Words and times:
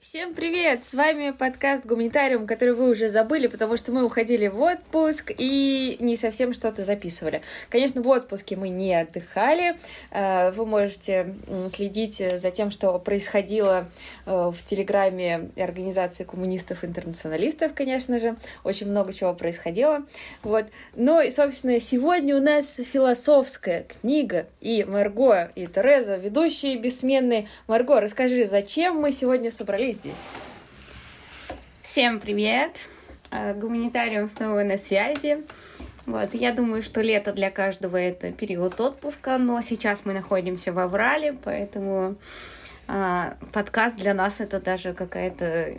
Всем 0.00 0.32
привет! 0.32 0.84
С 0.84 0.94
вами 0.94 1.32
подкаст 1.32 1.84
Гуманитариум, 1.84 2.46
который 2.46 2.72
вы 2.72 2.88
уже 2.88 3.08
забыли, 3.08 3.48
потому 3.48 3.76
что 3.76 3.90
мы 3.90 4.04
уходили 4.04 4.46
в 4.46 4.60
отпуск 4.60 5.32
и 5.36 5.96
не 5.98 6.16
совсем 6.16 6.52
что-то 6.52 6.84
записывали. 6.84 7.42
Конечно, 7.68 8.00
в 8.00 8.06
отпуске 8.06 8.54
мы 8.54 8.68
не 8.68 8.94
отдыхали. 8.94 9.76
Э, 10.12 10.52
вы 10.52 10.66
можете 10.66 11.34
следить 11.66 12.22
за 12.36 12.50
тем, 12.52 12.70
что 12.70 12.96
происходило 13.00 13.88
э, 14.24 14.52
в 14.54 14.64
Телеграме 14.64 15.50
организации 15.56 16.22
коммунистов-интернационалистов, 16.22 17.74
конечно 17.74 18.20
же. 18.20 18.36
Очень 18.62 18.90
много 18.90 19.12
чего 19.12 19.34
происходило. 19.34 20.04
Вот. 20.44 20.66
Но, 20.94 21.20
и, 21.20 21.30
собственно, 21.32 21.80
сегодня 21.80 22.36
у 22.36 22.40
нас 22.40 22.76
философская 22.76 23.84
книга. 24.00 24.46
И 24.60 24.84
Марго, 24.84 25.50
и 25.56 25.66
Тереза, 25.66 26.18
ведущие 26.18 26.76
бессменные. 26.76 27.48
Марго, 27.66 28.00
расскажи, 28.00 28.46
зачем 28.46 28.94
мы 28.94 29.10
сегодня 29.10 29.50
собрались 29.50 29.87
здесь. 29.92 30.26
Всем 31.82 32.20
привет! 32.20 32.88
А, 33.30 33.54
гуманитариум 33.54 34.28
снова 34.28 34.62
на 34.62 34.78
связи. 34.78 35.38
Вот, 36.06 36.32
я 36.32 36.52
думаю, 36.52 36.82
что 36.82 37.02
лето 37.02 37.32
для 37.32 37.50
каждого 37.50 37.96
это 37.96 38.32
период 38.32 38.80
отпуска, 38.80 39.36
но 39.36 39.60
сейчас 39.60 40.06
мы 40.06 40.14
находимся 40.14 40.72
в 40.72 40.78
Аврале, 40.78 41.34
поэтому 41.34 42.16
а, 42.90 43.36
подкаст 43.52 43.96
для 43.96 44.14
нас 44.14 44.40
это 44.40 44.60
даже 44.60 44.94
какая-то 44.94 45.74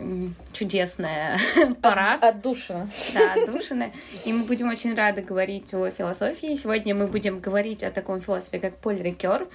чудесная 0.52 1.38
пора. 1.82 2.14
От, 2.14 2.24
отдушина. 2.24 2.88
Да, 3.12 3.34
отдушина. 3.34 3.90
И 4.24 4.32
мы 4.32 4.44
будем 4.44 4.68
очень 4.68 4.94
рады 4.94 5.20
говорить 5.20 5.74
о 5.74 5.90
философии. 5.90 6.54
Сегодня 6.54 6.94
мы 6.94 7.08
будем 7.08 7.40
говорить 7.40 7.82
о 7.82 7.90
таком 7.90 8.20
философе, 8.20 8.60
как 8.60 8.76
Поль 8.76 9.02
Рикер. 9.02 9.48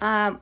А, 0.00 0.36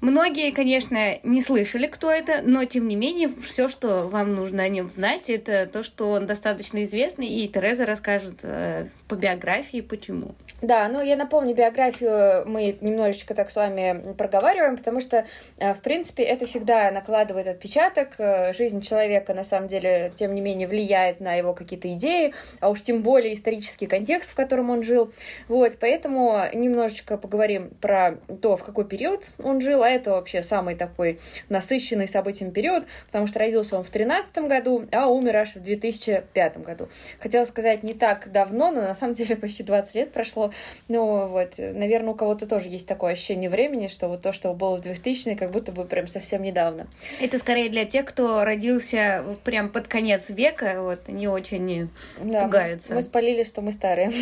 Многие, 0.00 0.50
конечно, 0.50 1.18
не 1.22 1.42
слышали, 1.42 1.86
кто 1.86 2.10
это, 2.10 2.40
но 2.42 2.64
тем 2.64 2.88
не 2.88 2.96
менее, 2.96 3.30
все, 3.42 3.68
что 3.68 4.08
вам 4.08 4.34
нужно 4.34 4.62
о 4.62 4.68
нем 4.68 4.88
знать, 4.88 5.28
это 5.28 5.68
то, 5.70 5.82
что 5.82 6.12
он 6.12 6.26
достаточно 6.26 6.82
известный, 6.84 7.28
и 7.28 7.48
Тереза 7.48 7.84
расскажет 7.84 8.40
э, 8.42 8.88
по 9.10 9.16
биографии, 9.16 9.80
почему. 9.80 10.36
Да, 10.62 10.88
ну 10.88 11.02
я 11.02 11.16
напомню, 11.16 11.52
биографию 11.52 12.46
мы 12.46 12.76
немножечко 12.80 13.34
так 13.34 13.50
с 13.50 13.56
вами 13.56 14.12
проговариваем, 14.12 14.76
потому 14.76 15.00
что, 15.00 15.24
э, 15.58 15.74
в 15.74 15.80
принципе, 15.80 16.22
это 16.22 16.46
всегда 16.46 16.92
накладывает 16.92 17.48
отпечаток. 17.48 18.10
Э, 18.18 18.52
жизнь 18.52 18.82
человека, 18.82 19.34
на 19.34 19.42
самом 19.42 19.66
деле, 19.66 20.12
тем 20.14 20.32
не 20.32 20.40
менее, 20.40 20.68
влияет 20.68 21.18
на 21.18 21.34
его 21.34 21.54
какие-то 21.54 21.92
идеи, 21.94 22.34
а 22.60 22.70
уж 22.70 22.82
тем 22.82 23.02
более 23.02 23.34
исторический 23.34 23.86
контекст, 23.86 24.30
в 24.30 24.34
котором 24.36 24.70
он 24.70 24.84
жил. 24.84 25.12
Вот, 25.48 25.78
поэтому 25.80 26.44
немножечко 26.52 27.16
поговорим 27.16 27.70
про 27.80 28.18
то, 28.40 28.56
в 28.56 28.62
какой 28.62 28.84
период 28.84 29.32
он 29.42 29.60
жил, 29.60 29.82
а 29.82 29.88
это 29.88 30.12
вообще 30.12 30.44
самый 30.44 30.76
такой 30.76 31.18
насыщенный 31.48 32.06
событиями 32.06 32.50
период, 32.50 32.84
потому 33.06 33.26
что 33.26 33.40
родился 33.40 33.76
он 33.76 33.82
в 33.82 33.90
13 33.90 34.38
году, 34.46 34.86
а 34.92 35.08
умер 35.08 35.36
аж 35.36 35.56
в 35.56 35.62
2005 35.62 36.58
году. 36.58 36.88
Хотела 37.18 37.44
сказать, 37.44 37.82
не 37.82 37.94
так 37.94 38.30
давно, 38.30 38.70
но 38.70 38.82
на 38.82 38.94
самом 39.00 39.14
деле 39.14 39.36
почти 39.36 39.62
20 39.62 39.94
лет 39.94 40.12
прошло. 40.12 40.52
Ну 40.88 41.26
вот, 41.28 41.54
наверное, 41.58 42.10
у 42.10 42.14
кого-то 42.14 42.46
тоже 42.46 42.68
есть 42.68 42.86
такое 42.86 43.12
ощущение 43.12 43.50
времени, 43.50 43.88
что 43.88 44.08
вот 44.08 44.22
то, 44.22 44.32
что 44.32 44.52
было 44.54 44.76
в 44.76 44.80
2000 44.80 45.34
как 45.34 45.50
будто 45.50 45.72
бы 45.72 45.84
прям 45.84 46.06
совсем 46.06 46.42
недавно. 46.42 46.86
Это 47.20 47.38
скорее 47.38 47.68
для 47.68 47.84
тех, 47.84 48.04
кто 48.04 48.44
родился 48.44 49.24
прям 49.44 49.70
под 49.70 49.88
конец 49.88 50.30
века, 50.30 50.76
вот, 50.80 51.08
не 51.08 51.28
очень 51.28 51.90
да, 52.20 52.44
пугаются. 52.44 52.90
Мы, 52.90 52.96
мы 52.96 53.02
спалили, 53.02 53.42
что 53.42 53.60
мы 53.62 53.72
старые. 53.72 54.12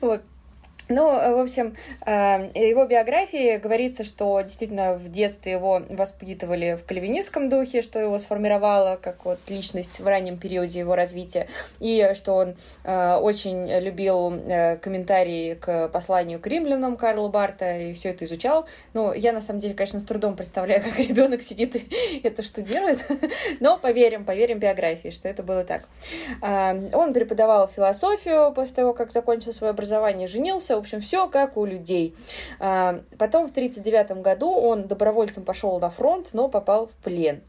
Вот. 0.00 0.22
Ну, 0.90 1.04
в 1.06 1.38
общем, 1.38 1.76
э, 2.06 2.50
его 2.54 2.86
биографии 2.86 3.58
говорится, 3.58 4.04
что 4.04 4.40
действительно 4.40 4.94
в 4.94 5.10
детстве 5.10 5.52
его 5.52 5.82
воспитывали 5.90 6.78
в 6.80 6.86
кальвинистском 6.86 7.50
духе, 7.50 7.82
что 7.82 7.98
его 7.98 8.18
сформировало 8.18 8.96
как 8.96 9.26
вот 9.26 9.38
личность 9.48 10.00
в 10.00 10.06
раннем 10.06 10.38
периоде 10.38 10.78
его 10.78 10.94
развития, 10.94 11.46
и 11.78 12.12
что 12.14 12.36
он 12.36 12.56
э, 12.84 13.14
очень 13.16 13.68
любил 13.80 14.32
э, 14.32 14.76
комментарии 14.76 15.54
к 15.54 15.88
посланию 15.88 16.40
к 16.40 16.46
римлянам 16.46 16.96
Карла 16.96 17.28
Барта 17.28 17.76
и 17.76 17.92
все 17.92 18.08
это 18.10 18.24
изучал. 18.24 18.66
Ну, 18.94 19.12
я 19.12 19.34
на 19.34 19.42
самом 19.42 19.60
деле, 19.60 19.74
конечно, 19.74 20.00
с 20.00 20.04
трудом 20.04 20.36
представляю, 20.36 20.82
как 20.84 20.98
ребенок 20.98 21.42
сидит 21.42 21.76
и 21.76 22.20
это 22.24 22.42
штудирует, 22.42 23.04
но 23.60 23.76
поверим, 23.76 24.24
поверим 24.24 24.58
биографии, 24.58 25.10
что 25.10 25.28
это 25.28 25.42
было 25.42 25.64
так. 25.64 25.84
Он 26.40 27.12
преподавал 27.12 27.68
философию 27.68 28.52
после 28.54 28.74
того, 28.74 28.94
как 28.94 29.12
закончил 29.12 29.52
свое 29.52 29.72
образование, 29.72 30.28
женился, 30.28 30.77
в 30.78 30.82
общем, 30.82 31.00
все 31.00 31.28
как 31.28 31.56
у 31.56 31.64
людей. 31.64 32.14
А, 32.58 33.00
потом 33.18 33.46
в 33.46 33.50
1939 33.50 34.22
году 34.22 34.50
он 34.50 34.86
добровольцем 34.86 35.44
пошел 35.44 35.78
на 35.78 35.90
фронт, 35.90 36.28
но 36.32 36.48
попал 36.48 36.86
в 36.86 36.92
плен. 37.04 37.42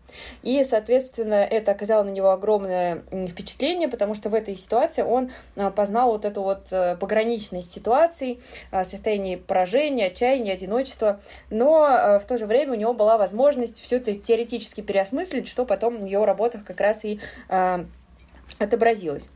И, 0.43 0.63
соответственно, 0.63 1.35
это 1.35 1.71
оказало 1.71 2.03
на 2.03 2.09
него 2.09 2.31
огромное 2.31 3.03
впечатление, 3.27 3.87
потому 3.87 4.13
что 4.15 4.29
в 4.29 4.33
этой 4.33 4.55
ситуации 4.57 5.03
он 5.03 5.31
а, 5.55 5.71
познал 5.71 6.11
вот 6.11 6.25
эту 6.25 6.41
вот 6.41 6.67
э, 6.71 6.97
пограничность 6.97 7.71
ситуации, 7.71 8.39
а, 8.71 8.83
состояние 8.83 9.37
поражения, 9.37 10.07
отчаяния, 10.07 10.53
одиночества, 10.53 11.19
но 11.49 12.19
в 12.21 12.27
то 12.27 12.37
же 12.37 12.45
время 12.45 12.73
у 12.73 12.75
него 12.75 12.93
была 12.93 13.17
возможность 13.17 13.79
все 13.79 13.97
это 13.97 14.13
теоретически 14.15 14.81
переосмыслить, 14.81 15.47
что 15.47 15.65
потом 15.65 15.97
в 15.97 16.05
его 16.05 16.25
работах 16.25 16.63
как 16.63 16.81
раз 16.81 17.05
и 17.05 17.19
отобразилось. 18.57 19.29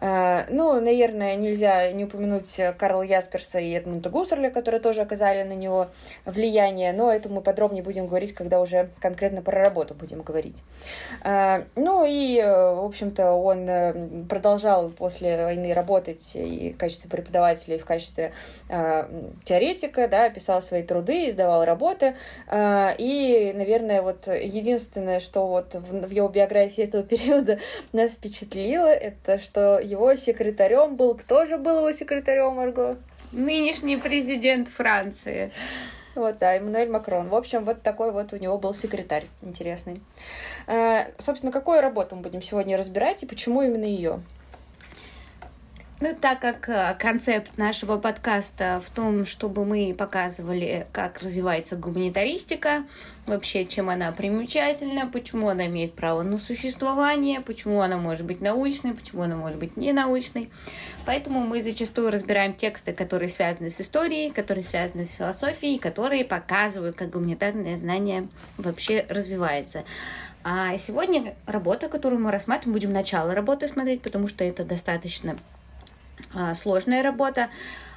Э, 0.00 0.44
ну, 0.50 0.80
наверное, 0.80 1.36
нельзя 1.36 1.90
не 1.92 2.04
упомянуть 2.04 2.60
Карла 2.78 3.02
Ясперса 3.02 3.58
и 3.58 3.70
Эдмунда 3.72 4.10
Гуссерля, 4.10 4.50
которые 4.50 4.80
тоже 4.80 5.02
оказали 5.02 5.42
на 5.42 5.54
него 5.54 5.88
влияние, 6.24 6.92
но 6.92 7.12
это 7.12 7.28
мы 7.28 7.40
подробнее 7.42 7.82
будем 7.82 8.06
говорить, 8.06 8.34
когда 8.34 8.60
уже 8.60 8.90
конкретно 9.00 9.42
про 9.42 9.64
работу 9.64 9.94
будем 9.94 10.22
говорить. 10.22 10.62
Э, 11.24 11.64
ну 11.74 12.04
и, 12.06 12.38
э, 12.38 12.74
в 12.74 12.84
общем-то, 12.84 13.32
он 13.32 14.26
продолжал 14.28 14.90
после 14.90 15.44
войны 15.44 15.74
работать 15.74 16.32
и 16.34 16.72
в 16.72 16.76
качестве 16.76 17.10
преподавателя, 17.10 17.76
и 17.76 17.78
в 17.78 17.84
качестве 17.84 18.32
теоретика, 19.44 20.08
да, 20.08 20.30
писал 20.30 20.62
свои 20.62 20.82
труды, 20.82 21.28
издавал 21.28 21.64
работы, 21.64 22.14
и, 22.50 23.52
наверное, 23.54 24.02
вот 24.02 24.26
единственное, 24.26 25.20
что 25.20 25.46
вот 25.46 25.74
в 25.74 26.10
его 26.10 26.28
биографии 26.28 26.84
этого 26.84 27.02
периода 27.10 27.58
нас 27.92 28.12
впечатлило, 28.12 28.59
это 28.68 29.38
что 29.38 29.50
что 29.60 29.78
его 29.78 30.14
секретарем 30.14 30.96
был... 30.96 31.14
Кто 31.14 31.44
же 31.44 31.58
был 31.58 31.78
его 31.78 31.92
секретарем, 31.92 32.54
Марго? 32.54 32.96
Нынешний 33.32 33.96
президент 33.96 34.68
Франции. 34.68 35.52
Вот, 36.14 36.38
да, 36.38 36.56
Эммануэль 36.56 36.88
Макрон. 36.88 37.28
В 37.28 37.34
общем, 37.34 37.64
вот 37.64 37.82
такой 37.82 38.10
вот 38.10 38.32
у 38.32 38.36
него 38.36 38.58
был 38.58 38.74
секретарь 38.74 39.26
интересный. 39.42 40.00
Э, 40.66 41.12
собственно, 41.18 41.52
какую 41.52 41.80
работу 41.80 42.16
мы 42.16 42.22
будем 42.22 42.42
сегодня 42.42 42.76
разбирать 42.76 43.22
и 43.22 43.26
почему 43.26 43.62
именно 43.62 43.84
ее? 43.84 44.22
Ну, 46.02 46.16
так 46.18 46.40
как 46.40 46.66
э, 46.70 46.96
концепт 46.98 47.58
нашего 47.58 47.98
подкаста 47.98 48.80
в 48.82 48.88
том, 48.88 49.26
чтобы 49.26 49.66
мы 49.66 49.94
показывали, 49.94 50.86
как 50.92 51.20
развивается 51.20 51.76
гуманитаристика, 51.76 52.84
вообще, 53.26 53.66
чем 53.66 53.90
она 53.90 54.10
примечательна, 54.10 55.06
почему 55.06 55.50
она 55.50 55.66
имеет 55.66 55.92
право 55.92 56.22
на 56.22 56.38
существование, 56.38 57.42
почему 57.42 57.82
она 57.82 57.98
может 57.98 58.24
быть 58.24 58.40
научной, 58.40 58.94
почему 58.94 59.24
она 59.24 59.36
может 59.36 59.58
быть 59.58 59.76
не 59.76 59.92
научной. 59.92 60.48
Поэтому 61.04 61.40
мы 61.40 61.60
зачастую 61.60 62.10
разбираем 62.10 62.54
тексты, 62.54 62.94
которые 62.94 63.28
связаны 63.28 63.68
с 63.68 63.78
историей, 63.82 64.30
которые 64.30 64.64
связаны 64.64 65.04
с 65.04 65.10
философией, 65.10 65.78
которые 65.78 66.24
показывают, 66.24 66.96
как 66.96 67.10
гуманитарное 67.10 67.76
знание 67.76 68.26
вообще 68.56 69.04
развивается. 69.10 69.84
А 70.44 70.78
сегодня 70.78 71.34
работа, 71.44 71.90
которую 71.90 72.22
мы 72.22 72.30
рассматриваем, 72.30 72.72
будем 72.72 72.92
начало 72.94 73.34
работы 73.34 73.68
смотреть, 73.68 74.00
потому 74.00 74.28
что 74.28 74.44
это 74.44 74.64
достаточно 74.64 75.36
сложная 76.54 77.02
работа. 77.02 77.48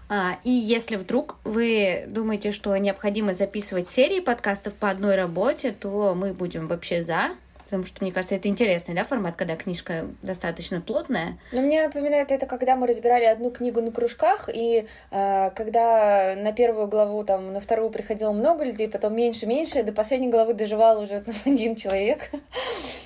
А, 0.10 0.38
и 0.44 0.52
если 0.52 0.96
вдруг 0.96 1.38
вы 1.44 2.06
думаете, 2.08 2.52
что 2.52 2.76
необходимо 2.78 3.34
записывать 3.34 3.88
серии 3.88 4.20
подкастов 4.20 4.74
по 4.74 4.90
одной 4.90 5.16
работе, 5.16 5.72
то 5.72 6.14
мы 6.16 6.34
будем 6.34 6.68
вообще 6.68 7.02
за 7.02 7.32
потому 7.74 7.88
что, 7.88 8.04
мне 8.04 8.12
кажется, 8.12 8.36
это 8.36 8.48
интересный, 8.50 8.94
да, 8.94 9.04
формат, 9.04 9.36
когда 9.36 9.56
книжка 9.56 10.06
достаточно 10.22 10.80
плотная. 10.80 11.40
Но 11.52 11.62
мне 11.64 11.82
напоминает 11.82 12.32
это, 12.32 12.46
когда 12.46 12.76
мы 12.76 12.86
разбирали 12.86 13.26
одну 13.26 13.50
книгу 13.50 13.82
на 13.82 13.92
кружках, 13.92 14.48
и 14.54 14.86
э, 15.10 15.50
когда 15.56 16.36
на 16.38 16.54
первую 16.54 16.88
главу, 16.88 17.24
там, 17.24 17.52
на 17.52 17.60
вторую 17.60 17.90
приходило 17.90 18.32
много 18.32 18.64
людей, 18.64 18.88
потом 18.88 19.16
меньше-меньше, 19.16 19.82
до 19.82 19.92
последней 19.92 20.30
главы 20.30 20.54
доживал 20.54 21.02
уже 21.02 21.24
один 21.46 21.76
человек. 21.76 22.30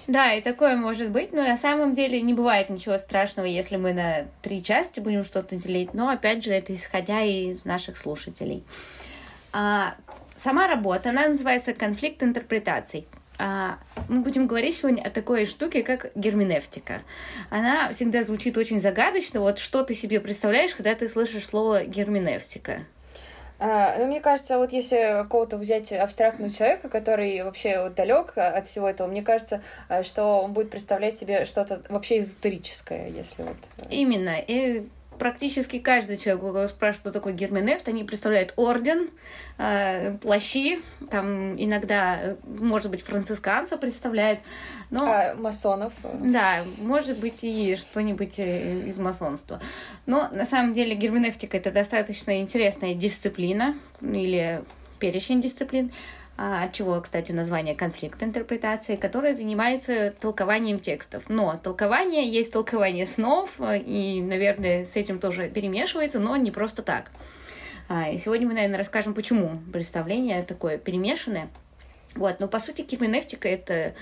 Да, 0.08 0.34
и 0.34 0.42
такое 0.42 0.75
может 0.75 1.12
быть, 1.12 1.31
но 1.31 1.44
на 1.44 1.56
самом 1.56 1.94
деле 1.94 2.20
не 2.20 2.34
бывает 2.34 2.70
ничего 2.70 2.98
страшного, 2.98 3.46
если 3.46 3.78
мы 3.78 3.94
на 3.94 4.25
три 4.42 4.62
части 4.62 5.00
будем 5.00 5.24
что-то 5.24 5.56
делить, 5.56 5.94
но, 5.94 6.10
опять 6.10 6.44
же, 6.44 6.52
это 6.52 6.75
исходя 6.75 7.22
из 7.22 7.63
наших 7.63 7.98
слушателей. 7.98 8.66
А, 9.54 9.96
сама 10.36 10.68
работа, 10.68 11.12
она 11.12 11.30
называется 11.30 11.74
«Конфликт 11.74 12.22
интерпретаций». 12.22 13.08
А, 13.39 13.78
мы 14.10 14.22
будем 14.22 14.48
говорить 14.48 14.78
сегодня 14.78 15.01
о 15.01 15.10
такой 15.10 15.45
штуке, 15.45 15.84
как 15.84 16.12
герменевтика. 16.16 17.01
Она 17.50 17.92
всегда 17.92 18.24
звучит 18.24 18.57
очень 18.57 18.80
загадочно. 18.80 19.42
Вот 19.42 19.60
что 19.60 19.84
ты 19.84 19.94
себе 19.94 20.19
представляешь, 20.19 20.74
когда 20.74 20.95
ты 20.95 21.07
слышишь 21.07 21.45
слово 21.45 21.86
герменевтика? 21.86 22.81
А, 23.60 23.98
ну, 23.98 24.06
мне 24.06 24.22
кажется, 24.22 24.57
вот 24.57 24.72
если 24.72 25.24
какого-то 25.24 25.57
взять 25.57 25.92
абстрактного 25.92 26.51
человека, 26.51 26.89
который 26.89 27.44
вообще 27.44 27.81
вот 27.81 27.95
далек 27.95 28.34
от 28.36 28.68
всего 28.68 28.88
этого, 28.88 29.07
мне 29.07 29.24
кажется, 29.24 29.62
что 30.04 30.42
он 30.44 30.54
будет 30.54 30.69
представлять 30.69 31.18
себе 31.18 31.45
что-то 31.45 31.81
вообще 31.89 32.19
эзотерическое, 32.19 33.10
если 33.10 33.44
вот... 33.44 33.57
Э, 33.78 33.89
Именно. 33.89 34.36
И 34.39 34.88
практически 35.18 35.80
каждый 35.80 36.18
человек, 36.18 36.44
у 36.44 36.54
кого 36.54 36.68
спрашивают, 36.68 36.98
что 36.98 37.12
такое 37.12 37.34
герменефт, 37.34 37.88
они 37.88 38.04
представляют 38.04 38.54
орден, 38.56 39.10
э, 39.58 40.18
плащи, 40.18 40.80
там 41.10 41.54
иногда, 41.62 42.36
может 42.46 42.92
быть, 42.92 43.02
францисканца 43.02 43.78
представляют. 43.78 44.40
Но... 44.90 45.12
А, 45.12 45.36
масонов. 45.36 45.94
Да, 46.19 46.64
может 46.80 47.19
быть, 47.19 47.44
и 47.44 47.75
что-нибудь 47.75 48.40
э, 48.40 48.88
из 48.88 48.98
масонства. 48.98 49.60
Но 50.06 50.30
на 50.31 50.46
самом 50.46 50.74
деле 50.74 50.96
герменевтика 50.96 51.58
это 51.58 51.72
достаточно 51.72 52.40
интересная 52.42 52.94
дисциплина 52.94 53.75
или 54.02 54.63
перечень 55.00 55.42
дисциплин, 55.42 55.92
от 56.38 56.74
чего, 56.74 57.01
кстати, 57.01 57.31
название 57.31 57.75
конфликт 57.75 58.22
интерпретации, 58.22 58.95
которая 58.95 59.34
занимается 59.34 60.13
толкованием 60.19 60.80
текстов. 60.80 61.24
Но 61.30 61.60
толкование 61.62 62.30
есть 62.30 62.54
толкование 62.54 63.07
снов, 63.07 63.60
и, 63.60 64.22
наверное, 64.22 64.86
с 64.86 64.95
этим 64.95 65.19
тоже 65.19 65.50
перемешивается, 65.50 66.19
но 66.19 66.36
не 66.36 66.51
просто 66.51 66.84
так. 66.84 67.12
А, 67.89 68.10
и 68.10 68.18
сегодня 68.18 68.48
мы, 68.48 68.54
наверное, 68.54 68.78
расскажем, 68.78 69.13
почему 69.13 69.62
представление 69.74 70.44
такое 70.44 70.78
перемешанное. 70.78 71.50
Вот, 72.16 72.39
но 72.39 72.48
по 72.48 72.60
сути 72.60 72.81
герменевтика 72.81 73.48
это 73.48 73.95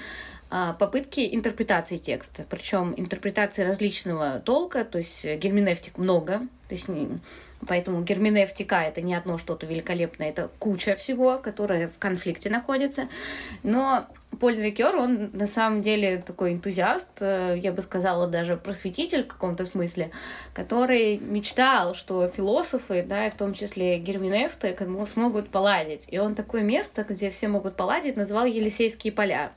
а, 0.50 0.74
попытки 0.74 1.36
интерпретации 1.36 1.98
текста, 1.98 2.46
причем 2.50 2.94
интерпретации 2.98 3.64
различного 3.64 4.40
толка, 4.40 4.84
то 4.86 4.98
есть 4.98 5.26
герменевтик 5.26 5.98
много, 5.98 6.40
то 6.68 6.76
есть 6.76 6.90
Поэтому 7.68 8.02
герменевтика 8.02 8.84
это 8.84 9.02
не 9.02 9.16
одно 9.16 9.38
что-то 9.38 9.66
великолепное, 9.66 10.30
это 10.30 10.50
куча 10.60 10.96
всего, 10.96 11.38
которое 11.38 11.88
в 11.88 11.98
конфликте 11.98 12.50
находится. 12.50 13.08
Но 13.64 14.08
Поль 14.40 14.58
Рикер, 14.58 14.96
он 14.96 15.30
на 15.34 15.48
самом 15.48 15.82
деле 15.82 16.18
такой 16.18 16.54
энтузиаст, 16.54 17.10
э, 17.20 17.58
я 17.62 17.72
бы 17.72 17.82
сказала, 17.82 18.28
даже 18.28 18.58
просветитель 18.58 19.24
в 19.24 19.28
каком-то 19.28 19.66
смысле, 19.66 20.12
который 20.54 21.18
мечтал, 21.18 21.96
что 21.96 22.28
философы, 22.28 23.06
да, 23.08 23.30
в 23.30 23.36
том 23.36 23.54
числе 23.54 23.98
герменевты, 23.98 24.76
смогут 25.06 25.50
поладить. 25.50 26.08
И 26.10 26.20
он 26.20 26.36
такое 26.36 26.62
место, 26.62 27.06
где 27.08 27.30
все 27.30 27.48
могут 27.48 27.76
поладить, 27.76 28.18
называл 28.18 28.46
Елисейские 28.46 29.14
поля. 29.14 29.52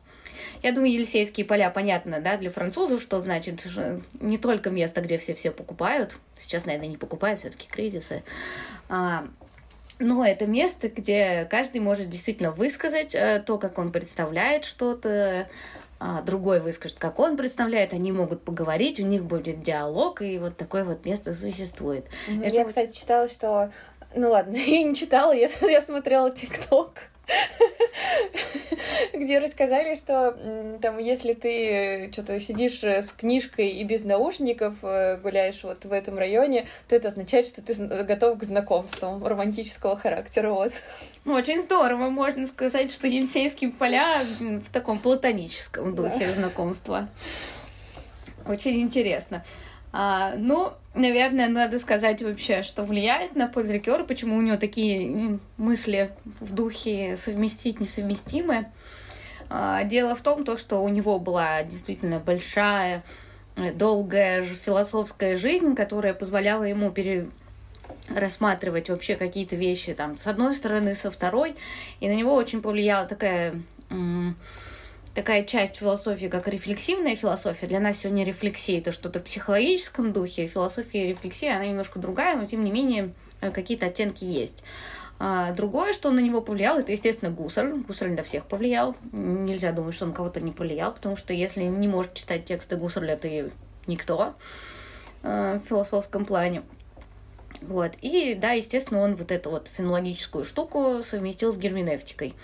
Я 0.62 0.72
думаю, 0.72 0.93
Елисейские 0.93 1.46
поля 1.46 1.70
понятно, 1.70 2.20
да, 2.20 2.37
для 2.37 2.50
французов, 2.50 3.02
что 3.02 3.20
значит 3.20 3.66
не 4.20 4.38
только 4.38 4.70
место, 4.70 5.00
где 5.00 5.19
все-все 5.19 5.50
покупают. 5.50 6.16
Сейчас, 6.38 6.66
наверное, 6.66 6.88
не 6.88 6.96
покупают, 6.96 7.40
все-таки 7.40 7.69
кризисы. 7.69 8.22
А, 8.88 9.26
но 9.99 10.25
это 10.25 10.46
место, 10.46 10.88
где 10.88 11.46
каждый 11.50 11.81
может 11.81 12.08
действительно 12.08 12.50
высказать 12.50 13.14
э, 13.14 13.43
то, 13.44 13.58
как 13.58 13.78
он 13.78 13.90
представляет 13.90 14.64
что-то, 14.64 15.49
а 16.00 16.22
другой 16.22 16.61
выскажет, 16.61 16.99
как 16.99 17.19
он 17.19 17.37
представляет, 17.37 17.93
они 17.93 18.12
могут 18.12 18.44
поговорить, 18.44 19.00
у 19.00 19.04
них 19.04 19.25
будет 19.25 19.62
диалог, 19.62 20.22
и 20.22 20.38
вот 20.38 20.56
такое 20.56 20.84
вот 20.84 21.04
место 21.04 21.34
существует. 21.34 22.06
Я, 22.28 22.61
это... 22.61 22.69
кстати, 22.69 22.96
читала, 22.96 23.28
что... 23.28 23.72
Ну 24.14 24.31
ладно, 24.31 24.56
я 24.66 24.82
не 24.84 24.94
читала, 24.94 25.32
я, 25.32 25.50
я 25.62 25.81
смотрела 25.82 26.31
ТикТок. 26.31 27.11
Где 29.14 29.38
рассказали, 29.38 29.96
что 29.96 30.78
там, 30.80 30.98
если 30.98 31.34
ты 31.34 32.10
что-то 32.12 32.40
сидишь 32.40 32.82
э, 32.82 33.02
с 33.02 33.12
книжкой 33.12 33.69
и 33.69 33.84
без 33.84 34.04
наушников 34.04 34.75
э, 34.82 35.19
гуляешь 35.19 35.62
вот 35.64 35.84
в 35.84 35.92
этом 35.92 36.19
районе, 36.19 36.66
то 36.88 36.96
это 36.96 37.08
означает, 37.08 37.46
что 37.46 37.60
ты 37.60 37.75
готов 38.04 38.38
к 38.38 38.44
знакомствам 38.44 39.26
романтического 39.26 39.96
характера. 39.96 40.50
Вот. 40.50 40.72
Очень 41.26 41.60
здорово, 41.60 42.10
можно 42.10 42.46
сказать, 42.46 42.90
что 42.90 43.06
Елисейские 43.06 43.70
поля 43.70 44.25
в 44.40 44.70
таком 44.72 44.98
платоническом 44.98 45.94
духе 45.94 46.26
да. 46.26 46.32
знакомства. 46.32 47.08
Очень 48.46 48.80
интересно. 48.80 49.44
А, 50.00 50.36
ну, 50.36 50.74
наверное, 50.94 51.48
надо 51.48 51.80
сказать 51.80 52.22
вообще, 52.22 52.62
что 52.62 52.84
влияет 52.84 53.34
на 53.34 53.48
Поль 53.48 53.66
Рикер, 53.66 54.04
почему 54.04 54.36
у 54.36 54.40
него 54.40 54.56
такие 54.56 55.40
мысли 55.56 56.12
в 56.38 56.54
духе 56.54 57.16
совместить 57.16 57.80
несовместимые. 57.80 58.70
А, 59.50 59.82
дело 59.82 60.14
в 60.14 60.20
том, 60.20 60.44
то, 60.44 60.56
что 60.56 60.84
у 60.84 60.88
него 60.88 61.18
была 61.18 61.64
действительно 61.64 62.20
большая, 62.20 63.02
долгая 63.74 64.44
философская 64.44 65.36
жизнь, 65.36 65.74
которая 65.74 66.14
позволяла 66.14 66.62
ему 66.62 66.92
пере 66.92 67.26
рассматривать 68.08 68.90
вообще 68.90 69.16
какие-то 69.16 69.56
вещи 69.56 69.94
там 69.94 70.16
с 70.16 70.28
одной 70.28 70.54
стороны, 70.54 70.94
со 70.94 71.10
второй, 71.10 71.56
и 71.98 72.08
на 72.08 72.14
него 72.14 72.34
очень 72.34 72.62
повлияла 72.62 73.04
такая 73.08 73.60
такая 75.18 75.42
часть 75.42 75.78
философии, 75.78 76.26
как 76.26 76.46
рефлексивная 76.46 77.16
философия. 77.16 77.66
Для 77.66 77.80
нас 77.80 77.98
сегодня 77.98 78.24
рефлексия— 78.24 78.78
это 78.80 78.92
что-то 78.92 79.18
в 79.18 79.24
психологическом 79.24 80.12
духе. 80.12 80.46
Философия 80.46 81.06
и 81.06 81.08
рефлексия, 81.08 81.56
она 81.56 81.66
немножко 81.66 81.98
другая, 81.98 82.36
но 82.36 82.44
тем 82.44 82.62
не 82.62 82.70
менее 82.70 83.12
э, 83.40 83.50
какие-то 83.50 83.86
оттенки 83.86 84.22
есть. 84.22 84.62
А 85.18 85.50
другое, 85.50 85.92
что 85.92 86.12
на 86.12 86.20
него 86.20 86.40
повлияло, 86.40 86.78
это, 86.78 86.92
естественно, 86.92 87.32
Гусарль. 87.32 87.80
Гусарль 87.80 88.12
на 88.12 88.22
всех 88.22 88.46
повлиял. 88.46 88.94
Нельзя 89.10 89.72
думать, 89.72 89.96
что 89.96 90.04
он 90.04 90.12
кого-то 90.12 90.40
не 90.40 90.52
повлиял, 90.52 90.92
потому 90.92 91.16
что 91.16 91.32
если 91.32 91.64
не 91.64 91.88
может 91.88 92.14
читать 92.14 92.44
тексты 92.44 92.76
Гусарля, 92.76 93.16
ты 93.16 93.50
никто 93.88 94.34
э, 95.24 95.58
в 95.58 95.68
философском 95.68 96.26
плане. 96.26 96.62
Вот. 97.62 97.93
И, 98.00 98.34
да, 98.34 98.52
естественно, 98.52 99.00
он 99.00 99.16
вот 99.16 99.32
эту 99.32 99.50
вот 99.50 99.69
фенологическую 99.69 100.44
штуку 100.44 101.02
совместил 101.02 101.52
с 101.52 101.58
герменевтикой. 101.58 102.34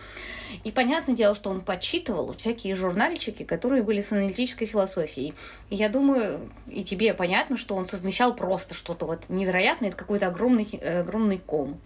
И 0.65 0.71
понятное 0.71 1.15
дело, 1.15 1.35
что 1.35 1.51
он 1.51 1.61
подсчитывал 1.61 2.33
всякие 2.33 2.75
журнальчики, 2.75 3.43
которые 3.43 3.83
были 3.83 4.01
с 4.01 4.13
аналитической 4.13 4.67
философией. 4.67 5.35
И 5.71 5.77
я 5.77 5.89
думаю, 5.89 6.49
и 6.69 6.85
тебе 6.85 7.15
понятно, 7.15 7.57
что 7.57 7.75
он 7.75 7.87
совмещал 7.87 8.35
просто 8.35 8.75
что-то 8.75 9.07
вот 9.07 9.29
невероятное, 9.29 9.89
это 9.89 9.97
какой-то 9.97 10.29
огромный, 10.29 10.65
огромный 11.01 11.39
ком. 11.39 11.81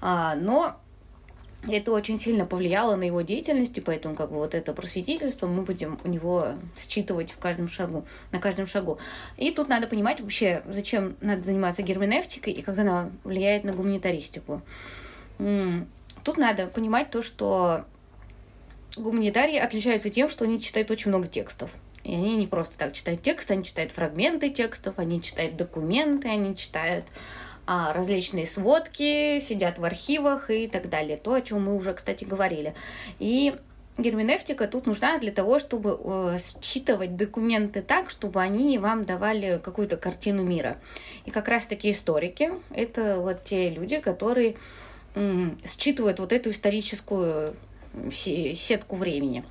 А, 0.00 0.34
но 0.34 0.76
это 1.68 1.92
очень 1.92 2.18
сильно 2.18 2.46
повлияло 2.46 2.96
на 2.96 3.04
его 3.04 3.22
деятельность, 3.22 3.76
и 3.76 3.80
поэтому 3.80 4.14
как 4.14 4.30
бы 4.30 4.36
вот 4.36 4.54
это 4.54 4.72
просветительство 4.72 5.46
мы 5.46 5.62
будем 5.62 5.98
у 6.04 6.08
него 6.08 6.50
считывать 6.76 7.32
в 7.32 7.38
каждом 7.38 7.68
шагу, 7.68 8.04
на 8.30 8.38
каждом 8.38 8.66
шагу. 8.66 8.98
И 9.36 9.50
тут 9.50 9.68
надо 9.68 9.86
понимать 9.86 10.20
вообще, 10.20 10.62
зачем 10.68 11.16
надо 11.20 11.42
заниматься 11.42 11.82
герменевтикой 11.82 12.52
и 12.52 12.62
как 12.62 12.78
она 12.78 13.10
влияет 13.24 13.64
на 13.64 13.72
гуманитаристику. 13.72 14.62
Тут 15.38 16.38
надо 16.38 16.66
понимать 16.68 17.10
то, 17.10 17.22
что 17.22 17.84
гуманитарии 18.96 19.58
отличаются 19.58 20.10
тем, 20.10 20.28
что 20.28 20.44
они 20.44 20.60
читают 20.60 20.90
очень 20.90 21.10
много 21.10 21.26
текстов. 21.26 21.72
И 22.04 22.14
они 22.14 22.36
не 22.36 22.46
просто 22.46 22.78
так 22.78 22.92
читают 22.92 23.22
текст, 23.22 23.50
они 23.50 23.64
читают 23.64 23.90
фрагменты 23.90 24.50
текстов, 24.50 24.98
они 24.98 25.20
читают 25.20 25.56
документы, 25.56 26.28
они 26.28 26.56
читают 26.56 27.04
различные 27.66 28.46
сводки, 28.46 29.40
сидят 29.40 29.78
в 29.78 29.84
архивах 29.84 30.50
и 30.50 30.68
так 30.68 30.88
далее. 30.88 31.16
То, 31.16 31.34
о 31.34 31.40
чем 31.40 31.64
мы 31.64 31.76
уже, 31.76 31.94
кстати, 31.94 32.24
говорили. 32.24 32.74
И 33.18 33.54
герменевтика 33.98 34.68
тут 34.68 34.86
нужна 34.86 35.18
для 35.18 35.32
того, 35.32 35.58
чтобы 35.58 35.98
э, 36.02 36.38
считывать 36.60 37.16
документы 37.16 37.82
так, 37.82 38.10
чтобы 38.10 38.40
они 38.40 38.78
вам 38.78 39.04
давали 39.04 39.60
какую-то 39.62 39.96
картину 39.96 40.44
мира. 40.44 40.78
И 41.24 41.30
как 41.30 41.48
раз-таки 41.48 41.90
историки— 41.90 42.50
это 42.70 43.18
вот 43.20 43.44
те 43.44 43.70
люди, 43.70 43.98
которые 43.98 44.56
э, 45.14 45.50
считывают 45.64 46.18
вот 46.18 46.32
эту 46.32 46.50
историческую 46.50 47.54
сетку 48.12 48.96
времени. 48.96 49.42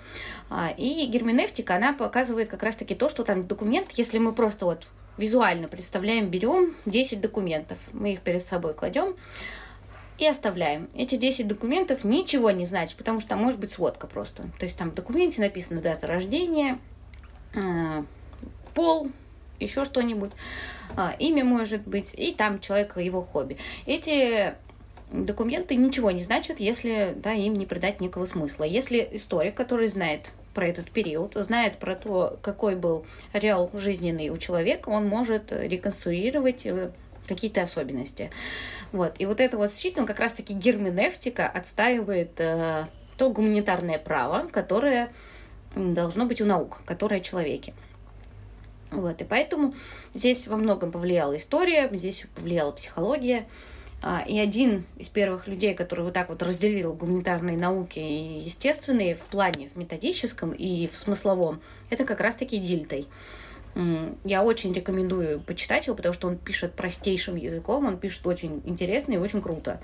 А, 0.51 0.71
и 0.77 1.07
герменевтика, 1.07 1.75
она 1.75 1.93
показывает 1.93 2.47
как 2.47 2.61
раз-таки 2.61 2.93
то, 2.93 3.09
что 3.09 3.23
там 3.23 3.47
документ, 3.47 3.91
если 3.93 4.19
мы 4.19 4.33
просто 4.33 4.65
вот 4.65 4.87
визуально 5.17 5.67
представляем, 5.67 6.29
берем 6.29 6.73
10 6.85 7.21
документов, 7.21 7.79
мы 7.93 8.13
их 8.13 8.21
перед 8.21 8.45
собой 8.45 8.73
кладем 8.73 9.15
и 10.17 10.25
оставляем. 10.27 10.89
Эти 10.95 11.15
10 11.15 11.47
документов 11.47 12.03
ничего 12.03 12.51
не 12.51 12.65
значат, 12.65 12.97
потому 12.97 13.19
что 13.19 13.29
там 13.29 13.39
может 13.39 13.59
быть 13.59 13.71
сводка 13.71 14.07
просто. 14.07 14.43
То 14.59 14.65
есть 14.65 14.77
там 14.77 14.91
в 14.91 14.95
документе 14.95 15.41
написана 15.41 15.81
дата 15.81 16.07
рождения, 16.07 16.79
э, 17.53 18.03
пол, 18.73 19.09
еще 19.59 19.85
что-нибудь, 19.85 20.31
а, 20.95 21.15
имя 21.19 21.43
может 21.43 21.87
быть, 21.87 22.13
и 22.13 22.33
там 22.33 22.59
человека 22.59 22.99
его 22.99 23.21
хобби. 23.21 23.57
Эти 23.85 24.53
документы 25.11 25.75
ничего 25.75 26.11
не 26.11 26.23
значат, 26.23 26.59
если 26.59 27.13
да, 27.15 27.33
им 27.33 27.53
не 27.53 27.65
придать 27.65 28.01
никакого 28.01 28.25
смысла. 28.25 28.63
Если 28.63 29.07
историк, 29.11 29.55
который 29.55 29.87
знает 29.87 30.31
про 30.55 30.67
этот 30.67 30.89
период, 30.89 31.35
знает 31.35 31.77
про 31.77 31.95
то, 31.95 32.39
какой 32.41 32.75
был 32.75 33.05
реал 33.33 33.69
жизненный 33.73 34.29
у 34.29 34.37
человека, 34.37 34.89
он 34.89 35.05
может 35.07 35.51
реконструировать 35.51 36.65
э, 36.65 36.91
какие-то 37.27 37.61
особенности. 37.61 38.31
Вот. 38.91 39.15
И 39.19 39.25
вот 39.27 39.39
это 39.39 39.57
вот 39.57 39.71
считывание, 39.71 40.07
как 40.07 40.19
раз-таки 40.19 40.53
герменевтика 40.53 41.47
отстаивает 41.47 42.39
э, 42.39 42.85
то 43.17 43.29
гуманитарное 43.29 43.99
право, 43.99 44.47
которое 44.47 45.11
должно 45.75 46.25
быть 46.25 46.41
у 46.41 46.45
наук, 46.45 46.81
которое 46.85 47.19
человеке. 47.19 47.73
Вот. 48.91 49.21
И 49.21 49.25
поэтому 49.25 49.73
здесь 50.13 50.47
во 50.47 50.55
многом 50.55 50.91
повлияла 50.91 51.35
история, 51.35 51.89
здесь 51.91 52.25
повлияла 52.33 52.71
психология, 52.71 53.47
и 54.27 54.37
один 54.37 54.83
из 54.97 55.09
первых 55.09 55.47
людей, 55.47 55.73
который 55.73 56.05
вот 56.05 56.13
так 56.13 56.29
вот 56.29 56.43
разделил 56.43 56.93
гуманитарные 56.93 57.57
науки 57.57 57.97
и 57.99 58.39
естественные 58.39 59.15
в 59.15 59.23
плане 59.23 59.69
в 59.73 59.77
методическом 59.77 60.51
и 60.51 60.87
в 60.87 60.95
смысловом, 60.95 61.59
это 61.89 62.05
как 62.05 62.19
раз-таки 62.19 62.59
Дильтой. 62.59 63.07
Я 64.23 64.43
очень 64.43 64.73
рекомендую 64.73 65.39
почитать 65.39 65.87
его, 65.87 65.95
потому 65.95 66.13
что 66.13 66.27
он 66.27 66.37
пишет 66.37 66.73
простейшим 66.73 67.35
языком, 67.35 67.85
он 67.85 67.97
пишет 67.97 68.25
очень 68.27 68.61
интересно 68.65 69.13
и 69.13 69.17
очень 69.17 69.41
круто. 69.41 69.81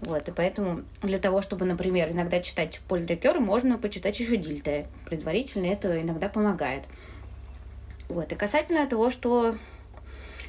Вот, 0.00 0.26
и 0.28 0.32
поэтому 0.32 0.82
для 1.02 1.18
того, 1.18 1.40
чтобы, 1.40 1.64
например, 1.64 2.10
иногда 2.10 2.40
читать 2.40 2.80
Поль 2.88 3.06
Рикер, 3.06 3.40
можно 3.40 3.78
почитать 3.78 4.18
еще 4.18 4.36
Дильте. 4.36 4.86
Предварительно 5.06 5.66
это 5.66 6.00
иногда 6.00 6.28
помогает. 6.28 6.84
Вот, 8.08 8.32
и 8.32 8.34
касательно 8.34 8.86
того, 8.86 9.10
что 9.10 9.54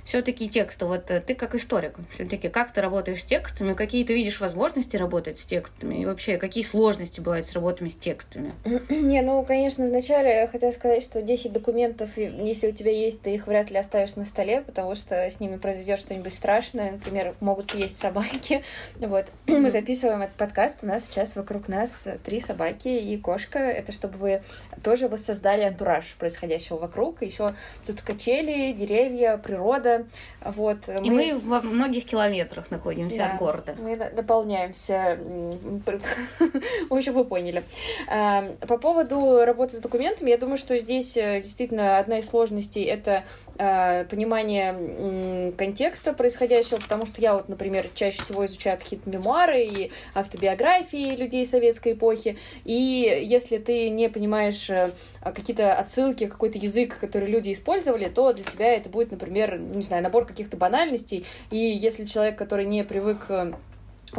все-таки 0.06 0.48
тексты, 0.48 0.86
вот 0.86 1.10
э, 1.10 1.20
ты 1.20 1.34
как 1.34 1.56
историк, 1.56 1.96
все-таки 2.14 2.48
как 2.48 2.72
ты 2.72 2.80
работаешь 2.80 3.22
с 3.22 3.26
текстами, 3.26 3.74
какие 3.74 4.06
ты 4.06 4.14
видишь 4.14 4.40
возможности 4.40 4.96
работать 4.96 5.40
с 5.40 5.46
текстами, 5.46 6.02
и 6.02 6.06
вообще 6.06 6.38
какие 6.38 6.64
сложности 6.64 7.20
бывают 7.20 7.46
с 7.48 7.54
работами 7.54 7.90
с 7.90 7.96
текстами? 7.96 8.54
Не, 8.90 9.22
ну, 9.22 9.44
конечно, 9.44 9.86
вначале 9.86 10.42
я 10.42 10.48
хотела 10.48 10.72
сказать, 10.72 11.04
что 11.04 11.22
10 11.22 11.52
документов, 11.52 12.18
если 12.18 12.70
у 12.70 12.72
тебя 12.72 12.92
есть, 12.92 13.22
ты 13.24 13.34
их 13.34 13.48
вряд 13.48 13.72
ли 13.72 13.78
оставишь 13.78 14.16
на 14.16 14.26
столе, 14.26 14.62
потому 14.62 14.96
что 14.96 15.16
с 15.16 15.40
ними 15.40 15.58
произойдет 15.58 16.00
что-нибудь 16.00 16.34
страшное, 16.34 16.92
например, 16.92 17.34
могут 17.40 17.72
съесть 17.72 18.00
собаки. 18.00 18.64
Вот. 19.06 19.26
Мы 19.48 19.72
записываем 19.72 20.22
этот 20.22 20.36
подкаст, 20.36 20.80
у 20.84 20.88
нас 20.88 21.06
сейчас 21.06 21.36
вокруг 21.36 21.68
нас 21.68 22.08
три 22.24 22.40
собаки 22.40 22.88
и 22.88 23.18
кошка. 23.18 23.60
Это 23.60 23.92
чтобы 23.92 24.18
вы 24.18 24.42
тоже 24.84 25.08
воссоздали 25.08 25.64
антураж 25.64 26.16
происходящего 26.20 26.78
вокруг. 26.78 27.22
Еще 27.22 27.54
тут 27.86 28.02
качели, 28.02 28.72
деревья, 28.74 29.38
природа, 29.38 29.95
вот, 30.44 30.88
и 30.88 31.10
мы... 31.10 31.34
мы 31.34 31.40
во 31.40 31.62
многих 31.62 32.06
километрах 32.06 32.72
находимся 32.72 33.18
да, 33.18 33.34
от 33.34 33.40
города. 33.40 33.76
Мы 33.80 33.96
наполняемся. 33.96 35.18
В 36.90 36.94
общем, 36.94 37.14
вы 37.14 37.26
поняли. 37.26 37.64
Эм, 38.10 38.56
по 38.58 38.78
поводу 38.78 39.44
работы 39.46 39.78
с 39.78 39.80
документами, 39.80 40.30
я 40.30 40.38
думаю, 40.38 40.58
что 40.58 40.78
здесь 40.78 41.18
э, 41.18 41.42
действительно 41.42 41.98
одна 41.98 42.20
из 42.20 42.30
сложностей— 42.30 42.84
это 42.86 43.24
э, 43.58 44.06
понимание 44.06 45.52
контекста 45.58 46.14
происходящего, 46.14 46.80
потому 46.80 47.06
что 47.06 47.22
я 47.22 47.34
вот, 47.34 47.50
например, 47.50 47.90
чаще 47.94 48.22
всего 48.22 48.46
изучаю 48.46 48.78
какие-то 48.78 49.10
мемуары 49.10 49.64
и 49.64 49.92
автобиографии 50.14 51.16
людей 51.16 51.46
советской 51.46 51.94
эпохи, 51.94 52.38
и 52.64 53.22
если 53.24 53.58
ты 53.58 53.90
не 53.90 54.10
понимаешь 54.10 54.70
э, 54.70 54.92
какие-то 55.22 55.74
отсылки, 55.74 56.28
какой-то 56.28 56.58
язык, 56.58 56.98
который 57.00 57.30
люди 57.30 57.52
использовали, 57.52 58.10
то 58.10 58.34
для 58.34 58.44
тебя 58.44 58.74
это 58.74 58.90
будет, 58.90 59.12
например, 59.12 59.58
не 59.60 59.84
знаю, 59.86 60.04
набор 60.04 60.26
каких-то 60.26 60.58
банальностей, 60.58 61.26
и 61.52 61.58
если 61.58 62.06
человек, 62.06 62.38
который 62.38 62.66
не 62.66 62.84
привык 62.84 63.26
э, 63.30 63.54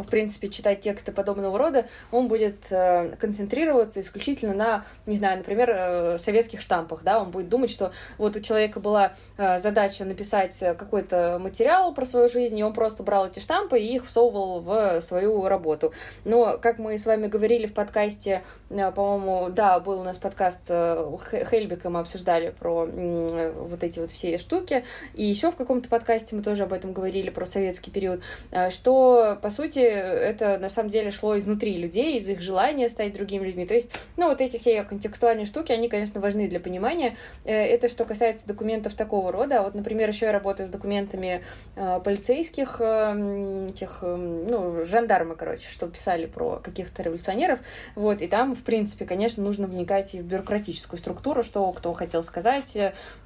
в 0.03 0.09
принципе, 0.09 0.49
читать 0.49 0.81
тексты 0.81 1.13
подобного 1.13 1.59
рода, 1.59 1.87
он 2.11 2.29
будет 2.29 2.71
э, 2.71 3.17
концентрироваться 3.17 4.01
исключительно 4.01 4.55
на, 4.55 4.85
не 5.07 5.17
знаю, 5.17 5.39
например, 5.39 5.71
э, 5.71 6.19
советских 6.19 6.61
штампах, 6.61 7.03
да, 7.03 7.21
он 7.21 7.31
будет 7.31 7.49
думать, 7.49 7.71
что 7.71 7.93
вот 8.19 8.37
у 8.37 8.41
человека 8.41 8.81
была 8.81 9.13
э, 9.39 9.59
задача 9.59 10.05
написать 10.05 10.59
какой-то 10.59 11.39
материал 11.41 11.93
про 11.95 12.05
свою 12.05 12.29
жизнь, 12.29 12.59
и 12.59 12.63
он 12.63 12.73
просто 12.73 13.03
брал 13.03 13.27
эти 13.27 13.39
штампы 13.39 13.79
и 13.79 13.95
их 13.95 14.07
всовывал 14.07 14.61
в 14.61 15.01
свою 15.03 15.49
работу. 15.49 15.93
Но, 16.25 16.59
как 16.59 16.79
мы 16.79 16.99
с 16.99 17.07
вами 17.07 17.27
говорили 17.27 17.67
в 17.67 17.75
подкасте, 17.75 18.43
э, 18.71 18.93
по-моему, 18.93 19.51
да, 19.51 19.81
был 19.81 20.01
у 20.01 20.05
нас 20.05 20.19
подкаст 20.19 20.61
э, 20.69 21.17
Хельбика, 21.51 21.91
мы 21.91 22.01
обсуждали 22.01 22.51
про 22.51 22.89
э, 22.91 23.53
вот 23.53 23.83
эти 23.83 23.99
вот 23.99 24.11
все 24.11 24.39
штуки, 24.39 24.85
и 25.15 25.25
еще 25.25 25.51
в 25.51 25.57
каком-то 25.57 25.89
подкасте 25.89 26.37
мы 26.37 26.43
тоже 26.43 26.65
об 26.65 26.73
этом 26.73 26.93
говорили, 26.93 27.31
про 27.31 27.47
советский 27.47 27.91
период, 27.91 28.21
э, 28.51 28.71
что, 28.71 29.39
по 29.41 29.51
сути, 29.51 29.86
это 29.87 30.59
на 30.59 30.69
самом 30.69 30.91
деле 30.91 31.11
шло 31.11 31.37
изнутри 31.39 31.77
людей, 31.77 32.17
из 32.19 32.29
их 32.29 32.41
желания 32.41 32.89
стать 32.89 33.13
другими 33.13 33.47
людьми. 33.47 33.67
То 33.67 33.75
есть, 33.75 33.91
ну, 34.17 34.29
вот 34.29 34.41
эти 34.41 34.57
все 34.57 34.83
контекстуальные 34.85 35.47
штуки, 35.47 35.73
они, 35.73 35.89
конечно, 35.89 36.21
важны 36.21 36.49
для 36.49 36.61
понимания. 36.61 37.17
Э, 37.45 37.53
это 37.53 37.89
что 37.89 38.05
касается 38.05 38.47
документов 38.47 38.95
такого 38.95 39.33
рода. 39.33 39.63
Вот, 39.63 39.75
например, 39.75 40.09
еще 40.09 40.27
я 40.27 40.33
работаю 40.33 40.69
с 40.69 40.71
документами 40.71 41.43
э, 41.77 42.01
полицейских, 42.05 42.77
э, 42.81 43.69
тех, 43.75 43.99
ну, 44.03 44.85
жандармы, 44.85 45.37
короче, 45.37 45.69
что 45.69 45.87
писали 45.89 46.27
про 46.27 46.57
каких-то 46.57 47.03
революционеров. 47.03 47.61
Вот, 47.95 48.23
и 48.23 48.27
там, 48.29 48.55
в 48.55 48.63
принципе, 48.63 49.05
конечно, 49.05 49.43
нужно 49.43 49.67
вникать 49.67 50.15
и 50.15 50.21
в 50.21 50.25
бюрократическую 50.25 50.99
структуру, 50.99 51.43
что 51.43 51.71
кто 51.73 51.93
хотел 51.93 52.23
сказать, 52.23 52.77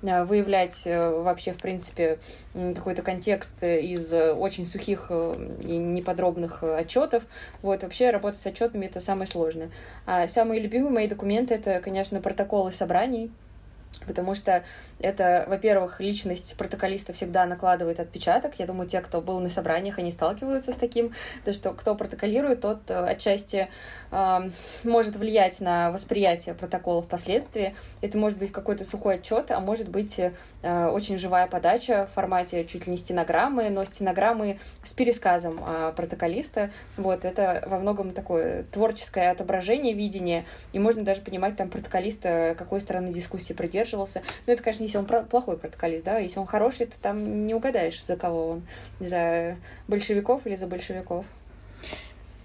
выявлять 0.03 0.83
вообще, 0.85 1.53
в 1.53 1.59
принципе, 1.59 2.19
какой-то 2.55 3.03
контекст 3.03 3.63
из 3.63 4.13
очень 4.13 4.67
сухих 4.67 5.11
и 5.11 5.77
неподробных 5.77 6.50
подробных 6.51 6.63
э, 6.63 6.81
отчетов. 6.81 7.25
Вот, 7.63 7.83
вообще 7.83 8.11
работать 8.11 8.41
с 8.41 8.47
отчетами 8.47 8.87
это 8.87 9.01
самое 9.01 9.27
сложное. 9.27 9.71
А 10.07 10.29
самые 10.29 10.61
любимые 10.61 10.93
мои 10.93 11.09
документы 11.09 11.55
это, 11.55 11.81
конечно, 11.81 12.21
протоколы 12.21 12.73
собраний, 12.73 13.31
потому 14.07 14.35
что 14.35 14.65
это, 14.99 15.45
во-первых, 15.49 16.01
личность 16.01 16.57
протоколиста 16.57 17.13
всегда 17.13 17.47
накладывает 17.47 18.01
отпечаток. 18.01 18.55
Я 18.59 18.67
думаю, 18.67 18.89
те, 18.89 19.01
кто 19.01 19.21
был 19.21 19.41
на 19.41 19.49
собраниях, 19.49 19.99
они 19.99 20.11
сталкиваются 20.11 20.73
с 20.73 20.77
таким, 20.77 21.13
то 21.45 21.53
что 21.53 21.73
кто 21.73 21.95
протоколирует, 21.95 22.61
тот 22.61 22.91
э, 22.91 23.05
отчасти 23.07 23.69
э, 24.11 24.51
может 24.85 25.17
влиять 25.17 25.61
на 25.61 25.91
восприятие 25.91 26.55
протокола 26.55 27.03
впоследствии. 27.03 27.75
Это 28.03 28.19
может 28.19 28.39
быть 28.39 28.53
какой-то 28.53 28.85
сухой 28.85 29.17
отчет, 29.17 29.51
а 29.51 29.61
может 29.61 29.89
быть 29.89 30.19
э, 30.19 30.87
очень 30.89 31.19
живая 31.19 31.47
подача 31.47 32.07
в 32.11 32.15
формате 32.15 32.65
чуть 32.65 32.87
ли 32.87 32.93
не 32.93 32.99
стенограммы, 32.99 33.71
но 33.71 33.85
стенограммы 33.85 34.59
с 34.85 34.93
пересказом 34.93 35.63
э, 35.67 35.93
протоколиста. 35.97 36.71
Вот, 36.97 37.25
это 37.25 37.65
во 37.67 37.79
многом 37.79 38.11
такое 38.13 38.65
творческое 38.65 39.31
отображение, 39.31 39.95
видение, 39.95 40.45
и 40.73 40.79
можно 40.79 41.05
даже 41.05 41.23
понимать 41.23 41.57
там 41.57 41.71
протоколиста, 41.71 42.55
какой 42.59 42.81
стороны 42.81 43.13
дискуссии 43.13 43.55
придерживался. 43.81 44.23
Но 44.47 44.53
это, 44.53 44.63
конечно, 44.63 44.85
если 44.85 44.99
он 44.99 45.07
плохой 45.27 45.57
протоколист, 45.57 46.05
да, 46.05 46.19
если 46.19 46.39
он 46.39 46.47
хороший, 46.47 46.87
то 46.87 46.99
там 47.01 47.47
не 47.47 47.55
угадаешь, 47.55 48.03
за 48.05 48.17
кого 48.17 48.49
он, 48.49 48.63
за 49.01 49.57
большевиков 49.89 50.47
или 50.47 50.57
за 50.57 50.67
большевиков. 50.67 51.25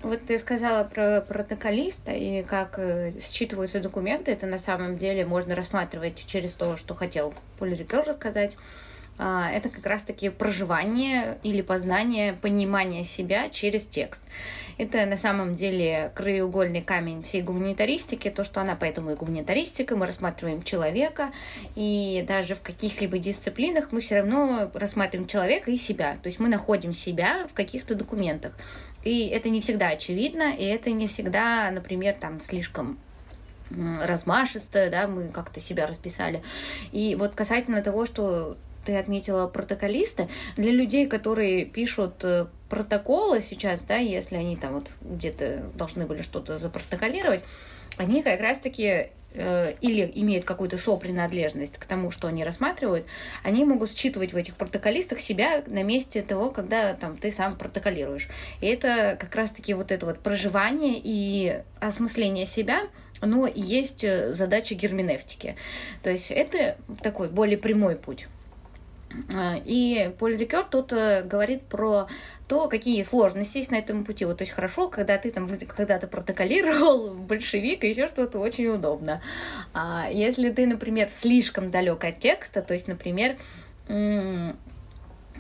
Вот 0.02 0.22
ты 0.22 0.38
сказала 0.38 0.84
про 0.84 1.22
протоколиста 1.22 2.12
и 2.12 2.44
как 2.44 2.78
э, 2.78 3.12
считываются 3.20 3.80
документы. 3.80 4.32
Это 4.32 4.46
на 4.46 4.60
самом 4.60 4.98
деле 4.98 5.26
можно 5.26 5.56
рассматривать 5.56 6.24
через 6.28 6.52
то, 6.52 6.78
что 6.78 6.94
хотел 6.94 7.34
Полирикер 7.58 8.04
рассказать. 8.06 8.56
А, 9.18 9.50
это 9.50 9.70
как 9.70 9.86
раз-таки 9.86 10.30
проживание 10.30 11.38
или 11.44 11.62
познание, 11.62 12.34
понимание 12.34 13.04
себя 13.04 13.50
через 13.50 13.88
текст. 13.88 14.24
Это 14.78 15.06
на 15.06 15.16
самом 15.16 15.54
деле 15.54 16.12
краеугольный 16.16 16.82
камень 16.82 17.22
всей 17.22 17.42
гуманитаристики, 17.42 18.30
то, 18.30 18.44
что 18.44 18.60
она 18.60 18.76
поэтому 18.76 19.12
и 19.12 19.16
гуманитаристика, 19.16 19.96
мы 19.96 20.06
рассматриваем 20.06 20.64
человека, 20.64 21.32
и 21.76 22.26
даже 22.28 22.56
в 22.56 22.62
каких-либо 22.62 23.18
дисциплинах 23.18 23.94
мы 23.94 24.02
все 24.02 24.18
равно 24.18 24.70
рассматриваем 24.74 25.28
человека 25.28 25.72
и 25.72 25.78
себя, 25.78 26.18
то 26.22 26.28
есть 26.28 26.40
мы 26.40 26.50
находим 26.50 26.92
себя 26.92 27.48
в 27.48 27.54
каких-то 27.54 27.96
документах. 27.96 28.54
И 29.06 29.28
это 29.28 29.50
не 29.50 29.62
всегда 29.62 29.90
очевидно, 29.90 30.54
и 30.54 30.66
это 30.66 30.92
не 30.92 31.08
всегда, 31.08 31.72
например, 31.72 32.16
там 32.16 32.42
слишком 32.42 32.98
размашистое, 33.70 34.90
да, 34.90 35.08
мы 35.08 35.30
как-то 35.30 35.60
себя 35.60 35.88
расписали. 35.88 36.44
И 36.92 37.16
вот 37.16 37.34
касательно 37.34 37.82
того, 37.82 38.06
что 38.06 38.58
ты 38.86 38.96
отметила 38.98 39.48
протоколисты, 39.48 40.28
для 40.56 40.72
людей, 40.72 41.08
которые 41.08 41.66
пишут 41.66 42.24
э, 42.24 42.48
протоколы 42.70 43.42
сейчас, 43.42 43.82
да, 43.82 43.98
если 43.98 44.36
они 44.36 44.56
там 44.56 44.76
вот 44.76 44.90
где-то 45.02 45.70
должны 45.76 46.06
были 46.06 46.22
что-то 46.22 46.58
запротоколировать, 46.58 47.44
они 47.98 48.22
как 48.22 48.40
раз-таки 48.42 49.10
э, 49.34 49.74
или 49.82 50.12
имеют 50.16 50.46
какую-то 50.46 50.78
сопринадлежность 50.78 51.78
к 51.78 51.86
тому, 51.86 52.12
что 52.12 52.28
они 52.28 52.44
рассматривают, 52.44 53.06
они 53.44 53.64
могут 53.66 53.92
считывать 53.92 54.34
в 54.34 54.38
этих 54.38 54.56
протоколистах 54.56 55.20
себя 55.20 55.64
на 55.68 55.84
месте 55.84 56.22
того, 56.22 56.52
когда 56.52 56.94
там 56.94 57.18
ты 57.18 57.32
сам 57.32 57.58
протоколируешь. 57.58 58.28
И 58.62 58.68
это 58.68 59.18
как 59.20 59.34
раз-таки 59.36 59.74
вот 59.74 59.92
это 59.92 60.06
вот 60.06 60.20
проживание 60.20 61.00
и 61.02 61.60
осмысление 61.80 62.46
себя, 62.46 62.84
но 63.22 63.48
есть 63.48 64.04
э, 64.04 64.34
задача 64.34 64.76
герменевтики. 64.76 65.56
То 66.04 66.10
есть 66.10 66.32
это 66.32 66.78
такой 67.02 67.30
более 67.30 67.58
прямой 67.58 67.96
путь. 67.96 68.28
А, 69.34 69.56
и 69.64 70.12
Поль 70.20 70.38
Рикер 70.38 70.64
тут 70.64 70.92
э, 70.92 71.24
говорит 71.24 71.64
про 71.64 72.08
то, 72.48 72.68
какие 72.68 73.02
сложности 73.02 73.58
есть 73.58 73.72
на 73.72 73.76
этом 73.76 74.04
пути. 74.04 74.26
Вот, 74.26 74.38
то 74.38 74.44
есть 74.44 74.54
хорошо, 74.54 74.90
когда 74.90 75.18
ты 75.18 75.32
там, 75.32 75.48
когда 75.68 75.98
ты 75.98 76.08
протоколировал 76.08 77.14
большевик 77.14 77.84
еще 77.84 78.08
что-то 78.08 78.40
очень 78.40 78.68
удобно. 78.68 79.22
А 79.74 80.10
если 80.12 80.50
ты, 80.50 80.68
например, 80.68 81.10
слишком 81.10 81.72
далек 81.72 82.04
от 82.04 82.20
текста, 82.20 82.62
то 82.62 82.74
есть, 82.74 82.88
например, 82.88 83.38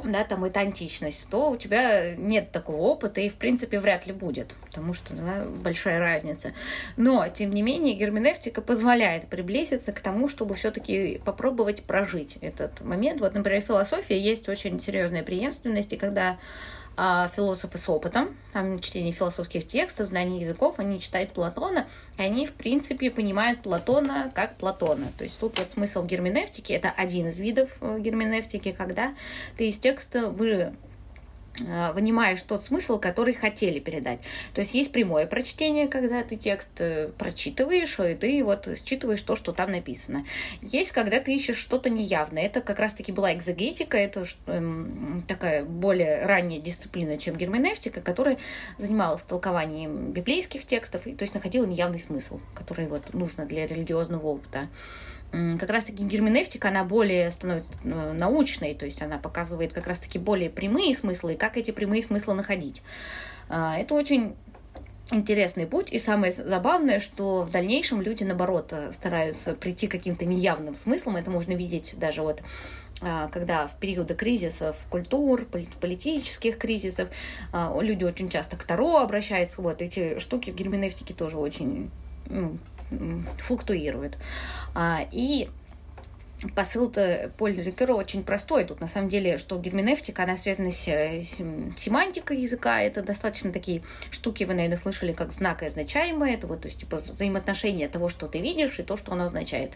да, 0.03 0.23
там 0.23 0.43
это 0.43 0.59
античность, 0.59 1.29
то 1.29 1.51
у 1.51 1.57
тебя 1.57 2.15
нет 2.15 2.51
такого 2.51 2.81
опыта 2.81 3.21
и, 3.21 3.29
в 3.29 3.35
принципе, 3.35 3.79
вряд 3.79 4.05
ли 4.07 4.13
будет, 4.13 4.53
потому 4.65 4.93
что 4.93 5.13
да, 5.13 5.45
большая 5.45 5.99
разница. 5.99 6.53
Но, 6.97 7.27
тем 7.29 7.51
не 7.51 7.61
менее, 7.61 7.95
герменевтика 7.95 8.61
позволяет 8.61 9.27
приблизиться 9.27 9.91
к 9.91 9.99
тому, 10.01 10.27
чтобы 10.27 10.55
все-таки 10.55 11.21
попробовать 11.23 11.83
прожить 11.83 12.37
этот 12.41 12.81
момент. 12.81 13.21
Вот, 13.21 13.33
например, 13.33 13.61
в 13.61 13.65
философии 13.65 14.17
есть 14.17 14.49
очень 14.49 14.79
серьезная 14.79 15.23
преемственность, 15.23 15.93
и 15.93 15.97
когда 15.97 16.37
философы 16.95 17.77
с 17.77 17.89
опытом, 17.89 18.35
там 18.53 18.79
чтение 18.79 19.11
философских 19.11 19.67
текстов, 19.67 20.07
знание 20.07 20.39
языков, 20.39 20.75
они 20.77 20.99
читают 20.99 21.31
Платона, 21.31 21.87
и 22.17 22.21
они, 22.21 22.45
в 22.45 22.53
принципе, 22.53 23.11
понимают 23.11 23.61
Платона 23.61 24.31
как 24.33 24.55
Платона. 24.55 25.07
То 25.17 25.23
есть 25.23 25.39
тут 25.39 25.59
вот 25.59 25.69
смысл 25.69 26.05
герменевтики, 26.05 26.71
это 26.73 26.89
один 26.89 27.27
из 27.27 27.37
видов 27.37 27.77
э, 27.81 27.97
герменевтики, 27.99 28.71
когда 28.71 29.13
ты 29.57 29.67
из 29.67 29.79
текста 29.79 30.29
вы 30.29 30.73
вынимаешь 31.59 32.41
тот 32.41 32.63
смысл, 32.63 32.99
который 32.99 33.33
хотели 33.33 33.79
передать. 33.79 34.19
То 34.53 34.61
есть 34.61 34.73
есть 34.73 34.91
прямое 34.91 35.25
прочтение, 35.25 35.87
когда 35.87 36.23
ты 36.23 36.35
текст 36.35 36.69
э, 36.79 37.09
прочитываешь, 37.17 37.99
и 37.99 38.15
ты 38.15 38.43
вот 38.43 38.67
считываешь 38.85 39.21
то, 39.21 39.35
что 39.35 39.51
там 39.51 39.71
написано. 39.71 40.25
Есть, 40.61 40.91
когда 40.91 41.19
ты 41.19 41.33
ищешь 41.33 41.57
что-то 41.57 41.89
неявное. 41.89 42.43
Это 42.43 42.61
как 42.61 42.79
раз-таки 42.79 43.11
была 43.11 43.33
экзогетика, 43.33 43.97
это 43.97 44.25
эм, 44.47 45.23
такая 45.27 45.63
более 45.63 46.25
ранняя 46.25 46.59
дисциплина, 46.59 47.17
чем 47.17 47.35
герменевтика, 47.35 48.01
которая 48.01 48.37
занималась 48.77 49.21
толкованием 49.23 50.11
библейских 50.11 50.65
текстов, 50.65 51.07
и, 51.07 51.13
то 51.13 51.23
есть 51.23 51.33
находила 51.33 51.65
неявный 51.65 51.99
смысл, 51.99 52.39
который 52.53 52.87
вот 52.87 53.13
нужно 53.13 53.45
для 53.45 53.67
религиозного 53.67 54.27
опыта 54.27 54.69
как 55.59 55.69
раз-таки 55.69 56.03
герменевтика, 56.03 56.69
она 56.69 56.83
более 56.83 57.31
становится 57.31 57.73
э, 57.83 58.13
научной, 58.13 58.73
то 58.75 58.85
есть 58.85 59.01
она 59.01 59.17
показывает 59.17 59.73
как 59.73 59.87
раз-таки 59.87 60.19
более 60.19 60.49
прямые 60.49 60.95
смыслы 60.95 61.33
и 61.33 61.37
как 61.37 61.57
эти 61.57 61.71
прямые 61.71 62.03
смыслы 62.03 62.33
находить. 62.33 62.81
А, 63.49 63.77
это 63.77 63.93
очень 63.93 64.35
интересный 65.11 65.67
путь. 65.67 65.91
И 65.91 65.99
самое 65.99 66.31
забавное, 66.31 66.99
что 66.99 67.43
в 67.43 67.51
дальнейшем 67.51 68.01
люди, 68.01 68.23
наоборот, 68.23 68.69
э, 68.71 68.91
стараются 68.91 69.53
прийти 69.53 69.87
к 69.87 69.91
каким-то 69.91 70.25
неявным 70.25 70.75
смыслам. 70.75 71.17
Это 71.17 71.29
можно 71.31 71.53
видеть 71.53 71.95
даже 71.97 72.21
вот 72.21 72.41
а, 73.01 73.27
когда 73.27 73.67
в 73.67 73.77
периоды 73.77 74.15
кризисов 74.15 74.87
культур, 74.89 75.45
политических 75.45 76.57
кризисов, 76.57 77.09
а, 77.51 77.77
люди 77.81 78.03
очень 78.03 78.29
часто 78.29 78.55
к 78.57 78.63
Таро 78.63 78.97
обращаются. 78.97 79.61
Вот 79.61 79.81
эти 79.81 80.19
штуки 80.19 80.51
в 80.51 80.55
герменевтике 80.55 81.13
тоже 81.13 81.37
очень 81.37 81.91
ну, 82.27 82.57
флуктуирует. 83.39 84.17
А, 84.73 85.05
и 85.11 85.49
посыл-то 86.55 87.31
Поля 87.37 87.63
Рикера 87.63 87.93
очень 87.93 88.23
простой. 88.23 88.65
Тут, 88.65 88.81
на 88.81 88.87
самом 88.87 89.09
деле, 89.09 89.37
что 89.37 89.57
герменевтика, 89.57 90.23
она 90.23 90.35
связана 90.35 90.71
с, 90.71 90.83
семантикой 90.83 92.41
языка. 92.41 92.81
Это 92.81 93.01
достаточно 93.01 93.51
такие 93.51 93.81
штуки, 94.11 94.43
вы, 94.43 94.53
наверное, 94.53 94.77
слышали, 94.77 95.13
как 95.13 95.31
знак 95.31 95.63
и 95.63 95.67
означаемое. 95.67 96.33
Это 96.33 96.47
вот, 96.47 96.61
то 96.61 96.67
есть, 96.67 96.79
типа, 96.79 96.97
взаимоотношение 96.97 97.87
того, 97.87 98.09
что 98.09 98.27
ты 98.27 98.39
видишь, 98.39 98.79
и 98.79 98.83
то, 98.83 98.97
что 98.97 99.13
оно 99.13 99.25
означает. 99.25 99.73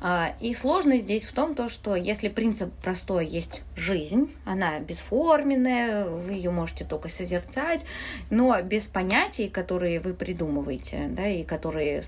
А, 0.00 0.34
и 0.40 0.54
сложность 0.54 1.04
здесь 1.04 1.24
в 1.24 1.32
том, 1.32 1.54
то, 1.54 1.68
что 1.68 1.96
если 1.96 2.28
принцип 2.28 2.72
простой 2.82 3.26
есть 3.26 3.62
жизнь, 3.76 4.32
она 4.44 4.78
бесформенная, 4.78 6.06
вы 6.06 6.34
ее 6.34 6.50
можете 6.50 6.84
только 6.84 7.08
созерцать, 7.08 7.84
но 8.30 8.60
без 8.62 8.86
понятий, 8.86 9.48
которые 9.48 9.98
вы 9.98 10.14
придумываете, 10.14 11.08
да, 11.10 11.26
и 11.26 11.42
которые 11.42 12.02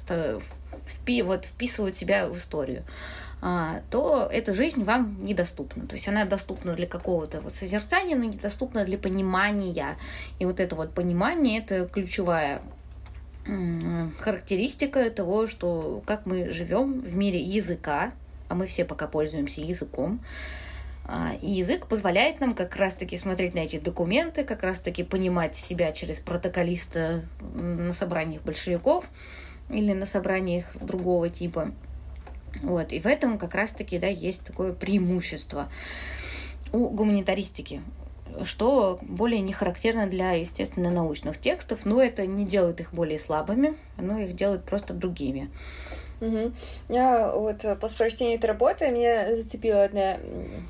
впи 0.86 1.22
вот, 1.22 1.46
вписывают 1.46 1.96
себя 1.96 2.28
в 2.28 2.36
историю, 2.36 2.84
то 3.40 4.28
эта 4.30 4.52
жизнь 4.52 4.84
вам 4.84 5.24
недоступна. 5.24 5.86
То 5.86 5.96
есть 5.96 6.06
она 6.08 6.26
доступна 6.26 6.74
для 6.74 6.86
какого-то 6.86 7.40
вот 7.40 7.54
созерцания, 7.54 8.16
но 8.16 8.24
недоступна 8.24 8.84
для 8.84 8.98
понимания. 8.98 9.96
И 10.38 10.44
вот 10.44 10.60
это 10.60 10.76
вот 10.76 10.92
понимание– 10.92 11.58
это 11.60 11.86
ключевая 11.86 12.60
характеристика 14.18 15.10
того, 15.10 15.46
что 15.46 16.02
как 16.04 16.26
мы 16.26 16.50
живем 16.50 17.00
в 17.00 17.16
мире 17.16 17.40
языка, 17.40 18.12
а 18.48 18.54
мы 18.54 18.66
все 18.66 18.84
пока 18.84 19.06
пользуемся 19.06 19.60
языком, 19.60 20.20
а, 21.04 21.32
и 21.40 21.50
язык 21.50 21.86
позволяет 21.86 22.40
нам 22.40 22.54
как 22.54 22.76
раз-таки 22.76 23.16
смотреть 23.16 23.54
на 23.54 23.60
эти 23.60 23.78
документы, 23.78 24.44
как 24.44 24.62
раз-таки 24.62 25.02
понимать 25.02 25.56
себя 25.56 25.92
через 25.92 26.20
протоколиста 26.20 27.24
на 27.54 27.92
собраниях 27.92 28.42
большевиков 28.42 29.06
или 29.70 29.92
на 29.92 30.06
собраниях 30.06 30.66
другого 30.80 31.28
типа. 31.28 31.72
Вот. 32.62 32.92
И 32.92 33.00
в 33.00 33.06
этом 33.06 33.38
как 33.38 33.54
раз-таки 33.54 33.98
да, 33.98 34.06
есть 34.06 34.44
такое 34.44 34.72
преимущество 34.72 35.70
у 36.72 36.88
гуманитаристики 36.88 37.82
что 38.44 38.98
более 39.02 39.40
не 39.40 39.52
характерно 39.52 40.06
для, 40.06 40.32
естественно, 40.32 40.90
научных 40.90 41.38
текстов, 41.38 41.84
но 41.84 42.00
это 42.00 42.26
не 42.26 42.46
делает 42.46 42.80
их 42.80 42.92
более 42.92 43.18
слабыми, 43.18 43.74
оно 43.96 44.18
их 44.18 44.34
делает 44.34 44.64
просто 44.64 44.94
другими. 44.94 45.50
Угу. 46.20 46.52
Я 46.88 47.32
вот 47.34 47.64
э, 47.64 47.76
после 47.76 47.96
прочтения 47.96 48.34
этой 48.34 48.46
работы 48.46 48.90
меня 48.90 49.34
зацепила 49.34 49.84
одна, 49.84 50.18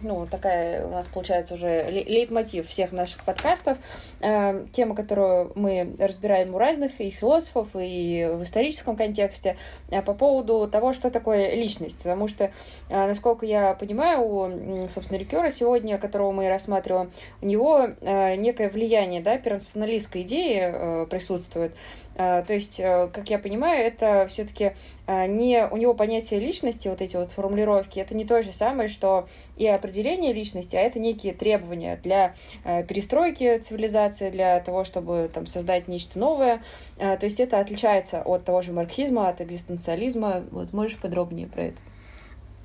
ну, 0.02 0.26
такая 0.26 0.86
у 0.86 0.90
нас 0.90 1.06
получается 1.06 1.54
уже 1.54 1.90
лейтмотив 1.90 2.68
всех 2.68 2.92
наших 2.92 3.24
подкастов, 3.24 3.78
э, 4.20 4.66
тема, 4.72 4.94
которую 4.94 5.52
мы 5.56 5.94
разбираем 5.98 6.54
у 6.54 6.58
разных 6.58 7.00
и 7.00 7.10
философов, 7.10 7.68
и 7.74 8.28
в 8.32 8.42
историческом 8.44 8.96
контексте, 8.96 9.56
э, 9.90 10.02
по 10.02 10.14
поводу 10.14 10.68
того, 10.68 10.92
что 10.92 11.10
такое 11.10 11.54
личность. 11.54 11.98
Потому 11.98 12.28
что, 12.28 12.44
э, 12.44 13.06
насколько 13.06 13.44
я 13.44 13.74
понимаю, 13.74 14.22
у, 14.22 14.88
собственно, 14.88 15.18
Рикера 15.18 15.50
сегодня, 15.50 15.98
которого 15.98 16.30
мы 16.30 16.48
рассматриваем, 16.48 17.10
у 17.42 17.46
него 17.46 17.88
э, 18.00 18.36
некое 18.36 18.68
влияние, 18.68 19.20
да, 19.20 19.36
персоналистской 19.36 20.22
идеи 20.22 20.60
э, 20.62 21.06
присутствует. 21.06 21.72
Э, 22.16 22.42
то 22.46 22.52
есть, 22.52 22.80
э, 22.80 23.08
как 23.12 23.30
я 23.30 23.38
понимаю, 23.38 23.84
это 23.84 24.26
все-таки 24.28 24.72
э, 25.06 25.26
не 25.26 25.66
у 25.66 25.76
него 25.76 25.94
понятие 25.94 26.40
личности, 26.40 26.88
вот 26.88 27.00
эти 27.00 27.16
вот 27.16 27.32
формулировки, 27.32 27.98
это 27.98 28.16
не 28.16 28.24
то 28.24 28.42
же 28.42 28.52
самое, 28.52 28.88
что 28.88 29.26
и 29.56 29.66
определение 29.66 30.32
личности, 30.32 30.76
а 30.76 30.80
это 30.80 30.98
некие 30.98 31.32
требования 31.32 31.98
для 32.02 32.34
перестройки 32.64 33.58
цивилизации, 33.58 34.30
для 34.30 34.60
того, 34.60 34.84
чтобы 34.84 35.30
там 35.32 35.46
создать 35.46 35.88
нечто 35.88 36.18
новое. 36.18 36.62
То 36.98 37.18
есть 37.22 37.40
это 37.40 37.58
отличается 37.58 38.22
от 38.22 38.44
того 38.44 38.62
же 38.62 38.72
марксизма, 38.72 39.28
от 39.28 39.40
экзистенциализма. 39.40 40.44
Вот 40.50 40.72
можешь 40.72 40.98
подробнее 40.98 41.46
про 41.46 41.64
это? 41.64 41.80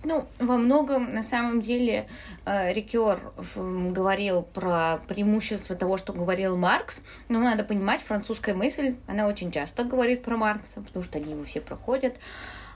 Ну, 0.05 0.27
во 0.39 0.57
многом, 0.57 1.13
на 1.13 1.23
самом 1.23 1.61
деле, 1.61 2.07
э, 2.45 2.73
Рикер 2.73 3.19
говорил 3.55 4.43
про 4.43 4.99
преимущество 5.07 5.75
того, 5.75 5.97
что 5.97 6.13
говорил 6.13 6.55
Маркс. 6.55 7.01
Но 7.27 7.39
надо 7.39 7.63
понимать, 7.63 8.01
французская 8.01 8.53
мысль, 8.53 8.95
она 9.07 9.25
очень 9.25 9.51
часто 9.51 9.83
говорит 9.83 10.21
про 10.21 10.37
Маркса, 10.37 10.81
потому 10.81 11.03
что 11.03 11.17
они 11.17 11.31
его 11.31 11.43
все 11.43 11.59
проходят. 11.59 12.17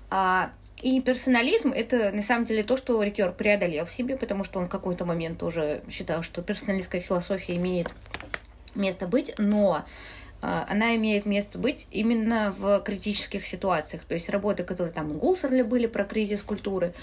А, 0.09 0.49
и 0.81 0.99
персонализм— 1.01 1.71
это, 1.75 2.11
на 2.11 2.23
самом 2.23 2.45
деле, 2.45 2.63
то, 2.63 2.75
что 2.77 3.01
Рикер 3.03 3.31
преодолел 3.31 3.85
в 3.85 3.91
себе, 3.91 4.17
потому 4.17 4.43
что 4.43 4.57
он 4.57 4.65
в 4.65 4.69
какой-то 4.69 5.05
момент 5.05 5.43
уже 5.43 5.83
считал, 5.87 6.23
что 6.23 6.41
персоналистская 6.41 6.99
философия 6.99 7.57
имеет 7.57 7.91
место 8.73 9.05
быть, 9.05 9.35
но 9.37 9.85
она 10.41 10.95
имеет 10.95 11.25
место 11.25 11.59
быть 11.59 11.87
именно 11.91 12.53
в 12.57 12.79
критических 12.81 13.45
ситуациях. 13.45 14.03
То 14.05 14.13
есть 14.13 14.29
работы, 14.29 14.63
которые 14.63 14.93
там 14.93 15.11
у 15.11 15.15
Гуссерля 15.15 15.63
были 15.63 15.85
про 15.85 16.05
кризис 16.05 16.43
культуры, 16.43 16.93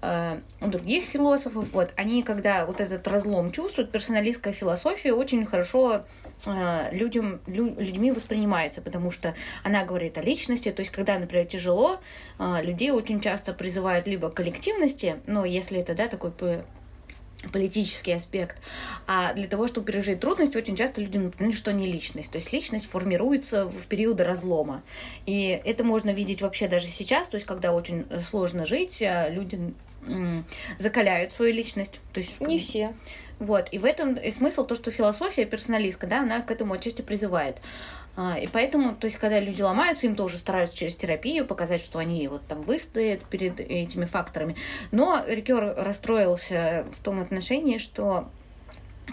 а, 0.00 0.40
у 0.60 0.68
других 0.68 1.04
философов, 1.04 1.66
вот, 1.72 1.92
они, 1.96 2.22
когда 2.22 2.66
вот 2.66 2.80
этот 2.80 3.06
разлом 3.08 3.50
чувствуют, 3.50 3.90
персоналистская 3.90 4.52
философия 4.52 5.12
очень 5.12 5.44
хорошо 5.44 6.04
а, 6.46 6.88
людям, 6.92 7.40
лю, 7.48 7.74
людьми 7.76 8.12
воспринимается, 8.12 8.80
потому 8.80 9.10
что 9.10 9.34
она 9.64 9.84
говорит 9.84 10.16
о 10.16 10.22
личности, 10.22 10.70
то 10.70 10.80
есть 10.80 10.92
когда, 10.92 11.18
например, 11.18 11.46
тяжело, 11.46 12.00
людей 12.38 12.92
очень 12.92 13.20
часто 13.20 13.52
призывают 13.52 14.06
либо 14.06 14.30
к 14.30 14.34
коллективности, 14.34 15.16
но 15.26 15.44
если 15.44 15.80
это, 15.80 15.94
да, 15.94 16.06
такой 16.06 16.30
политический 17.52 18.12
аспект. 18.12 18.56
А 19.06 19.32
для 19.32 19.46
того, 19.46 19.68
чтобы 19.68 19.86
пережить 19.86 20.20
трудность, 20.20 20.56
очень 20.56 20.76
часто 20.76 21.00
людям 21.00 21.24
напоминают, 21.24 21.56
что 21.56 21.72
не 21.72 21.86
личность. 21.86 22.32
То 22.32 22.38
есть 22.38 22.52
личность 22.52 22.90
формируется 22.90 23.66
в 23.66 23.86
периоды 23.86 24.24
разлома. 24.24 24.82
И 25.26 25.60
это 25.64 25.84
можно 25.84 26.10
видеть 26.10 26.42
вообще 26.42 26.68
даже 26.68 26.86
сейчас, 26.86 27.28
то 27.28 27.36
есть 27.36 27.46
когда 27.46 27.72
очень 27.72 28.06
сложно 28.28 28.66
жить, 28.66 29.02
а 29.02 29.28
люди 29.28 29.72
закаляют 30.78 31.32
свою 31.32 31.52
личность. 31.52 32.00
То 32.12 32.20
есть, 32.20 32.40
не 32.40 32.58
все. 32.58 32.94
Вот. 33.38 33.68
И 33.70 33.78
в 33.78 33.84
этом 33.84 34.14
и 34.14 34.30
смысл 34.30 34.66
то, 34.66 34.74
что 34.74 34.90
философия 34.90 35.44
персоналистка, 35.44 36.06
да, 36.06 36.20
она 36.22 36.40
к 36.40 36.50
этому 36.50 36.74
отчасти 36.74 37.02
призывает. 37.02 37.56
А, 38.16 38.36
и 38.36 38.48
поэтому, 38.48 38.96
то 38.96 39.04
есть, 39.04 39.16
когда 39.16 39.38
люди 39.38 39.62
ломаются, 39.62 40.06
им 40.06 40.16
тоже 40.16 40.38
стараются 40.38 40.76
через 40.76 40.96
терапию 40.96 41.46
показать, 41.46 41.80
что 41.80 42.00
они 42.00 42.26
вот 42.26 42.42
там 42.48 42.62
выстоят 42.62 43.22
перед 43.22 43.60
этими 43.60 44.06
факторами. 44.06 44.56
Но 44.90 45.22
Рикер 45.26 45.74
расстроился 45.76 46.84
в 46.92 47.02
том 47.02 47.20
отношении, 47.20 47.78
что 47.78 48.28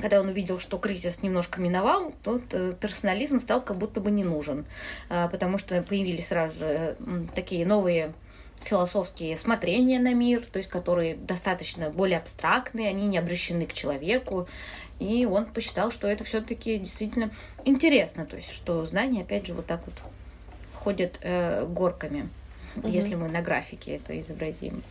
когда 0.01 0.19
он 0.19 0.27
увидел, 0.27 0.59
что 0.59 0.77
кризис 0.77 1.21
немножко 1.21 1.61
миновал, 1.61 2.13
то 2.23 2.41
э, 2.51 2.73
персонализм 2.79 3.39
стал 3.39 3.61
как 3.61 3.77
будто 3.77 4.01
бы 4.01 4.11
не 4.11 4.23
нужен, 4.23 4.65
а, 5.09 5.27
потому 5.27 5.57
что 5.57 5.81
появились 5.81 6.27
сразу 6.27 6.59
же 6.59 6.97
такие 7.33 7.65
новые 7.65 8.13
философские 8.65 9.38
смотрения 9.38 9.99
на 9.99 10.13
мир, 10.13 10.45
то 10.51 10.58
есть 10.58 10.69
которые 10.69 11.15
достаточно 11.15 11.89
более 11.89 12.17
абстрактные, 12.17 12.89
они 12.89 13.08
не 13.08 13.17
обращены 13.17 13.65
к 13.65 13.73
человеку, 13.73 14.47
и 14.99 15.25
он 15.25 15.45
посчитал, 15.45 15.91
что 15.91 16.08
это 16.08 16.23
все-таки 16.23 16.78
действительно 16.80 17.30
интересно, 17.63 18.25
то 18.25 18.36
есть 18.36 18.51
что 18.51 18.84
знания, 18.86 19.21
опять 19.21 19.45
же, 19.45 19.54
вот 19.54 19.65
так 19.65 19.82
вот 19.86 19.95
ходят 20.73 21.19
э, 21.21 21.65
горками, 21.67 22.30
угу. 22.75 22.88
если 22.88 23.15
мы 23.15 23.30
на 23.30 23.41
графике 23.41 23.95
это 23.95 24.19
изобразим. 24.19 24.84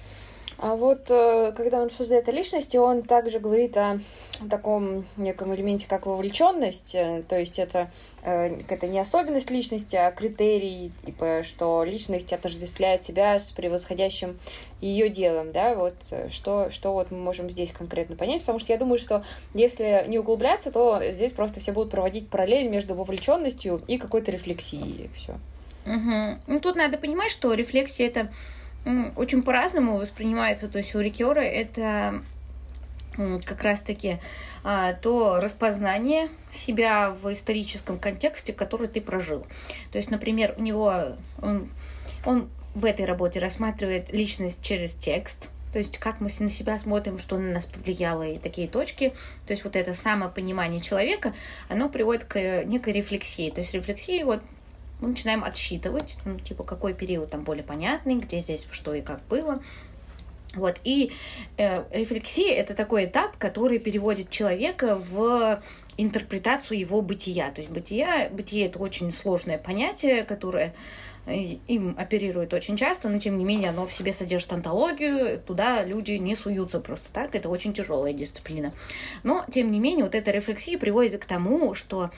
А 0.64 0.76
вот 0.76 1.10
э, 1.10 1.52
когда 1.54 1.82
он 1.82 1.90
создает 1.90 2.26
о 2.26 2.32
личности, 2.32 2.78
он 2.78 3.02
также 3.02 3.38
говорит 3.38 3.76
о 3.76 4.00
таком 4.48 5.04
неком 5.18 5.54
элементе, 5.54 5.86
как 5.86 6.06
вовлеченность. 6.06 6.94
Э, 6.94 7.22
то 7.28 7.38
есть 7.38 7.58
это, 7.58 7.90
э, 8.22 8.60
это 8.66 8.86
не 8.86 8.98
особенность 8.98 9.50
личности, 9.50 9.94
а 9.96 10.10
критерий, 10.10 10.90
типа, 11.04 11.42
что 11.42 11.84
личность 11.84 12.32
отождествляет 12.32 13.02
себя 13.02 13.38
с 13.38 13.50
превосходящим 13.50 14.38
ее 14.80 15.10
делом, 15.10 15.52
да, 15.52 15.74
вот 15.74 15.96
что, 16.30 16.70
что 16.70 16.94
вот 16.94 17.10
мы 17.10 17.18
можем 17.18 17.50
здесь 17.50 17.70
конкретно 17.70 18.16
понять, 18.16 18.40
потому 18.40 18.58
что 18.58 18.72
я 18.72 18.78
думаю, 18.78 18.96
что 18.96 19.22
если 19.52 20.06
не 20.08 20.18
углубляться, 20.18 20.70
то 20.70 20.98
здесь 21.10 21.32
просто 21.32 21.60
все 21.60 21.72
будут 21.72 21.90
проводить 21.90 22.30
параллель 22.30 22.68
между 22.70 22.94
вовлеченностью 22.94 23.82
и 23.86 23.98
какой-то 23.98 24.30
рефлексией, 24.30 25.10
все. 25.14 25.32
Угу. 25.84 26.38
Ну, 26.46 26.60
тут 26.60 26.76
надо 26.76 26.96
понимать, 26.96 27.30
что 27.30 27.52
рефлексия 27.52 28.06
это 28.06 28.30
очень 29.16 29.42
по-разному 29.42 29.96
воспринимается. 29.96 30.68
То 30.68 30.78
есть 30.78 30.94
у 30.94 31.00
Рикера 31.00 31.40
это 31.40 32.22
как 33.46 33.62
раз-таки 33.62 34.18
а, 34.64 34.94
то 34.94 35.38
распознание 35.40 36.28
себя 36.50 37.10
в 37.10 37.32
историческом 37.32 37.98
контексте, 37.98 38.52
который 38.52 38.88
ты 38.88 39.00
прожил. 39.00 39.46
То 39.92 39.98
есть, 39.98 40.10
например, 40.10 40.54
у 40.56 40.62
него 40.62 41.16
он, 41.40 41.68
он 42.24 42.48
в 42.74 42.84
этой 42.84 43.04
работе 43.04 43.38
рассматривает 43.38 44.12
личность 44.12 44.62
через 44.62 44.94
текст, 44.96 45.50
то 45.74 45.80
есть 45.80 45.98
как 45.98 46.20
мы 46.20 46.28
на 46.38 46.48
себя 46.48 46.78
смотрим, 46.78 47.18
что 47.18 47.36
на 47.36 47.50
нас 47.50 47.66
повлияло 47.66 48.22
и 48.22 48.38
такие 48.38 48.68
точки. 48.68 49.12
То 49.44 49.52
есть 49.52 49.64
вот 49.64 49.74
это 49.74 49.92
самопонимание 49.92 50.80
человека, 50.80 51.34
оно 51.68 51.88
приводит 51.88 52.22
к 52.22 52.62
некой 52.62 52.92
рефлексии. 52.92 53.50
То 53.50 53.60
есть 53.60 53.74
рефлексии 53.74 54.22
вот 54.22 54.40
мы 55.04 55.10
начинаем 55.10 55.44
отсчитывать, 55.44 56.16
ну, 56.24 56.38
типа, 56.38 56.64
какой 56.64 56.94
период 56.94 57.30
там 57.30 57.44
более 57.44 57.64
понятный, 57.64 58.16
где 58.16 58.38
здесь 58.38 58.66
что 58.70 58.94
и 58.94 59.02
как 59.02 59.20
было. 59.28 59.60
Вот, 60.54 60.80
и 60.84 61.12
э, 61.56 61.84
рефлексия— 61.90 62.54
это 62.56 62.74
такой 62.74 63.06
этап, 63.06 63.36
который 63.38 63.78
переводит 63.78 64.30
человека 64.30 64.96
в 64.96 65.60
интерпретацию 65.96 66.78
его 66.78 67.02
бытия. 67.02 67.50
То 67.50 67.60
есть 67.60 67.70
бытия, 67.70 68.28
бытие— 68.30 68.66
это 68.68 68.78
очень 68.78 69.10
сложное 69.10 69.58
понятие, 69.58 70.22
которое 70.22 70.72
э, 71.26 71.34
им 71.66 71.96
оперирует 71.98 72.54
очень 72.54 72.76
часто, 72.76 73.08
но 73.08 73.18
тем 73.18 73.36
не 73.36 73.44
менее 73.44 73.70
оно 73.70 73.84
в 73.86 73.92
себе 73.92 74.12
содержит 74.12 74.52
антологию, 74.52 75.40
туда 75.40 75.84
люди 75.84 76.12
не 76.12 76.36
суются 76.36 76.78
просто 76.78 77.12
так, 77.12 77.34
это 77.34 77.48
очень 77.48 77.72
тяжелая 77.72 78.12
дисциплина. 78.12 78.72
Но, 79.24 79.44
тем 79.50 79.72
не 79.72 79.80
менее, 79.80 80.04
вот 80.04 80.14
эта 80.14 80.30
рефлексия 80.30 80.78
приводит 80.78 81.20
к 81.20 81.26
тому, 81.26 81.74
что 81.74 82.10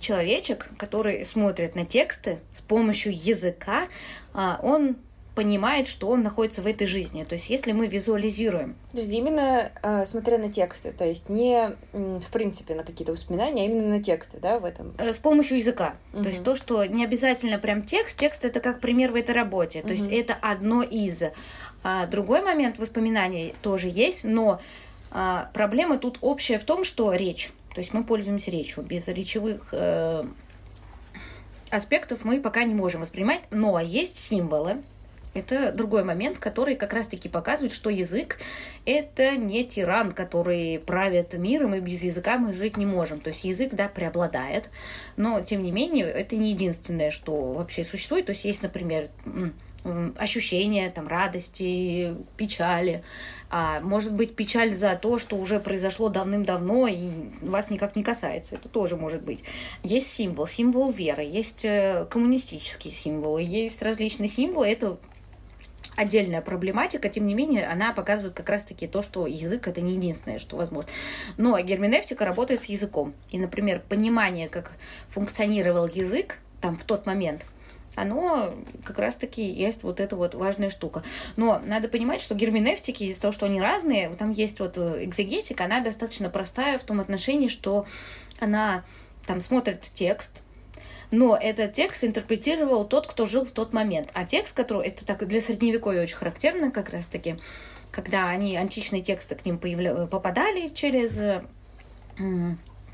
человечек, 0.00 0.68
который 0.78 1.24
смотрит 1.24 1.74
на 1.74 1.84
тексты 1.84 2.38
с 2.52 2.60
помощью 2.60 3.12
языка, 3.12 3.88
а, 4.32 4.58
он 4.62 4.96
понимает, 5.34 5.88
что 5.88 6.08
он 6.08 6.22
находится 6.22 6.60
в 6.60 6.66
этой 6.66 6.86
жизни. 6.86 7.24
То 7.24 7.34
есть, 7.34 7.48
если 7.48 7.72
мы 7.72 7.86
визуализируем. 7.86 8.76
То 8.90 8.98
есть, 8.98 9.12
именно 9.12 9.70
э, 9.82 10.04
смотря 10.04 10.38
на 10.38 10.52
тексты, 10.52 10.92
то 10.92 11.06
есть 11.06 11.28
не 11.28 11.76
в 11.92 12.30
принципе 12.32 12.74
на 12.74 12.82
какие-то 12.82 13.12
воспоминания, 13.12 13.62
а 13.62 13.64
именно 13.64 13.88
на 13.88 14.02
тексты, 14.02 14.38
да, 14.38 14.58
в 14.58 14.64
этом? 14.64 14.92
Э, 14.98 15.12
с 15.12 15.18
помощью 15.18 15.58
языка. 15.58 15.94
Угу. 16.12 16.22
То 16.24 16.28
есть, 16.28 16.44
то, 16.44 16.56
что 16.56 16.84
не 16.84 17.04
обязательно 17.04 17.58
прям 17.58 17.84
текст, 17.84 18.18
текст 18.18 18.44
это 18.44 18.60
как 18.60 18.80
пример 18.80 19.12
в 19.12 19.14
этой 19.14 19.34
работе. 19.34 19.80
То 19.80 19.86
угу. 19.86 19.94
есть, 19.94 20.08
это 20.10 20.34
одно 20.34 20.82
из. 20.82 21.22
А 21.82 22.06
другой 22.06 22.42
момент 22.42 22.78
воспоминаний 22.78 23.54
тоже 23.62 23.88
есть, 23.88 24.24
но 24.24 24.60
а, 25.10 25.50
проблема 25.54 25.98
тут 25.98 26.18
общая 26.20 26.58
в 26.58 26.64
том, 26.64 26.84
что 26.84 27.14
речь. 27.14 27.52
То 27.74 27.80
есть 27.80 27.92
мы 27.92 28.04
пользуемся 28.04 28.50
речью. 28.50 28.82
Без 28.82 29.06
речевых 29.08 29.68
э, 29.72 30.24
аспектов 31.70 32.24
мы 32.24 32.40
пока 32.40 32.64
не 32.64 32.74
можем 32.74 33.00
воспринимать. 33.00 33.42
Но 33.50 33.78
есть 33.80 34.18
символы. 34.18 34.82
Это 35.32 35.70
другой 35.70 36.02
момент, 36.02 36.38
который 36.38 36.74
как 36.74 36.92
раз-таки 36.92 37.28
показывает, 37.28 37.72
что 37.72 37.88
язык— 37.88 38.38
это 38.84 39.36
не 39.36 39.64
тиран, 39.64 40.10
который 40.10 40.80
правит 40.80 41.34
миром, 41.34 41.74
и 41.76 41.80
без 41.80 42.02
языка 42.02 42.36
мы 42.36 42.52
жить 42.52 42.76
не 42.76 42.84
можем. 42.84 43.20
То 43.20 43.28
есть 43.28 43.44
язык, 43.44 43.72
да, 43.72 43.88
преобладает, 43.88 44.70
но, 45.16 45.40
тем 45.40 45.62
не 45.62 45.70
менее, 45.70 46.06
это 46.06 46.34
не 46.34 46.50
единственное, 46.50 47.12
что 47.12 47.52
вообще 47.52 47.84
существует. 47.84 48.26
То 48.26 48.32
есть 48.32 48.44
есть, 48.44 48.62
например, 48.62 49.08
ощущения 50.16 50.90
там, 50.90 51.08
радости, 51.08 52.14
печали. 52.36 53.02
А 53.48 53.80
может 53.80 54.12
быть 54.14 54.36
печаль 54.36 54.74
за 54.74 54.94
то, 54.94 55.18
что 55.18 55.36
уже 55.36 55.58
произошло 55.58 56.08
давным-давно 56.08 56.86
и 56.86 57.10
вас 57.40 57.70
никак 57.70 57.96
не 57.96 58.02
касается. 58.02 58.54
Это 58.54 58.68
тоже 58.68 58.96
может 58.96 59.22
быть. 59.22 59.42
Есть 59.82 60.08
символ, 60.08 60.46
символ 60.46 60.90
веры, 60.90 61.24
есть 61.24 61.64
э, 61.64 62.06
коммунистические 62.10 62.94
символы, 62.94 63.42
есть 63.42 63.82
различные 63.82 64.28
символы. 64.28 64.68
Это 64.68 64.98
отдельная 65.96 66.40
проблематика, 66.40 67.08
тем 67.08 67.26
не 67.26 67.34
менее, 67.34 67.66
она 67.66 67.92
показывает 67.92 68.34
как 68.34 68.48
раз-таки 68.48 68.86
то, 68.86 69.02
что 69.02 69.26
язык 69.26 69.66
это 69.66 69.80
не 69.80 69.94
единственное, 69.94 70.38
что 70.38 70.56
возможно. 70.56 70.90
Но 71.36 71.58
герменевтика 71.58 72.24
работает 72.24 72.62
с 72.62 72.66
языком. 72.66 73.14
И, 73.30 73.38
например, 73.38 73.82
понимание, 73.88 74.48
как 74.48 74.72
функционировал 75.08 75.88
язык 75.88 76.38
там 76.60 76.76
в 76.76 76.84
тот 76.84 77.06
момент– 77.06 77.46
оно 77.96 78.54
как 78.84 78.98
раз-таки 78.98 79.42
есть 79.42 79.82
вот 79.82 80.00
эта 80.00 80.16
вот 80.16 80.34
важная 80.34 80.70
штука. 80.70 81.02
Но 81.36 81.60
надо 81.64 81.88
понимать, 81.88 82.20
что 82.20 82.34
герменевтики, 82.34 83.04
из-за 83.04 83.22
того, 83.22 83.32
что 83.32 83.46
они 83.46 83.60
разные, 83.60 84.10
там 84.10 84.30
есть 84.30 84.60
вот 84.60 84.78
э, 84.78 85.04
экзегетика, 85.04 85.64
она 85.64 85.80
достаточно 85.80 86.30
простая 86.30 86.78
в 86.78 86.84
том 86.84 87.00
отношении, 87.00 87.48
что 87.48 87.86
она 88.38 88.84
там 89.26 89.40
смотрит 89.40 89.82
текст, 89.92 90.42
но 91.10 91.36
этот 91.36 91.72
текст 91.72 92.04
интерпретировал 92.04 92.84
тот, 92.84 93.06
кто 93.06 93.26
жил 93.26 93.44
в 93.44 93.50
тот 93.50 93.72
момент. 93.72 94.08
А 94.14 94.24
текст, 94.24 94.56
который, 94.56 94.86
это 94.86 95.04
так 95.04 95.26
для 95.26 95.40
средневековья 95.40 96.02
очень 96.02 96.16
характерно 96.16 96.70
как 96.70 96.90
раз-таки, 96.90 97.38
когда 97.90 98.28
они, 98.28 98.56
античные 98.56 99.02
тексты 99.02 99.34
к 99.34 99.44
ним 99.44 99.58
появля... 99.58 100.06
попадали 100.06 100.68
через 100.68 101.18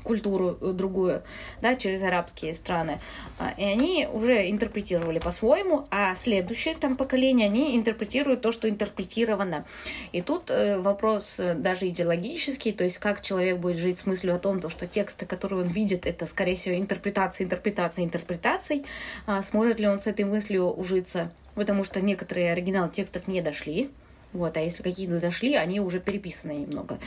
культуру 0.07 0.57
э, 0.61 0.71
другую, 0.71 1.21
да, 1.61 1.75
через 1.75 2.01
арабские 2.01 2.53
страны. 2.53 2.99
А, 3.39 3.53
и 3.57 3.63
они 3.63 4.07
уже 4.11 4.49
интерпретировали 4.49 5.19
по-своему, 5.19 5.85
а 5.91 6.15
следующее 6.15 6.75
там 6.75 6.95
поколение, 6.95 7.47
они 7.47 7.75
интерпретируют 7.75 8.41
то, 8.41 8.51
что 8.51 8.69
интерпретировано. 8.69 9.65
И 10.13 10.21
тут 10.21 10.49
э, 10.49 10.79
вопрос 10.79 11.39
э, 11.39 11.53
даже 11.55 11.87
идеологический, 11.89 12.71
то 12.71 12.83
есть 12.83 12.97
как 12.97 13.21
человек 13.21 13.57
будет 13.57 13.77
жить 13.77 13.99
с 13.99 14.05
мыслью 14.05 14.35
о 14.35 14.39
том, 14.39 14.57
что 14.69 14.87
тексты, 14.87 15.25
которые 15.25 15.63
он 15.63 15.67
видит, 15.67 16.05
это, 16.05 16.25
скорее 16.25 16.55
всего, 16.55 16.75
интерпретация, 16.75 17.45
интерпретация, 17.45 18.05
интерпретаций. 18.05 18.85
А 19.25 19.43
сможет 19.43 19.79
ли 19.79 19.87
он 19.87 19.99
с 19.99 20.07
этой 20.07 20.25
мыслью 20.25 20.65
ужиться? 20.71 21.31
Потому 21.55 21.83
что 21.83 22.01
некоторые 22.01 22.51
оригиналы 22.51 22.89
текстов 22.89 23.27
не 23.27 23.41
дошли, 23.41 23.89
вот, 24.33 24.57
а 24.57 24.61
если 24.61 24.83
какие-то 24.83 25.19
дошли, 25.19 25.55
они 25.55 25.79
уже 25.79 25.99
переписаны 25.99 26.51
немного. 26.51 26.99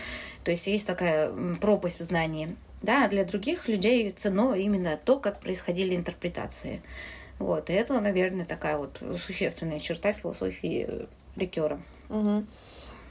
То 0.45 0.51
есть 0.51 0.67
есть 0.67 0.87
такая 0.87 1.33
пропасть 1.61 2.01
в 2.01 2.05
знании. 2.05 2.57
Да, 2.83 3.09
для 3.09 3.25
других 3.25 3.69
людей 3.69 4.11
ценно 4.13 4.55
именно 4.55 4.97
то, 4.97 5.19
как 5.19 5.41
происходили 5.41 5.95
интерпретации. 5.95 6.83
Вот, 7.39 7.71
и 7.71 7.73
это, 7.73 8.01
наверное, 8.01 8.45
такая 8.45 8.77
вот 8.77 9.03
существенная 9.19 9.79
черта 9.79 10.13
философии 10.13 11.07
Рикера. 11.37 11.81
Угу. 12.09 12.45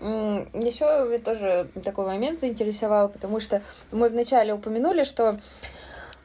Еще 0.02 0.86
меня 1.10 1.20
тоже 1.20 1.68
такой 1.84 2.06
момент 2.06 2.40
заинтересовал, 2.40 3.10
потому 3.10 3.40
что 3.40 3.62
мы 3.92 4.08
вначале 4.08 4.54
упомянули, 4.54 5.04
что 5.04 5.38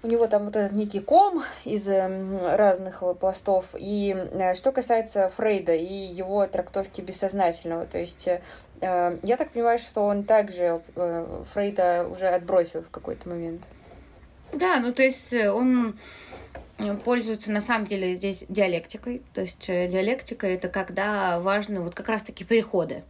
у 0.05 0.07
него 0.07 0.27
там 0.27 0.45
вот 0.45 0.55
этот 0.55 0.73
некий 0.73 1.01
ком 1.01 1.43
из 1.65 1.89
эм, 1.89 2.39
разных 2.39 3.03
пластов. 3.19 3.75
И 3.79 4.15
э, 4.15 4.55
что 4.55 4.71
касается 4.71 5.31
Фрейда 5.31 5.73
и 5.73 5.95
его 5.95 6.47
трактовки 6.47 7.01
бессознательного, 7.01 7.87
то 7.87 7.99
есть 7.99 8.29
э, 8.29 8.41
я 8.81 9.37
так 9.39 9.51
понимаю, 9.53 9.79
что 9.79 10.03
он 10.03 10.25
также 10.25 10.83
э, 10.95 11.43
Фрейда 11.55 12.07
уже 12.07 12.27
отбросил 12.27 12.83
в 12.83 12.91
какой-то 12.91 13.31
момент. 13.31 13.63
Да, 14.53 14.79
ну 14.79 14.93
то 14.93 15.03
есть 15.03 15.33
он 15.33 15.99
пользуется 17.03 17.51
на 17.51 17.63
самом 17.63 17.87
деле 17.87 18.15
здесь 18.15 18.45
диалектикой. 18.51 19.23
То 19.33 19.41
есть 19.41 19.67
диалектика 19.67 20.47
это 20.47 20.69
когда 20.69 21.41
важны 21.41 21.81
вот 21.81 21.95
как 21.95 22.11
раз-таки 22.11 22.45
переходы. 22.45 23.05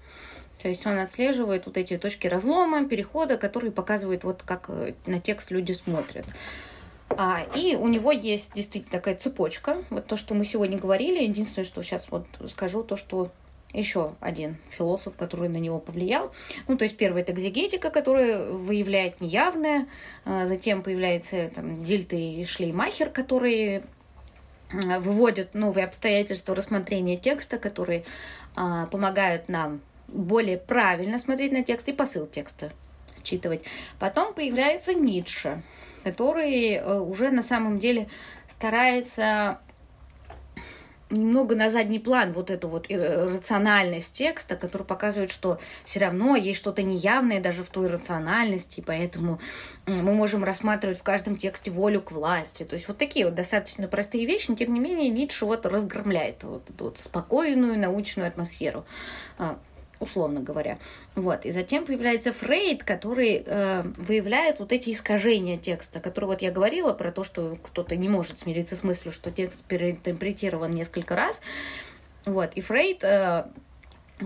То 0.63 0.69
есть 0.69 0.87
он 0.87 0.99
отслеживает 0.99 1.67
вот 1.67 1.77
эти 1.77 1.99
точки 1.99 2.29
разлома, 2.29 2.89
перехода, 2.89 3.37
которые 3.37 3.73
показывают 3.73 4.23
вот 4.23 4.45
как 4.45 4.71
на 5.07 5.21
текст 5.21 5.51
люди 5.51 5.73
смотрят. 5.73 6.25
А, 7.17 7.47
и 7.55 7.77
у 7.77 7.89
него 7.89 8.13
есть 8.13 8.55
действительно 8.55 8.93
такая 8.93 9.17
цепочка. 9.17 9.85
Вот 9.91 10.07
то, 10.07 10.17
что 10.17 10.35
мы 10.35 10.45
сегодня 10.45 10.79
говорили. 10.79 11.23
Единственное, 11.23 11.65
что 11.65 11.83
сейчас 11.83 12.11
вот 12.11 12.27
скажу, 12.49 12.83
то, 12.83 12.97
что 12.97 13.31
еще 13.73 14.13
один 14.21 14.57
философ, 14.71 15.15
который 15.17 15.49
на 15.49 15.57
него 15.57 15.79
повлиял. 15.79 16.33
Ну, 16.69 16.77
то 16.77 16.85
есть 16.85 16.97
первый 16.97 17.23
это 17.23 17.33
экзегетика, 17.33 17.91
которая 17.91 18.53
выявляет 18.53 19.21
неявное. 19.21 19.87
А, 20.25 20.47
затем 20.47 20.83
появляется 20.83 21.51
там, 21.55 21.83
Дильт 21.83 22.13
и 22.13 22.45
Шлеймахер, 22.45 23.11
которые 23.11 23.83
а, 24.73 25.01
выводят 25.01 25.55
новые 25.55 25.87
обстоятельства 25.87 26.55
рассмотрения 26.55 27.17
текста, 27.17 27.59
которые 27.59 28.05
а, 28.55 28.87
помогают 28.87 29.49
нам 29.49 29.81
более 30.09 30.59
правильно 30.59 31.19
смотреть 31.19 31.53
на 31.53 31.65
текст 31.65 31.89
и 31.89 31.93
посыл 31.93 32.27
текста 32.27 32.73
считывать. 33.25 33.63
Потом 33.99 34.35
появляется 34.35 34.95
Ницше, 34.95 35.63
который 36.05 36.75
э, 36.75 36.99
уже 37.01 37.31
на 37.31 37.43
самом 37.43 37.79
деле 37.79 38.09
старается 38.47 39.59
немного 41.11 41.55
на 41.55 41.71
задний 41.71 41.99
план 41.99 42.33
вот 42.33 42.51
эту 42.51 42.69
вот 42.69 42.91
рациональность 42.91 44.17
текста, 44.17 44.57
который 44.57 44.83
показывает, 44.83 45.31
что 45.31 45.59
все 45.85 46.01
равно 46.01 46.37
есть 46.37 46.59
что-то 46.59 46.83
неявное 46.83 47.41
даже 47.41 47.63
в 47.63 47.71
той 47.71 47.89
рациональности, 47.89 48.83
поэтому 48.85 49.41
мы 49.87 50.15
можем 50.15 50.45
рассматривать 50.45 50.99
в 50.99 51.03
каждом 51.03 51.37
тексте 51.37 51.71
волю 51.71 52.01
к 52.01 52.13
власти. 52.13 52.65
То 52.65 52.75
есть 52.75 52.89
вот 52.89 52.99
такие 52.99 53.27
вот 53.27 53.35
достаточно 53.35 53.89
простые 53.89 54.27
вещи, 54.27 54.51
но 54.51 54.57
тем 54.57 54.73
не 54.75 54.81
менее 54.81 55.09
Ницше 55.11 55.45
вот 55.45 55.67
разгромляет 55.67 56.43
вот 56.45 56.69
эту 56.71 56.85
вот 56.85 56.99
спокойную 56.99 57.79
научную 57.79 58.29
атмосферу 58.29 58.85
а, 59.39 59.59
условно 60.01 60.41
говоря. 60.41 60.79
Вот. 61.15 61.45
И 61.45 61.51
затем 61.51 61.85
появляется 61.85 62.33
Фрейд, 62.33 62.83
который 62.85 63.43
э, 63.45 63.83
выявляет 63.97 64.61
вот 64.61 64.73
эти 64.73 64.91
искажения 64.91 65.57
текста, 65.57 66.01
которые 66.01 66.29
вот 66.29 66.43
я 66.43 66.51
говорила 66.51 66.93
про 66.93 67.13
то, 67.13 67.25
что 67.25 67.57
кто-то 67.63 67.97
не 67.97 68.09
может 68.09 68.39
смириться 68.39 68.77
с 68.77 68.83
мыслью, 68.83 69.13
что 69.13 69.31
текст 69.31 69.65
переинтерпретирован 69.65 70.71
несколько 70.71 71.17
раз. 71.17 71.41
Вот. 72.25 72.53
И 72.55 72.61
Фрейд 72.61 73.05
э, 73.05 73.45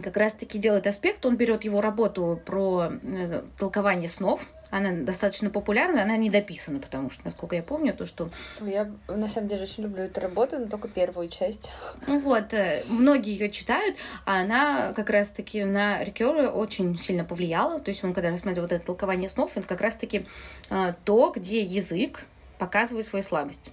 как 0.02 0.16
раз-таки 0.16 0.58
делает 0.58 0.86
аспект, 0.86 1.24
он 1.26 1.36
берет 1.36 1.64
его 1.64 1.80
работу 1.80 2.40
про 2.44 2.92
э, 3.02 3.42
толкование 3.58 4.08
снов, 4.08 4.46
она 4.70 4.92
достаточно 4.92 5.50
популярна, 5.50 6.02
она 6.02 6.16
не 6.16 6.30
дописана, 6.30 6.78
потому 6.78 7.10
что, 7.10 7.22
насколько 7.24 7.56
я 7.56 7.62
помню, 7.62 7.94
то, 7.94 8.04
что... 8.04 8.30
Я, 8.60 8.90
на 9.08 9.28
самом 9.28 9.48
деле, 9.48 9.62
очень 9.62 9.84
люблю 9.84 10.04
эту 10.04 10.20
работу, 10.20 10.58
но 10.58 10.66
только 10.66 10.88
первую 10.88 11.28
часть. 11.28 11.70
Ну 12.06 12.18
вот, 12.18 12.52
э, 12.52 12.82
многие 12.88 13.32
ее 13.32 13.50
читают, 13.50 13.96
а 14.24 14.40
она 14.40 14.92
как 14.92 15.10
раз-таки 15.10 15.64
на 15.64 16.02
Рикера 16.02 16.50
очень 16.50 16.96
сильно 16.98 17.24
повлияла, 17.24 17.80
то 17.80 17.90
есть 17.90 18.04
он, 18.04 18.12
когда 18.12 18.30
рассматривал 18.30 18.68
вот 18.68 18.72
это 18.72 18.84
толкование 18.84 19.28
снов, 19.28 19.56
это 19.56 19.66
как 19.66 19.80
раз-таки 19.80 20.26
э, 20.70 20.94
то, 21.04 21.32
где 21.34 21.62
язык 21.62 22.26
показывает 22.58 23.06
свою 23.06 23.22
слабость. 23.22 23.70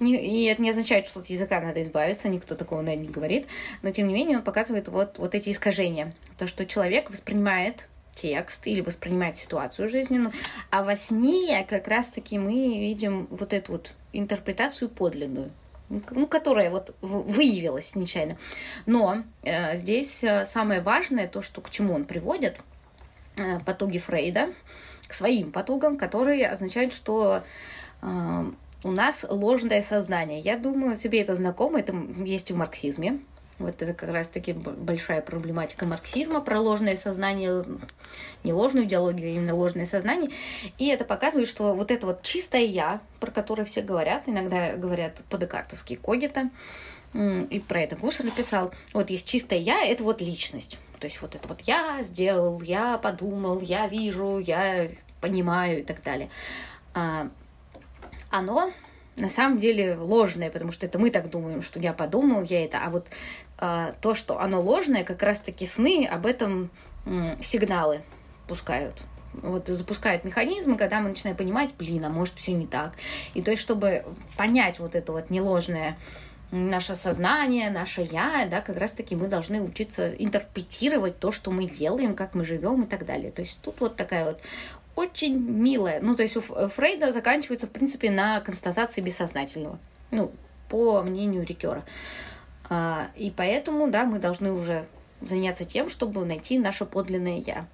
Не, 0.00 0.16
и 0.16 0.44
это 0.46 0.60
не 0.60 0.70
означает, 0.70 1.06
что 1.06 1.20
от 1.20 1.26
языка 1.26 1.60
надо 1.60 1.80
избавиться, 1.82 2.28
никто 2.28 2.54
такого, 2.54 2.82
наверное, 2.82 3.06
не 3.06 3.12
говорит, 3.12 3.46
но 3.82 3.90
тем 3.92 4.08
не 4.08 4.14
менее 4.14 4.38
он 4.38 4.44
показывает 4.44 4.88
вот, 4.88 5.18
вот 5.18 5.34
эти 5.34 5.50
искажения. 5.50 6.12
То, 6.36 6.46
что 6.46 6.66
человек 6.66 7.10
воспринимает 7.10 7.88
текст 8.14 8.66
или 8.66 8.80
воспринимать 8.80 9.36
ситуацию 9.36 9.88
жизненную, 9.88 10.32
а 10.70 10.82
во 10.82 10.96
сне 10.96 11.64
как 11.68 11.88
раз-таки 11.88 12.38
мы 12.38 12.78
видим 12.78 13.26
вот 13.30 13.52
эту 13.52 13.72
вот 13.72 13.94
интерпретацию 14.12 14.88
подлинную, 14.88 15.50
ну, 15.88 16.26
которая 16.26 16.70
вот 16.70 16.94
выявилась 17.00 17.94
нечаянно. 17.96 18.36
Но 18.86 19.24
э, 19.42 19.76
здесь 19.76 20.24
э, 20.24 20.46
самое 20.46 20.80
важное, 20.80 21.28
то, 21.28 21.42
что 21.42 21.60
к 21.60 21.70
чему 21.70 21.94
он 21.94 22.04
приводит, 22.04 22.58
э, 23.36 23.58
потуги 23.60 23.98
Фрейда, 23.98 24.50
к 25.06 25.12
своим 25.12 25.52
потугам, 25.52 25.96
которые 25.96 26.48
означают, 26.48 26.94
что 26.94 27.42
э, 28.02 28.44
у 28.84 28.90
нас 28.90 29.24
ложное 29.28 29.82
сознание. 29.82 30.38
Я 30.38 30.58
думаю, 30.58 30.96
себе 30.96 31.20
это 31.20 31.34
знакомо, 31.34 31.80
это 31.80 31.94
есть 32.24 32.50
в 32.50 32.56
марксизме. 32.56 33.20
Вот 33.58 33.80
это 33.82 33.94
как 33.94 34.10
раз-таки 34.10 34.52
большая 34.52 35.20
проблематика 35.20 35.86
марксизма 35.86 36.40
про 36.40 36.60
ложное 36.60 36.96
сознание, 36.96 37.64
не 38.42 38.52
ложную 38.52 38.86
идеологию, 38.86 39.28
а 39.28 39.32
именно 39.32 39.54
ложное 39.54 39.86
сознание. 39.86 40.30
И 40.78 40.88
это 40.88 41.04
показывает, 41.04 41.48
что 41.48 41.74
вот 41.74 41.90
это 41.92 42.06
вот 42.06 42.22
чистое 42.22 42.62
«я», 42.62 43.00
про 43.20 43.30
которое 43.30 43.64
все 43.64 43.80
говорят, 43.82 44.24
иногда 44.26 44.74
говорят 44.74 45.22
по-декартовски 45.30 45.94
«когита», 45.94 46.50
и 47.14 47.62
про 47.68 47.80
это 47.80 47.94
Гуссер 47.94 48.24
написал, 48.24 48.72
вот 48.92 49.08
есть 49.08 49.28
чистое 49.28 49.60
«я»— 49.60 49.84
это 49.86 50.02
вот 50.02 50.20
личность. 50.20 50.78
То 50.98 51.06
есть 51.06 51.22
вот 51.22 51.36
это 51.36 51.46
вот 51.46 51.60
«я 51.60 52.02
сделал», 52.02 52.60
«я 52.60 52.98
подумал», 52.98 53.60
«я 53.60 53.86
вижу», 53.86 54.38
«я 54.38 54.88
понимаю» 55.20 55.80
и 55.80 55.82
так 55.84 56.02
далее. 56.02 56.28
А, 56.92 57.28
оно 58.30 58.72
на 59.16 59.28
самом 59.28 59.58
деле 59.58 59.94
ложное, 59.94 60.50
потому 60.50 60.72
что 60.72 60.86
это 60.86 60.98
мы 60.98 61.10
так 61.10 61.30
думаем, 61.30 61.62
что 61.62 61.78
я 61.78 61.92
подумал, 61.92 62.42
я 62.42 62.64
это, 62.64 62.80
а 62.84 62.90
вот 62.90 63.06
то, 64.00 64.14
что 64.14 64.40
оно 64.40 64.60
ложное, 64.60 65.04
как 65.04 65.22
раз-таки 65.22 65.66
сны 65.66 66.08
об 66.10 66.26
этом 66.26 66.70
сигналы 67.40 68.00
пускают. 68.48 68.94
Вот 69.34 69.66
запускают 69.66 70.24
механизмы, 70.24 70.76
когда 70.76 71.00
мы 71.00 71.08
начинаем 71.08 71.36
понимать, 71.36 71.74
блин, 71.76 72.04
а 72.04 72.08
может 72.08 72.34
все 72.34 72.52
не 72.52 72.66
так. 72.66 72.92
И 73.34 73.42
то 73.42 73.50
есть, 73.50 73.62
чтобы 73.62 74.04
понять 74.36 74.78
вот 74.78 74.94
это 74.94 75.12
вот 75.12 75.28
неложное 75.30 75.98
наше 76.50 76.94
сознание, 76.94 77.68
наше 77.70 78.02
я, 78.02 78.46
да, 78.48 78.60
как 78.60 78.76
раз-таки 78.76 79.16
мы 79.16 79.26
должны 79.26 79.60
учиться 79.60 80.14
интерпретировать 80.14 81.18
то, 81.18 81.32
что 81.32 81.50
мы 81.50 81.66
делаем, 81.66 82.14
как 82.14 82.34
мы 82.34 82.44
живем 82.44 82.82
и 82.82 82.86
так 82.86 83.04
далее. 83.04 83.32
То 83.32 83.42
есть 83.42 83.58
тут 83.60 83.80
вот 83.80 83.96
такая 83.96 84.24
вот 84.26 84.40
очень 84.94 85.36
милая. 85.36 86.00
Ну, 86.00 86.14
то 86.14 86.22
есть 86.22 86.36
у 86.36 86.40
Фрейда 86.40 87.10
заканчивается, 87.10 87.66
в 87.66 87.70
принципе, 87.70 88.12
на 88.12 88.40
констатации 88.40 89.00
бессознательного. 89.00 89.78
Ну, 90.12 90.30
по 90.68 91.02
мнению 91.02 91.44
Рикера. 91.44 91.84
А, 92.70 93.10
и 93.16 93.30
поэтому, 93.30 93.90
да, 93.90 94.04
мы 94.04 94.18
должны 94.18 94.52
уже 94.52 94.86
заняться 95.20 95.64
тем, 95.64 95.88
чтобы 95.88 96.24
найти 96.24 96.58
наше 96.58 96.84
подлинное 96.86 97.38
«я». 97.38 97.66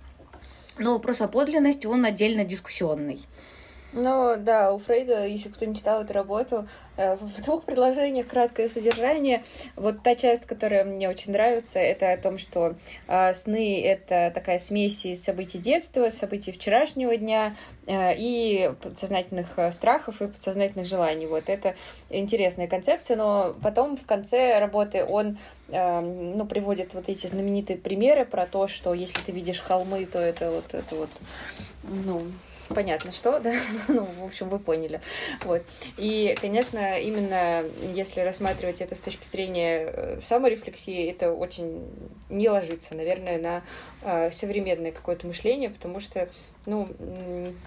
Но 0.79 0.95
вопрос 0.95 1.21
о 1.21 1.29
подлинности, 1.29 1.87
он 1.87 2.05
отдельно 2.05 2.45
дискуссионный. 2.45 3.21
Ну 3.93 4.37
да, 4.39 4.73
у 4.73 4.79
Фрейда, 4.79 5.27
если 5.27 5.49
кто 5.49 5.65
не 5.65 5.75
читал 5.75 6.03
эту 6.03 6.13
работу, 6.13 6.69
э, 6.97 7.17
в 7.17 7.43
двух 7.43 7.65
предложениях 7.65 8.29
краткое 8.29 8.69
содержание. 8.69 9.43
Вот 9.75 10.05
та 10.05 10.15
часть, 10.15 10.47
которая 10.47 10.85
мне 10.85 11.09
очень 11.09 11.33
нравится, 11.33 11.81
это 11.81 12.13
о 12.13 12.17
том, 12.17 12.39
что 12.39 12.77
э, 13.09 13.35
сны— 13.35 13.83
это 13.85 14.31
такая 14.33 14.61
смесь 14.61 15.05
из 15.07 15.25
событий 15.25 15.59
детства, 15.59 16.09
событий 16.11 16.53
вчерашнего 16.53 17.17
дня 17.17 17.57
э, 17.87 18.15
и 18.17 18.71
подсознательных 18.81 19.49
страхов 19.73 20.23
и 20.23 20.29
подсознательных 20.29 20.87
желаний. 20.87 21.27
Вот 21.27 21.49
это 21.49 21.75
интересная 22.11 22.69
концепция, 22.69 23.17
но 23.17 23.57
потом 23.61 23.97
в 23.97 24.07
конце 24.07 24.61
работы 24.61 25.05
он 25.05 25.39
ну, 25.73 26.45
приводит 26.47 26.95
вот 26.95 27.09
эти 27.09 27.29
знаменитые 27.29 27.77
примеры 27.77 28.25
про 28.25 28.45
то, 28.45 28.67
что 28.67 28.93
если 28.93 29.21
ты 29.21 29.31
видишь 29.31 29.61
холмы, 29.61 30.05
то 30.05 30.19
это 30.19 30.51
вот 30.51 30.75
это 30.75 30.97
вот 30.97 31.11
ну, 31.85 32.23
понятно 32.75 33.13
что, 33.13 33.39
да, 33.41 33.53
ну, 33.89 34.05
в 34.05 34.25
общем, 34.25 34.49
вы 34.49 34.59
поняли. 34.59 35.01
Вот. 35.45 35.63
И, 35.97 36.35
конечно, 36.41 36.99
именно 36.99 37.65
если 37.95 38.21
рассматривать 38.21 38.81
это 38.81 38.95
с 38.95 39.01
точки 39.01 39.27
зрения 39.27 39.87
э, 39.87 40.21
саморефлексии, 40.21 41.11
это 41.11 41.33
очень 41.33 41.89
не 42.29 42.49
ложится, 42.49 42.97
наверное, 42.97 43.39
на 43.39 43.63
э, 44.03 44.31
современное 44.31 44.93
какое-то 44.93 45.27
мышление, 45.27 45.71
потому 45.71 46.01
что, 46.01 46.29
ну, 46.67 46.89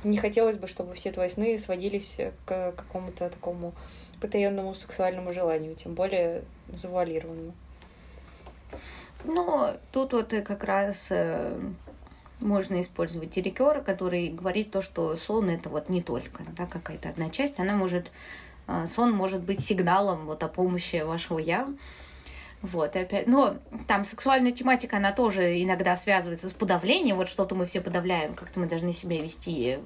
не 0.04 0.18
хотелось 0.18 0.58
бы, 0.58 0.68
чтобы 0.68 0.96
все 0.96 1.12
твои 1.12 1.30
сны 1.30 1.60
сводились 1.60 2.18
к 2.46 2.74
какому-то 2.74 3.30
такому 3.30 3.74
потаенному 4.22 4.74
сексуальному 4.74 5.34
желанию, 5.34 5.76
тем 5.76 5.96
более 5.96 6.44
завуалированному. 6.72 7.54
Ну, 9.26 9.74
тут 9.92 10.14
вот 10.14 10.34
как 10.46 10.64
раз 10.64 11.08
э, 11.10 11.58
можно 12.44 12.82
использовать 12.82 13.32
дирикера, 13.32 13.82
который 13.82 14.30
говорит 14.30 14.72
то, 14.72 14.82
что 14.82 15.16
сон 15.16 15.50
это 15.50 15.70
вот 15.70 15.90
не 15.90 16.02
только 16.02 16.44
да, 16.56 16.66
какая-то 16.66 17.10
одна 17.10 17.30
часть, 17.30 17.60
она 17.60 17.74
может, 17.74 18.12
а, 18.68 18.86
сон 18.88 19.12
может 19.12 19.42
быть 19.42 19.62
сигналом 19.62 20.26
вот 20.26 20.44
о 20.44 20.48
помощи 20.48 21.02
вашего 21.02 21.40
я. 21.40 21.68
Вот, 22.62 22.96
и 22.96 23.00
опять, 23.00 23.28
но 23.28 23.58
там 23.88 24.06
сексуальная 24.06 24.54
тематика, 24.54 24.96
она 24.96 25.12
тоже 25.12 25.62
иногда 25.62 25.98
связывается 25.98 26.48
с 26.48 26.54
подавлением, 26.54 27.18
вот 27.18 27.28
что-то 27.28 27.56
мы 27.56 27.66
все 27.66 27.82
подавляем, 27.82 28.34
как-то 28.36 28.62
мы 28.62 28.68
должны 28.68 28.94
себя 28.94 29.22
вести 29.22 29.80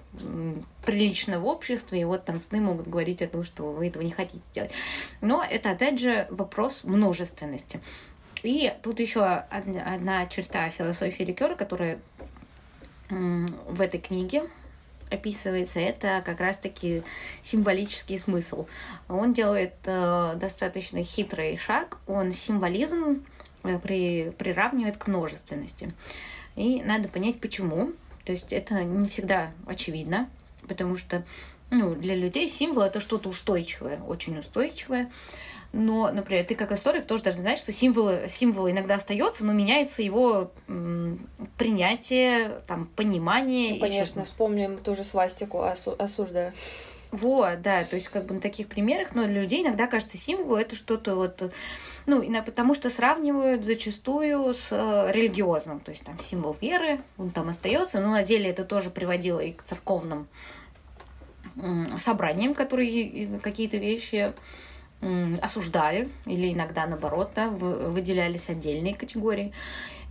прилично 0.86 1.40
в 1.40 1.48
обществе, 1.48 2.02
и 2.02 2.04
вот 2.04 2.26
там 2.26 2.40
сны 2.40 2.62
могут 2.62 2.88
говорить 2.88 3.24
о 3.24 3.28
том, 3.28 3.44
что 3.44 3.64
вы 3.72 3.88
этого 3.88 4.04
не 4.04 4.12
хотите 4.12 4.44
делать. 4.54 4.70
Но 5.22 5.44
это, 5.44 5.72
опять 5.72 6.00
же, 6.00 6.28
вопрос 6.30 6.84
множественности. 6.84 7.80
И 8.44 8.72
тут 8.84 9.00
еще 9.00 9.24
одна 9.24 10.28
черта 10.28 10.70
философии 10.70 11.24
Рикера, 11.24 11.56
которая 11.56 12.00
в 13.10 13.82
этой 13.82 14.00
книге 14.00 14.44
описывается, 15.10 15.80
это 15.80 16.22
как 16.26 16.40
раз-таки 16.40 17.04
символический 17.42 18.20
смысл. 18.20 18.68
Он 19.08 19.34
делает 19.34 19.76
э, 19.86 20.36
достаточно 20.36 21.04
хитрый 21.04 21.58
шаг, 21.58 21.98
он 22.08 22.34
символизм 22.34 23.24
э, 23.64 23.80
при, 23.80 24.32
приравнивает 24.38 24.98
к 24.98 25.08
множественности. 25.08 25.94
И 26.56 26.82
надо 26.82 27.08
понять, 27.08 27.40
почему. 27.40 27.94
То 28.26 28.34
есть 28.34 28.52
это 28.52 28.84
не 28.84 29.08
всегда 29.08 29.52
очевидно, 29.66 30.30
потому 30.68 30.98
что 30.98 31.24
ну, 31.70 31.96
для 31.96 32.16
людей 32.16 32.48
символ 32.48 32.84
это 32.84 33.00
что-то 33.00 33.30
устойчивое, 33.30 34.00
очень 34.02 34.38
устойчивое. 34.38 35.10
Но, 35.74 36.12
например, 36.12 36.46
ты 36.46 36.56
как 36.56 36.72
историк 36.72 37.06
тоже 37.06 37.24
должен 37.24 37.42
знать, 37.42 37.60
что 37.60 37.72
символ, 37.72 38.10
символ 38.28 38.70
иногда 38.70 38.96
остается, 38.96 39.46
но 39.46 39.54
меняется 39.54 40.02
его 40.02 40.52
м, 40.68 41.28
принятие, 41.58 42.62
там, 42.68 42.88
понимание. 42.96 43.74
Ну, 43.74 43.80
конечно, 43.80 44.24
вспомним 44.24 44.78
ту 44.78 44.96
же 44.96 45.04
свастику, 45.04 45.58
осу- 45.60 45.96
осуждаю. 45.98 46.54
Вот, 47.12 47.62
да, 47.62 47.84
то 47.86 47.96
есть 47.96 48.10
как 48.10 48.26
бы 48.26 48.34
на 48.34 48.42
таких 48.42 48.68
примерах, 48.68 49.16
но 49.16 49.24
для 49.26 49.42
людей 49.42 49.64
иногда 49.64 49.88
кажется 49.88 50.18
символ 50.18 50.58
это 50.58 50.76
что-то 50.76 51.16
вот, 51.16 51.54
ну, 52.06 52.22
потому 52.44 52.74
что 52.74 52.90
сравнивают 52.90 53.64
зачастую 53.64 54.54
с 54.54 54.68
э, 54.72 55.12
религиозным, 55.14 55.80
то 55.80 55.92
есть 55.92 56.04
там 56.04 56.20
символ 56.20 56.58
веры, 56.60 57.00
он 57.18 57.30
там 57.30 57.48
остается, 57.48 58.02
но 58.02 58.12
на 58.12 58.24
деле 58.24 58.50
это 58.50 58.66
тоже 58.66 58.90
приводило 58.90 59.40
и 59.40 59.54
к 59.54 59.64
церковным 59.64 60.28
э, 61.56 61.98
собраниям, 61.98 62.54
которые 62.54 63.40
какие-то 63.40 63.78
вещи 63.78 64.34
осуждали 65.42 66.10
или 66.26 66.54
иногда 66.54 66.88
наоборот, 66.88 67.32
да, 67.36 67.50
выделялись 67.50 68.50
отдельные 68.50 68.96
категории. 68.96 69.54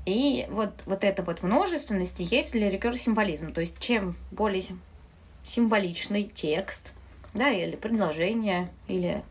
И 0.04 0.46
вот, 0.50 0.70
вот 0.86 1.02
эта 1.02 1.22
вот 1.22 1.42
множественность 1.42 2.20
есть 2.20 2.52
для 2.52 2.70
Рикер 2.70 2.96
символизм. 2.96 3.52
То 3.52 3.60
есть 3.60 3.78
чем 3.80 4.14
более 4.30 4.62
символичный 5.42 6.24
текст, 6.24 6.92
да, 7.34 7.50
или 7.50 7.76
предложение, 7.76 8.70
или 8.86 9.22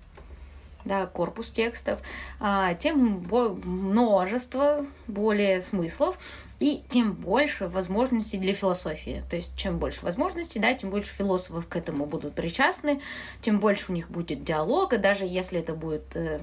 да, 0.85 1.07
корпус 1.07 1.51
текстов, 1.51 1.99
а, 2.39 2.73
тем 2.75 3.23
множество 3.65 4.85
более 5.07 5.61
смыслов 5.61 6.17
и 6.59 6.83
тем 6.87 7.13
больше 7.13 7.67
возможностей 7.67 8.37
для 8.37 8.53
философии. 8.53 9.23
То 9.29 9.35
есть 9.35 9.57
чем 9.57 9.79
больше 9.79 10.05
возможностей, 10.05 10.59
да, 10.59 10.73
тем 10.73 10.89
больше 10.89 11.11
философов 11.13 11.67
к 11.67 11.75
этому 11.75 12.05
будут 12.05 12.33
причастны, 12.33 13.01
тем 13.41 13.59
больше 13.59 13.91
у 13.91 13.95
них 13.95 14.09
будет 14.09 14.43
диалога, 14.43 14.97
даже 14.97 15.25
если 15.25 15.59
это 15.59 15.73
будет 15.73 16.15
э, 16.15 16.39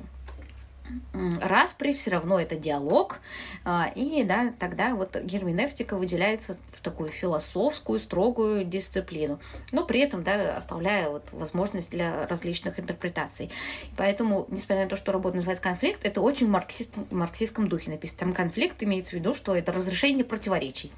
распри, 1.40 1.92
все 1.92 2.10
равно 2.10 2.40
это 2.40 2.56
диалог, 2.56 3.20
а, 3.64 3.90
и 3.94 4.24
да, 4.24 4.52
тогда 4.58 4.94
вот 4.94 5.16
герменевтика 5.16 5.96
выделяется 5.96 6.56
в 6.72 6.80
такую 6.80 7.08
философскую, 7.08 7.98
строгую 7.98 8.64
дисциплину, 8.64 9.40
но 9.70 9.84
при 9.84 10.00
этом, 10.00 10.22
да, 10.22 10.56
оставляя 10.56 11.08
вот 11.08 11.28
возможность 11.32 11.90
для 11.90 12.26
различных 12.26 12.80
интерпретаций. 12.80 13.50
Поэтому, 13.96 14.46
несмотря 14.48 14.84
на 14.84 14.90
то, 14.90 14.96
что 14.96 15.12
работа 15.12 15.36
называется 15.36 15.62
конфликт, 15.62 16.04
это 16.04 16.20
очень 16.20 16.48
марксист, 16.48 16.96
в 16.96 17.14
марксистском 17.14 17.68
духе 17.68 17.90
написано. 17.90 18.20
Там 18.20 18.32
конфликт 18.32 18.82
имеется 18.82 19.12
в 19.12 19.14
виду, 19.14 19.34
что 19.34 19.54
это 19.54 19.72
разрешение 19.72 20.24
противоречий. 20.24 20.92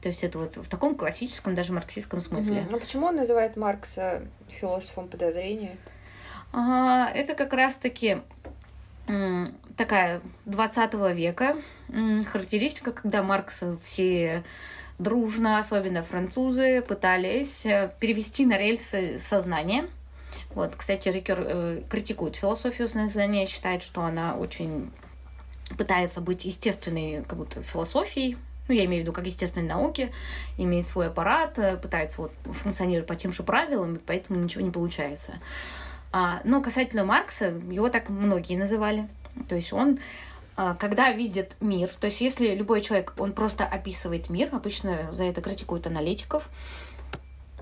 То 0.00 0.08
есть 0.08 0.24
это 0.24 0.38
вот 0.38 0.56
в 0.56 0.68
таком 0.68 0.96
классическом, 0.96 1.54
даже 1.54 1.72
марксистском 1.72 2.20
смысле. 2.20 2.62
Угу. 2.62 2.70
Ну 2.72 2.80
почему 2.80 3.06
он 3.06 3.16
называет 3.16 3.56
Маркса 3.56 4.26
философом 4.48 5.08
подозрения? 5.08 5.76
А, 6.52 7.08
это 7.14 7.34
как 7.34 7.52
раз-таки 7.52 8.20
такая 9.76 10.20
20 10.46 10.94
века 11.14 11.56
характеристика, 12.30 12.92
когда 12.92 13.22
Маркс 13.22 13.62
все 13.82 14.44
дружно, 14.98 15.58
особенно 15.58 16.02
французы, 16.02 16.82
пытались 16.82 17.66
э, 17.66 17.92
перевести 17.98 18.46
на 18.46 18.56
рельсы 18.56 19.18
сознание. 19.18 19.88
Вот, 20.54 20.76
кстати, 20.76 21.08
Рикер 21.08 21.44
э, 21.44 21.82
критикует 21.88 22.36
философию 22.36 22.88
сознания, 22.88 23.46
считает, 23.46 23.82
что 23.82 24.02
она 24.02 24.36
очень 24.36 24.90
пытается 25.76 26.20
быть 26.20 26.44
естественной 26.44 27.24
как 27.24 27.38
будто 27.38 27.62
философией, 27.62 28.36
ну, 28.68 28.74
я 28.74 28.84
имею 28.84 29.02
в 29.02 29.04
виду 29.04 29.12
как 29.12 29.26
естественной 29.26 29.66
науки, 29.66 30.12
имеет 30.56 30.88
свой 30.88 31.08
аппарат, 31.08 31.58
э, 31.58 31.76
пытается 31.76 32.22
вот 32.22 32.32
функционировать 32.44 33.08
по 33.08 33.16
тем 33.16 33.32
же 33.32 33.42
правилам, 33.42 33.96
и 33.96 33.98
поэтому 33.98 34.40
ничего 34.40 34.64
не 34.64 34.70
получается. 34.70 35.40
А, 36.12 36.40
но 36.44 36.62
касательно 36.62 37.04
Маркса, 37.04 37.46
его 37.70 37.88
так 37.88 38.10
многие 38.10 38.56
называли. 38.56 39.08
То 39.48 39.56
есть 39.56 39.72
он 39.72 39.98
а, 40.54 40.74
когда 40.74 41.10
видит 41.10 41.56
мир, 41.60 41.88
то 41.88 42.06
есть 42.06 42.20
если 42.20 42.54
любой 42.54 42.82
человек, 42.82 43.14
он 43.18 43.32
просто 43.32 43.64
описывает 43.64 44.28
мир, 44.28 44.50
обычно 44.52 45.10
за 45.12 45.24
это 45.24 45.40
критикуют 45.40 45.86
аналитиков, 45.86 46.48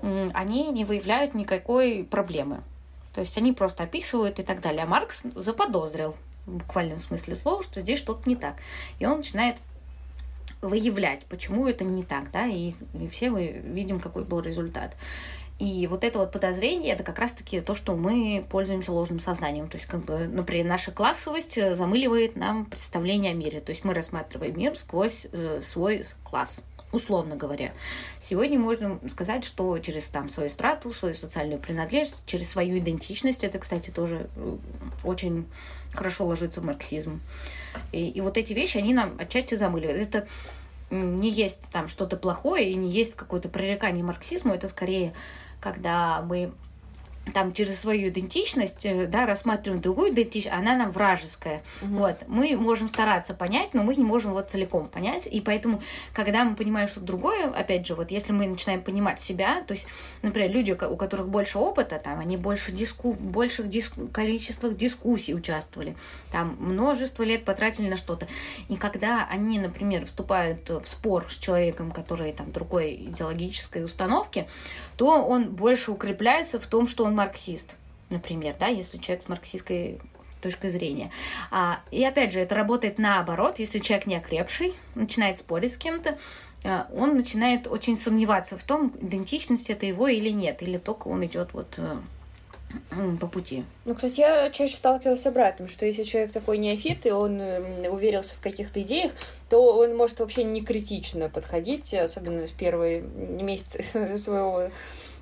они 0.01 0.67
не 0.69 0.83
выявляют 0.83 1.33
никакой 1.33 2.03
проблемы. 2.03 2.61
То 3.13 3.21
есть 3.21 3.37
они 3.37 3.53
просто 3.53 3.83
описывают 3.83 4.39
и 4.39 4.43
так 4.43 4.61
далее. 4.61 4.83
А 4.83 4.87
Маркс 4.87 5.23
заподозрил 5.35 6.15
в 6.45 6.57
буквальном 6.57 6.97
смысле 6.97 7.35
слова, 7.35 7.61
что 7.61 7.81
здесь 7.81 7.99
что-то 7.99 8.27
не 8.27 8.35
так. 8.35 8.55
И 8.99 9.05
он 9.05 9.17
начинает 9.17 9.57
выявлять, 10.61 11.25
почему 11.25 11.67
это 11.67 11.83
не 11.83 12.03
так, 12.03 12.31
да, 12.31 12.45
и, 12.45 12.73
и 12.93 13.07
все 13.07 13.29
мы 13.29 13.47
видим, 13.47 13.99
какой 13.99 14.23
был 14.23 14.41
результат. 14.41 14.95
И 15.61 15.85
вот 15.85 16.03
это 16.03 16.17
вот 16.17 16.31
подозрение, 16.31 16.91
это 16.91 17.03
как 17.03 17.19
раз-таки 17.19 17.61
то, 17.61 17.75
что 17.75 17.95
мы 17.95 18.43
пользуемся 18.49 18.91
ложным 18.91 19.19
сознанием. 19.19 19.69
То 19.69 19.77
есть, 19.77 19.87
как 19.87 20.03
бы, 20.03 20.27
например, 20.27 20.65
наша 20.65 20.91
классовость 20.91 21.55
э, 21.55 21.75
замыливает 21.75 22.35
нам 22.35 22.65
представление 22.65 23.31
о 23.31 23.35
мире. 23.35 23.59
То 23.59 23.71
есть 23.71 23.83
мы 23.83 23.93
рассматриваем 23.93 24.57
мир 24.57 24.75
сквозь 24.75 25.27
э, 25.31 25.61
свой 25.63 26.03
класс 26.23 26.61
условно 26.91 27.35
говоря. 27.37 27.73
Сегодня 28.19 28.59
можно 28.59 28.99
сказать, 29.07 29.45
что 29.45 29.77
через 29.79 30.09
там 30.09 30.27
свою 30.27 30.49
страту, 30.49 30.91
свою 30.91 31.13
социальную 31.13 31.59
принадлежность, 31.59 32.23
через 32.25 32.49
свою 32.49 32.79
идентичность, 32.79 33.45
это, 33.45 33.59
кстати, 33.59 33.91
тоже 33.91 34.29
э, 34.35 34.57
очень 35.03 35.45
хорошо 35.93 36.25
ложится 36.25 36.59
в 36.59 36.65
марксизм. 36.65 37.21
И, 37.91 38.09
и 38.09 38.19
вот 38.19 38.35
эти 38.35 38.53
вещи, 38.53 38.77
они 38.79 38.95
нам 38.95 39.15
отчасти 39.19 39.53
замыливают. 39.53 40.07
Это 40.07 40.27
не 40.89 41.29
есть 41.29 41.69
там 41.71 41.87
что-то 41.87 42.17
плохое 42.17 42.71
и 42.71 42.75
не 42.75 42.89
есть 42.89 43.15
какое-то 43.15 43.47
пререкание 43.47 44.03
марксизму, 44.03 44.53
это 44.53 44.67
скорее 44.67 45.13
когда 45.61 46.21
мы 46.21 46.53
там 47.33 47.53
через 47.53 47.79
свою 47.79 48.09
идентичность, 48.09 48.85
э, 48.85 49.05
да, 49.05 49.25
рассматриваем 49.25 49.81
другую 49.81 50.11
идентичность, 50.11 50.57
она 50.57 50.75
нам 50.75 50.91
вражеская. 50.91 51.61
Угу. 51.81 51.95
Вот. 51.95 52.17
Мы 52.27 52.57
можем 52.57 52.87
стараться 52.87 53.33
понять, 53.33 53.73
но 53.73 53.83
мы 53.83 53.95
не 53.95 54.03
можем 54.03 54.33
вот 54.33 54.49
целиком 54.49 54.87
понять. 54.87 55.27
И 55.27 55.39
поэтому, 55.39 55.81
когда 56.13 56.43
мы 56.43 56.55
понимаем 56.55 56.87
что 56.87 56.99
другое, 56.99 57.47
опять 57.49 57.85
же, 57.85 57.95
вот 57.95 58.11
если 58.11 58.33
мы 58.33 58.47
начинаем 58.47 58.81
понимать 58.81 59.21
себя, 59.21 59.63
то 59.67 59.73
есть, 59.73 59.87
например, 60.23 60.51
люди, 60.51 60.71
у 60.71 60.95
которых 60.97 61.29
больше 61.29 61.57
опыта, 61.57 61.99
там, 62.03 62.19
они 62.19 62.37
больше 62.37 62.71
диску, 62.71 63.11
в 63.11 63.23
больших 63.25 63.69
диск, 63.69 63.93
количествах 64.11 64.75
дискуссий 64.75 65.35
участвовали, 65.35 65.95
там, 66.31 66.57
множество 66.59 67.23
лет 67.23 67.45
потратили 67.45 67.87
на 67.87 67.97
что-то. 67.97 68.27
И 68.67 68.75
когда 68.75 69.27
они, 69.29 69.59
например, 69.59 70.05
вступают 70.05 70.69
в 70.69 70.85
спор 70.85 71.27
с 71.29 71.37
человеком, 71.37 71.91
который 71.91 72.33
там 72.33 72.51
другой 72.51 72.95
идеологической 72.95 73.85
установки, 73.85 74.47
то 74.97 75.23
он 75.23 75.49
больше 75.51 75.91
укрепляется 75.91 76.59
в 76.59 76.65
том, 76.65 76.87
что 76.87 77.05
он 77.05 77.10
марксист, 77.11 77.77
например, 78.09 78.55
да, 78.59 78.67
если 78.67 78.97
человек 78.97 79.23
с 79.23 79.29
марксистской 79.29 79.99
точкой 80.41 80.69
зрения. 80.69 81.11
А, 81.51 81.81
и 81.91 82.03
опять 82.03 82.33
же, 82.33 82.39
это 82.39 82.55
работает 82.55 82.97
наоборот, 82.97 83.59
если 83.59 83.79
человек 83.79 84.07
не 84.07 84.15
окрепший, 84.15 84.73
начинает 84.95 85.37
спорить 85.37 85.73
с 85.73 85.77
кем-то, 85.77 86.17
а, 86.63 86.87
он 86.93 87.15
начинает 87.15 87.67
очень 87.67 87.97
сомневаться 87.97 88.57
в 88.57 88.63
том, 88.63 88.91
идентичность 88.99 89.69
это 89.69 89.85
его 89.85 90.07
или 90.07 90.29
нет, 90.29 90.61
или 90.61 90.77
только 90.77 91.07
он 91.07 91.25
идет 91.25 91.53
вот 91.53 91.79
э, 91.79 91.97
по 93.19 93.27
пути. 93.27 93.63
Ну, 93.85 93.95
кстати, 93.95 94.19
я 94.19 94.49
чаще 94.49 94.75
сталкивалась 94.75 95.21
с 95.21 95.25
обратным, 95.25 95.67
что 95.67 95.85
если 95.85 96.03
человек 96.03 96.31
такой 96.31 96.57
неофит, 96.57 97.05
и 97.05 97.11
он 97.11 97.41
уверился 97.89 98.35
в 98.35 98.41
каких-то 98.41 98.81
идеях, 98.81 99.11
то 99.49 99.77
он 99.77 99.95
может 99.95 100.19
вообще 100.19 100.43
не 100.43 100.61
критично 100.61 101.29
подходить, 101.29 101.93
особенно 101.93 102.47
в 102.47 102.51
первые 102.51 103.01
месяцы 103.01 104.17
своего 104.17 104.69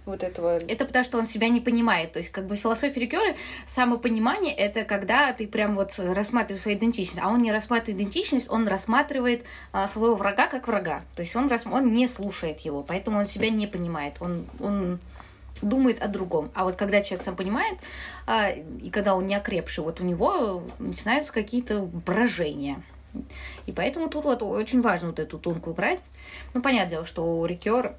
вот 0.09 0.23
этого. 0.23 0.57
Это 0.67 0.85
потому, 0.85 1.05
что 1.05 1.17
он 1.17 1.27
себя 1.27 1.49
не 1.49 1.61
понимает. 1.61 2.11
То 2.11 2.19
есть, 2.19 2.31
как 2.31 2.45
бы 2.45 2.55
философия 2.55 2.99
Рикёры, 2.99 3.35
самопонимание— 3.65 4.53
это 4.55 4.83
когда 4.83 5.31
ты 5.33 5.47
прям 5.47 5.75
вот 5.75 5.97
рассматриваешь 5.97 6.61
свою 6.61 6.77
идентичность, 6.77 7.19
а 7.21 7.29
он 7.29 7.39
не 7.39 7.51
рассматривает 7.51 8.01
идентичность, 8.01 8.49
он 8.49 8.67
рассматривает 8.67 9.43
а, 9.71 9.87
своего 9.87 10.15
врага 10.15 10.47
как 10.47 10.67
врага. 10.67 11.01
То 11.15 11.21
есть 11.21 11.35
он, 11.35 11.49
он 11.71 11.93
не 11.93 12.07
слушает 12.07 12.59
его, 12.61 12.83
поэтому 12.83 13.19
он 13.19 13.25
себя 13.25 13.49
не 13.49 13.67
понимает. 13.67 14.15
Он, 14.19 14.45
он 14.59 14.99
думает 15.61 16.01
о 16.01 16.07
другом. 16.07 16.51
А 16.53 16.63
вот 16.63 16.75
когда 16.75 17.01
человек 17.01 17.23
сам 17.23 17.35
понимает, 17.35 17.77
а, 18.25 18.49
и 18.49 18.89
когда 18.89 19.15
он 19.15 19.27
не 19.27 19.35
окрепший, 19.35 19.83
вот 19.83 20.01
у 20.01 20.03
него 20.03 20.63
начинаются 20.79 21.33
какие-то 21.33 21.81
брожения. 21.81 22.81
И 23.65 23.71
поэтому 23.71 24.09
тут 24.09 24.25
вот 24.25 24.41
очень 24.43 24.81
важно 24.81 25.09
вот 25.09 25.19
эту 25.19 25.39
тонкую 25.39 25.73
грань. 25.73 25.99
Ну, 26.53 26.61
понятное 26.61 26.89
дело, 26.89 27.05
что 27.05 27.23
у 27.23 27.45
Рикер 27.45 27.95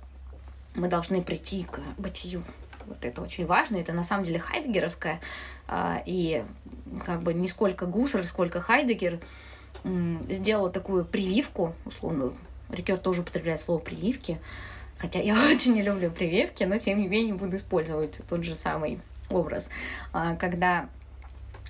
мы 0.74 0.88
должны 0.88 1.22
прийти 1.22 1.64
к 1.64 1.80
бытию. 1.98 2.42
Вот 2.86 3.04
это 3.04 3.22
очень 3.22 3.46
важно. 3.46 3.76
Это 3.76 3.92
на 3.92 4.04
самом 4.04 4.24
деле 4.24 4.38
хайдегеровская. 4.38 5.20
А, 5.68 6.02
и 6.06 6.42
как 7.04 7.22
бы 7.22 7.34
не 7.34 7.48
сколько 7.48 7.86
Гуссерль, 7.86 8.24
сколько 8.24 8.60
Хайдегер 8.60 9.20
сделал 10.28 10.70
такую 10.70 11.04
прививку, 11.04 11.74
условно, 11.84 12.32
Рикер 12.68 12.98
тоже 12.98 13.22
употребляет 13.22 13.60
слово 13.60 13.78
прививки, 13.78 14.38
хотя 14.98 15.20
я 15.20 15.34
очень 15.52 15.74
не 15.74 15.82
люблю 15.82 16.10
прививки, 16.10 16.64
но 16.64 16.78
тем 16.78 17.00
не 17.00 17.08
менее 17.08 17.34
буду 17.34 17.56
использовать 17.56 18.18
тот 18.28 18.44
же 18.44 18.56
самый 18.56 19.00
образ, 19.28 19.70
а, 20.12 20.34
когда 20.36 20.88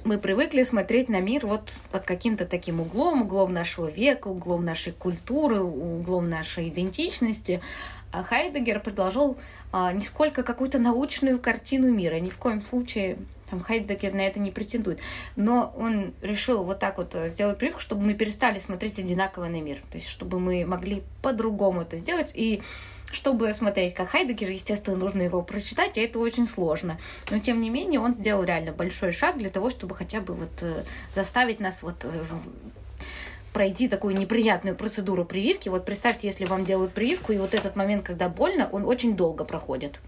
мы 0.02 0.18
привыкли 0.18 0.62
смотреть 0.62 1.10
на 1.10 1.20
мир 1.20 1.46
вот 1.46 1.70
под 1.92 2.04
каким-то 2.04 2.46
таким 2.46 2.80
углом, 2.80 3.22
углом 3.22 3.52
нашего 3.52 3.86
века, 3.86 4.28
углом 4.28 4.64
нашей 4.64 4.92
культуры, 4.92 5.60
углом 5.60 6.30
нашей 6.30 6.68
идентичности, 6.68 7.60
Хайдегер 8.12 8.80
предложил 8.80 9.38
а, 9.72 9.92
не 9.92 10.04
сколько 10.04 10.42
какую-то 10.42 10.78
научную 10.78 11.38
картину 11.38 11.90
мира, 11.92 12.16
ни 12.16 12.30
в 12.30 12.36
коем 12.38 12.60
случае 12.60 13.18
там 13.50 13.60
Хайдегер 13.60 14.14
на 14.14 14.20
это 14.20 14.38
не 14.38 14.50
претендует. 14.50 15.00
Но 15.36 15.74
он 15.76 16.14
решил 16.22 16.62
вот 16.62 16.78
так 16.78 16.98
вот 16.98 17.14
э, 17.14 17.28
сделать 17.28 17.58
прививку, 17.58 17.80
чтобы 17.80 18.02
мы 18.02 18.14
перестали 18.14 18.58
смотреть 18.58 18.98
одинаково 18.98 19.46
на 19.46 19.60
мир. 19.60 19.78
То 19.90 19.98
есть, 19.98 20.08
чтобы 20.08 20.38
мы 20.38 20.64
могли 20.64 21.02
по-другому 21.20 21.82
это 21.82 21.96
сделать. 21.96 22.32
И 22.34 22.62
чтобы 23.10 23.52
смотреть 23.54 23.94
как 23.94 24.10
Хайдегер, 24.10 24.50
естественно, 24.50 24.96
нужно 24.96 25.22
его 25.22 25.42
прочитать, 25.42 25.98
и 25.98 26.00
это 26.00 26.20
очень 26.20 26.46
сложно. 26.46 26.98
Но, 27.30 27.40
тем 27.40 27.60
не 27.60 27.70
менее, 27.70 28.00
он 28.00 28.14
сделал 28.14 28.44
реально 28.44 28.72
большой 28.72 29.12
шаг 29.12 29.36
для 29.36 29.50
того, 29.50 29.68
чтобы 29.68 29.94
хотя 29.96 30.20
бы 30.20 30.34
вот 30.34 30.62
э, 30.62 30.84
заставить 31.12 31.58
нас 31.58 31.82
вот 31.82 32.04
э, 32.04 32.24
пройти 33.52 33.88
такую 33.88 34.16
неприятную 34.16 34.76
процедуру 34.76 35.24
прививки. 35.24 35.68
Вот 35.68 35.84
представьте, 35.84 36.26
если 36.28 36.44
вам 36.44 36.64
делают 36.64 36.92
прививку, 36.92 37.32
и 37.32 37.38
вот 37.38 37.54
этот 37.54 37.76
момент, 37.76 38.04
когда 38.04 38.28
больно, 38.28 38.68
он 38.70 38.84
очень 38.84 39.16
долго 39.16 39.44
проходит. 39.44 40.00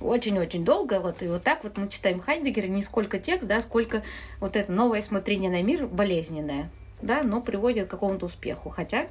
очень-очень 0.00 0.64
долго, 0.64 1.00
вот 1.00 1.22
и 1.22 1.28
вот 1.28 1.42
так 1.42 1.64
вот 1.64 1.78
мы 1.78 1.88
читаем 1.88 2.20
Хайдегера, 2.20 2.66
не 2.66 2.82
сколько 2.82 3.18
текст, 3.18 3.48
да, 3.48 3.62
сколько 3.62 4.02
вот 4.40 4.56
это 4.56 4.70
новое 4.72 5.00
смотрение 5.00 5.50
на 5.50 5.62
мир 5.62 5.86
болезненное, 5.86 6.70
да, 7.00 7.22
но 7.22 7.40
приводит 7.40 7.88
к 7.88 7.90
какому-то 7.90 8.26
успеху. 8.26 8.68
Хотя 8.68 9.06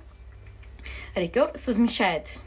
Рикер 1.16 1.52
совмещает 1.56 2.38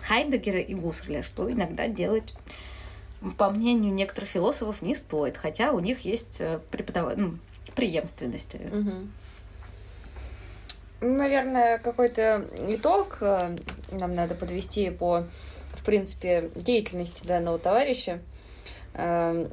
Хайдегера 0.00 0.60
и 0.60 0.74
Гусарля, 0.74 1.22
что 1.22 1.50
иногда 1.50 1.88
делать, 1.88 2.34
по 3.36 3.50
мнению 3.50 3.94
некоторых 3.94 4.30
философов, 4.30 4.82
не 4.82 4.94
стоит, 4.94 5.36
хотя 5.36 5.72
у 5.72 5.80
них 5.80 6.00
есть 6.00 6.36
э, 6.40 6.60
преподав... 6.70 7.16
ну, 7.16 7.38
преемственность. 7.74 8.54
Угу. 8.54 9.08
Наверное, 11.00 11.78
какой-то 11.78 12.44
итог 12.66 13.18
э, 13.20 13.56
нам 13.92 14.14
надо 14.16 14.34
подвести 14.34 14.90
по, 14.90 15.24
в 15.74 15.84
принципе, 15.84 16.50
деятельности 16.56 17.24
данного 17.24 17.60
товарища. 17.60 18.18
Эм, 18.94 19.48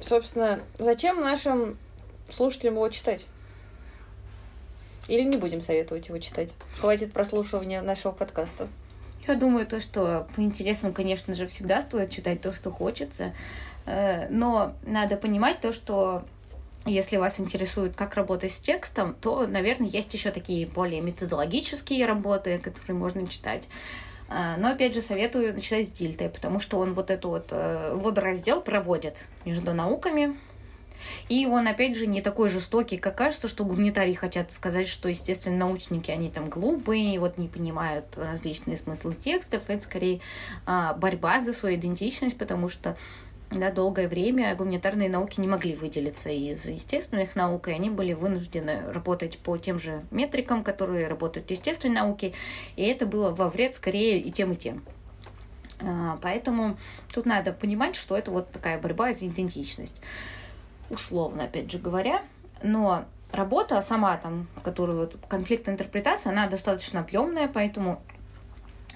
собственно, 0.00 0.60
зачем 0.78 1.20
нашим 1.20 1.76
слушателям 2.30 2.74
его 2.74 2.88
читать? 2.90 3.26
Или 5.08 5.24
не 5.24 5.36
будем 5.36 5.60
советовать 5.60 6.06
его 6.08 6.18
читать? 6.18 6.54
Хватит 6.80 7.12
прослушивания 7.12 7.82
нашего 7.82 8.12
подкаста. 8.12 8.68
Я 9.26 9.34
думаю, 9.34 9.66
то, 9.66 9.80
что 9.80 10.28
по 10.36 10.40
интересам, 10.40 10.94
конечно 10.94 11.34
же, 11.34 11.48
всегда 11.48 11.82
стоит 11.82 12.10
читать 12.10 12.40
то, 12.40 12.52
что 12.52 12.70
хочется. 12.70 13.34
Э, 13.84 14.28
но 14.28 14.74
надо 14.82 15.16
понимать 15.16 15.60
то, 15.60 15.72
что 15.72 16.24
если 16.88 17.16
вас 17.16 17.40
интересует, 17.40 17.96
как 17.96 18.14
работать 18.14 18.52
с 18.52 18.60
текстом, 18.60 19.14
то, 19.20 19.46
наверное, 19.46 19.88
есть 19.88 20.12
еще 20.14 20.30
такие 20.30 20.66
более 20.66 21.00
методологические 21.00 22.06
работы, 22.06 22.58
которые 22.58 22.96
можно 22.96 23.26
читать. 23.26 23.68
Э, 24.28 24.56
но, 24.58 24.70
опять 24.70 24.94
же, 24.94 25.02
советую 25.02 25.54
начинать 25.54 25.88
с 25.88 25.90
Дильты, 25.90 26.28
потому 26.28 26.60
что 26.60 26.78
он 26.78 26.94
вот 26.94 27.10
эту 27.10 27.28
вот 27.30 27.48
э, 27.50 27.94
водораздел 27.94 28.60
проводит 28.60 29.24
между 29.44 29.74
науками, 29.74 30.34
и 31.28 31.46
он, 31.46 31.66
опять 31.66 31.96
же, 31.96 32.06
не 32.06 32.22
такой 32.22 32.48
жестокий, 32.48 32.98
как 32.98 33.16
кажется, 33.16 33.48
что 33.48 33.64
гуманитарии 33.64 34.14
хотят 34.14 34.52
сказать, 34.52 34.88
что, 34.88 35.08
естественно, 35.08 35.56
научники, 35.56 36.10
они 36.10 36.30
там 36.30 36.48
глупые, 36.48 37.18
вот 37.20 37.38
не 37.38 37.48
понимают 37.48 38.06
различные 38.16 38.76
смыслы 38.76 39.14
текстов. 39.14 39.62
Это 39.68 39.82
скорее 39.82 40.20
а, 40.66 40.94
борьба 40.94 41.40
за 41.40 41.52
свою 41.52 41.76
идентичность, 41.76 42.38
потому 42.38 42.68
что 42.68 42.96
да, 43.50 43.70
долгое 43.70 44.08
время 44.08 44.54
гуманитарные 44.54 45.08
науки 45.08 45.40
не 45.40 45.48
могли 45.48 45.74
выделиться 45.74 46.30
из 46.30 46.66
естественных 46.66 47.34
наук, 47.34 47.68
и 47.68 47.72
они 47.72 47.90
были 47.90 48.12
вынуждены 48.12 48.82
работать 48.92 49.38
по 49.38 49.56
тем 49.56 49.78
же 49.78 50.02
метрикам, 50.10 50.62
которые 50.62 51.08
работают 51.08 51.50
естественные 51.50 52.02
науки, 52.02 52.34
и 52.76 52.84
это 52.84 53.06
было 53.06 53.34
во 53.34 53.48
вред 53.48 53.74
скорее 53.74 54.20
и 54.20 54.30
тем, 54.30 54.52
и 54.52 54.56
тем. 54.56 54.84
А, 55.80 56.18
поэтому 56.20 56.76
тут 57.14 57.24
надо 57.26 57.52
понимать, 57.52 57.96
что 57.96 58.16
это 58.16 58.30
вот 58.30 58.50
такая 58.50 58.78
борьба 58.78 59.12
за 59.12 59.26
идентичность 59.26 60.02
условно, 60.90 61.44
опять 61.44 61.70
же 61.70 61.78
говоря, 61.78 62.22
но 62.62 63.04
работа 63.32 63.80
сама 63.82 64.16
там, 64.16 64.48
которую 64.62 65.10
конфликт 65.28 65.68
интерпретации, 65.68 66.30
она 66.30 66.48
достаточно 66.48 67.00
объемная, 67.00 67.48
поэтому 67.48 68.02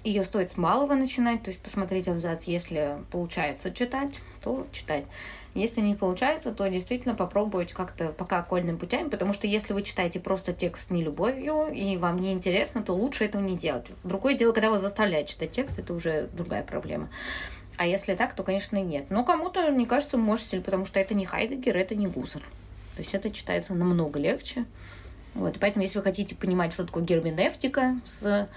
ее 0.04 0.22
стоит 0.22 0.50
с 0.50 0.56
малого 0.56 0.94
начинать, 0.94 1.42
то 1.42 1.50
есть 1.50 1.60
посмотреть 1.60 2.08
абзац, 2.08 2.44
если 2.44 2.96
получается 3.10 3.72
читать, 3.72 4.20
то 4.42 4.66
читать. 4.72 5.04
Если 5.54 5.80
не 5.82 5.94
получается, 5.94 6.52
то 6.52 6.66
действительно 6.68 7.14
попробовать 7.14 7.72
как-то 7.72 8.08
пока 8.08 8.38
окольным 8.38 8.78
путями, 8.78 9.08
потому 9.08 9.32
что 9.32 9.46
если 9.46 9.74
вы 9.74 9.82
читаете 9.82 10.18
просто 10.18 10.52
текст 10.52 10.88
с 10.88 10.90
нелюбовью, 10.90 11.68
и 11.72 11.96
вам 11.98 12.18
не 12.18 12.32
интересно, 12.32 12.82
то 12.82 12.94
лучше 12.94 13.26
этого 13.26 13.42
не 13.42 13.56
делать. 13.56 13.86
Другое 14.02 14.34
дело, 14.34 14.52
когда 14.52 14.70
вас 14.70 14.80
заставляют 14.80 15.28
читать 15.28 15.50
текст, 15.50 15.78
это 15.78 15.92
уже 15.92 16.28
другая 16.32 16.62
проблема. 16.62 17.10
А 17.76 17.86
если 17.86 18.14
так, 18.14 18.34
то, 18.34 18.42
конечно, 18.42 18.76
нет. 18.76 19.06
Но 19.10 19.24
кому-то, 19.24 19.70
мне 19.70 19.86
кажется, 19.86 20.16
может 20.16 20.46
стиль, 20.46 20.62
потому 20.62 20.84
что 20.86 21.00
это 21.00 21.14
не 21.14 21.26
Хайдегер, 21.26 21.76
это 21.76 21.94
не 21.94 22.06
Гусар. 22.06 22.42
То 22.96 23.02
есть 23.02 23.14
это 23.14 23.30
читается 23.30 23.74
намного 23.74 24.18
легче. 24.18 24.64
Вот, 25.34 25.56
поэтому, 25.58 25.82
если 25.82 25.98
вы 25.98 26.04
хотите 26.04 26.34
понимать, 26.34 26.72
что 26.72 26.84
такое 26.84 27.02
герменевтика 27.02 27.98
с 28.04 28.48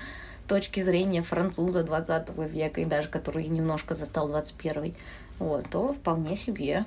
точки 0.47 0.81
зрения 0.81 1.21
француза 1.21 1.83
20 1.83 2.37
века, 2.49 2.81
и 2.81 2.85
даже 2.85 3.09
который 3.09 3.45
немножко 3.45 3.95
застал 3.95 4.27
21 4.27 4.95
вот, 5.39 5.69
то 5.69 5.93
вполне 5.93 6.35
себе. 6.35 6.85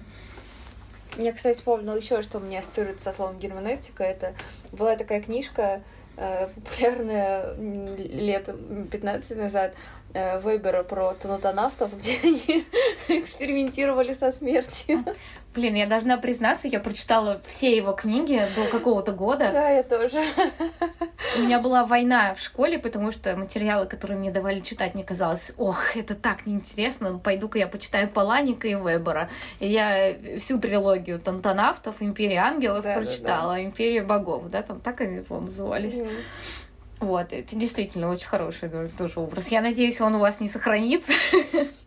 Я, 1.16 1.32
кстати, 1.32 1.56
вспомнила 1.56 1.96
еще, 1.96 2.22
что 2.22 2.38
мне 2.38 2.60
ассоциируется 2.60 3.06
со 3.06 3.12
словом 3.12 3.38
герменевтика. 3.38 4.04
Это 4.04 4.34
была 4.72 4.94
такая 4.96 5.20
книжка, 5.20 5.82
э, 6.16 6.48
популярная 6.48 7.54
лет 7.54 8.48
15 8.90 9.36
назад, 9.36 9.74
э, 10.14 10.40
Вебера 10.40 10.82
про 10.82 11.14
тонатонавтов, 11.14 11.94
где 11.98 12.18
они 12.22 12.66
экспериментировали 13.08 14.14
со 14.14 14.32
смертью. 14.32 15.04
Блин, 15.58 15.74
я 15.74 15.86
должна 15.86 16.18
признаться, 16.18 16.68
я 16.68 16.78
прочитала 16.78 17.40
все 17.44 17.76
его 17.76 17.90
книги 17.92 18.40
до 18.54 18.70
какого-то 18.70 19.10
года. 19.10 19.50
Да, 19.52 19.68
я 19.70 19.82
тоже. 19.82 20.22
У 21.36 21.40
меня 21.42 21.58
была 21.58 21.84
война 21.84 22.32
в 22.34 22.38
школе, 22.38 22.78
потому 22.78 23.10
что 23.10 23.34
материалы, 23.34 23.86
которые 23.86 24.16
мне 24.20 24.30
давали 24.30 24.60
читать, 24.60 24.94
мне 24.94 25.02
казалось, 25.02 25.52
ох, 25.58 25.96
это 25.96 26.14
так 26.14 26.46
неинтересно, 26.46 27.10
ну, 27.10 27.18
пойду-ка 27.18 27.58
я 27.58 27.66
почитаю 27.66 28.08
Паланика 28.08 28.68
и 28.68 28.76
Вебера. 28.76 29.28
И 29.58 29.66
я 29.66 30.14
всю 30.38 30.60
трилогию 30.60 31.18
Тантонавтов, 31.18 31.96
Империя 32.00 32.38
ангелов 32.38 32.84
да, 32.84 32.94
прочитала, 32.94 33.54
да, 33.54 33.58
да. 33.58 33.64
Империя 33.64 34.04
богов, 34.04 34.48
да, 34.50 34.62
там 34.62 34.78
так 34.78 35.00
они 35.00 35.24
назывались. 35.28 35.94
Mm. 35.96 36.12
Вот, 37.00 37.32
это 37.32 37.56
действительно 37.56 38.10
очень 38.10 38.26
хороший 38.26 38.70
тоже 38.96 39.20
образ. 39.20 39.48
Я 39.48 39.60
надеюсь, 39.60 40.00
он 40.00 40.16
у 40.16 40.18
вас 40.18 40.40
не 40.40 40.48
сохранится. 40.48 41.12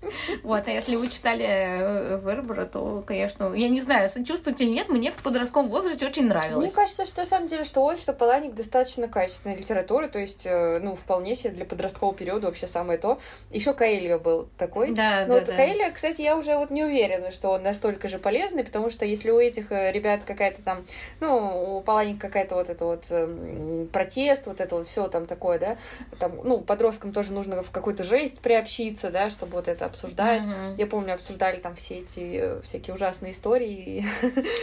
Вот, 0.44 0.68
а 0.68 0.72
если 0.72 0.96
вы 0.96 1.08
читали 1.08 1.46
э, 1.48 2.20
Вербера, 2.24 2.66
то, 2.66 3.04
конечно, 3.06 3.54
я 3.54 3.70
не 3.70 3.82
знаю, 3.82 4.10
сочувствуете 4.10 4.66
или 4.66 4.72
нет, 4.72 4.90
мне 4.90 5.12
в 5.12 5.16
подростковом 5.16 5.70
возрасте 5.70 6.06
очень 6.06 6.28
нравилось. 6.28 6.66
Мне 6.66 6.72
кажется, 6.72 7.06
что 7.06 7.22
на 7.22 7.26
самом 7.26 7.48
деле, 7.48 7.64
что 7.64 7.82
он, 7.82 7.98
что 7.98 8.14
Паланик 8.14 8.54
достаточно 8.54 9.08
качественная 9.08 9.56
литература, 9.56 10.08
то 10.08 10.20
есть, 10.20 10.46
э, 10.46 10.80
ну, 10.80 10.96
вполне 10.96 11.36
себе 11.36 11.52
для 11.52 11.66
подросткового 11.66 12.16
периода 12.16 12.48
вообще 12.48 12.68
самое 12.68 12.98
то. 12.98 13.20
Еще 13.52 13.74
Каэльо 13.74 14.18
был 14.18 14.50
такой. 14.58 14.92
Да, 14.92 15.22
Но 15.22 15.36
да, 15.36 15.40
вот 15.40 15.46
да. 15.46 15.56
Каэльо, 15.56 15.92
кстати, 15.94 16.22
я 16.22 16.36
уже 16.36 16.58
вот 16.58 16.72
не 16.72 16.84
уверена, 16.84 17.32
что 17.32 17.50
он 17.50 17.64
настолько 17.64 18.08
же 18.08 18.20
полезный, 18.20 18.64
потому 18.64 18.90
что 18.90 19.06
если 19.06 19.32
у 19.32 19.40
этих 19.40 19.72
э, 19.72 19.92
ребят 19.92 20.24
какая-то 20.24 20.62
там, 20.62 20.86
ну, 21.20 21.78
у 21.78 21.82
Паланика 21.82 22.28
какая-то 22.28 22.56
вот 22.56 22.70
это 22.70 22.86
вот 22.86 23.06
эм, 23.12 23.88
протест, 23.88 24.48
вот 24.48 24.60
это 24.60 24.76
вот 24.76 24.88
все 24.88 25.01
там 25.08 25.26
такое, 25.26 25.60
да, 25.60 25.78
там, 26.20 26.34
ну, 26.44 26.62
подросткам 26.62 27.14
тоже 27.14 27.34
нужно 27.34 27.64
в 27.64 27.72
какую-то 27.72 28.04
жесть 28.04 28.40
приобщиться, 28.40 29.10
да, 29.10 29.30
чтобы 29.30 29.54
вот 29.54 29.68
это 29.68 29.86
обсуждать. 29.86 30.44
Mm-hmm. 30.44 30.76
Я 30.78 30.88
помню, 30.88 31.14
обсуждали 31.14 31.58
там 31.58 31.76
все 31.76 32.00
эти 32.00 32.20
э, 32.20 32.62
всякие 32.62 32.96
ужасные 32.96 33.34
истории. 33.34 34.06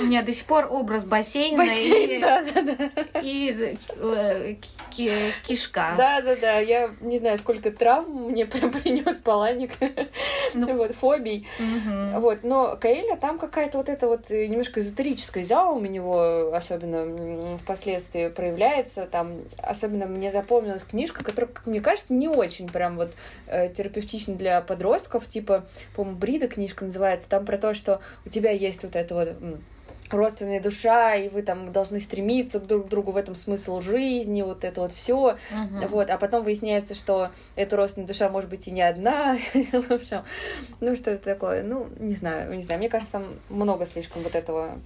У 0.01 0.05
меня 0.05 0.23
до 0.23 0.33
сих 0.33 0.47
пор 0.47 0.69
образ 0.71 1.05
бассейна 1.05 1.59
Бассейн, 1.59 2.11
и, 2.11 2.21
да, 2.21 2.43
да, 2.43 2.63
да. 2.63 2.91
И 3.23 3.77
э, 3.97 4.55
кишка. 5.47 5.95
Да, 5.97 6.21
да, 6.21 6.37
да. 6.37 6.59
Я 6.59 6.91
не 7.01 7.19
знаю, 7.19 7.39
сколько 7.39 7.71
травм 7.71 8.31
мне 8.31 8.47
принес 8.47 9.21
Паланик. 9.21 9.73
Ну, 10.55 10.77
вот, 10.77 10.95
фобий. 10.95 11.47
Угу. 11.59 12.21
Вот, 12.21 12.39
но 12.43 12.77
Каэля 12.81 13.17
там 13.17 13.39
какая-то 13.39 13.79
вот 13.79 13.89
эта 13.89 14.09
вот 14.09 14.31
немножко 14.31 14.81
эзотерическая 14.81 15.45
заум 15.45 15.83
у 15.83 15.87
него 15.87 16.53
особенно 16.53 17.59
впоследствии 17.59 18.29
проявляется. 18.29 19.07
Там 19.07 19.43
особенно 19.59 20.07
мне 20.07 20.33
запомнилась 20.33 20.85
книжка, 20.85 21.25
которая, 21.25 21.53
как 21.53 21.67
мне 21.67 21.81
кажется, 21.81 22.13
не 22.13 22.29
очень 22.29 22.69
прям 22.69 22.97
вот 22.97 23.13
э, 23.47 23.73
терапевтична 23.73 24.35
для 24.35 24.61
подростков, 24.61 25.27
типа, 25.27 25.67
по-моему, 25.95 26.19
Брида 26.19 26.49
книжка 26.49 26.85
называется, 26.85 27.29
там 27.29 27.45
про 27.45 27.59
то, 27.59 27.75
что 27.75 28.01
у 28.25 28.29
тебя 28.29 28.51
есть 28.51 28.83
вот 28.83 28.97
это 28.97 29.15
вот 29.15 29.37
родственная 30.11 30.61
душа, 30.61 31.15
и 31.15 31.29
вы 31.29 31.43
там 31.43 31.73
должны 31.73 32.01
стремиться 32.01 32.61
друг 32.61 32.87
к 32.87 32.89
другу 32.89 33.13
в 33.13 33.17
этом 33.17 33.35
смысл 33.35 33.81
жизни, 33.81 34.43
вот 34.43 34.65
это 34.65 34.81
вот 34.81 34.93
все, 34.93 35.37
uh-huh. 35.53 35.89
вот, 35.89 36.11
а 36.11 36.19
потом 36.19 36.45
выясняется, 36.45 36.95
что 36.95 37.31
эта 37.57 37.77
родственная 37.77 38.09
душа 38.09 38.29
может 38.29 38.51
быть 38.51 38.69
и 38.69 38.71
не 38.71 38.83
одна, 38.83 39.37
в 39.55 39.91
общем, 39.91 40.23
ну 40.81 40.97
что 40.97 41.11
это 41.11 41.25
такое, 41.25 41.63
ну 41.63 41.89
не 41.99 42.15
знаю, 42.15 42.55
не 42.55 42.63
знаю, 42.63 42.79
мне 42.79 42.89
кажется, 42.89 43.13
там 43.13 43.27
много 43.49 43.87
слишком 43.87 44.23
вот 44.23 44.35
этого 44.35 44.79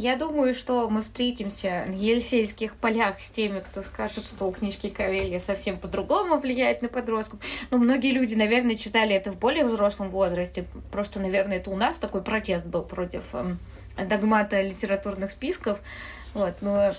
я 0.00 0.16
думаю, 0.16 0.54
что 0.54 0.88
мы 0.88 1.02
встретимся 1.02 1.84
на 1.86 1.92
Елисейских 1.92 2.74
полях 2.76 3.20
с 3.20 3.28
теми, 3.28 3.60
кто 3.60 3.82
скажет, 3.82 4.24
что 4.24 4.46
у 4.46 4.52
книжки 4.52 4.88
Кавелья 4.88 5.38
совсем 5.38 5.78
по-другому 5.78 6.38
влияет 6.38 6.80
на 6.80 6.88
подростков. 6.88 7.38
Но 7.70 7.76
ну, 7.76 7.84
многие 7.84 8.12
люди, 8.12 8.34
наверное, 8.34 8.76
читали 8.76 9.14
это 9.14 9.30
в 9.30 9.38
более 9.38 9.66
взрослом 9.66 10.08
возрасте. 10.08 10.64
Просто, 10.90 11.20
наверное, 11.20 11.58
это 11.58 11.70
у 11.70 11.76
нас 11.76 11.98
такой 11.98 12.22
протест 12.22 12.66
был 12.66 12.82
против 12.82 13.34
эм, 13.34 13.58
догмата 13.96 14.60
литературных 14.62 15.30
списков. 15.30 15.80
Вот, 16.34 16.54
но 16.60 16.92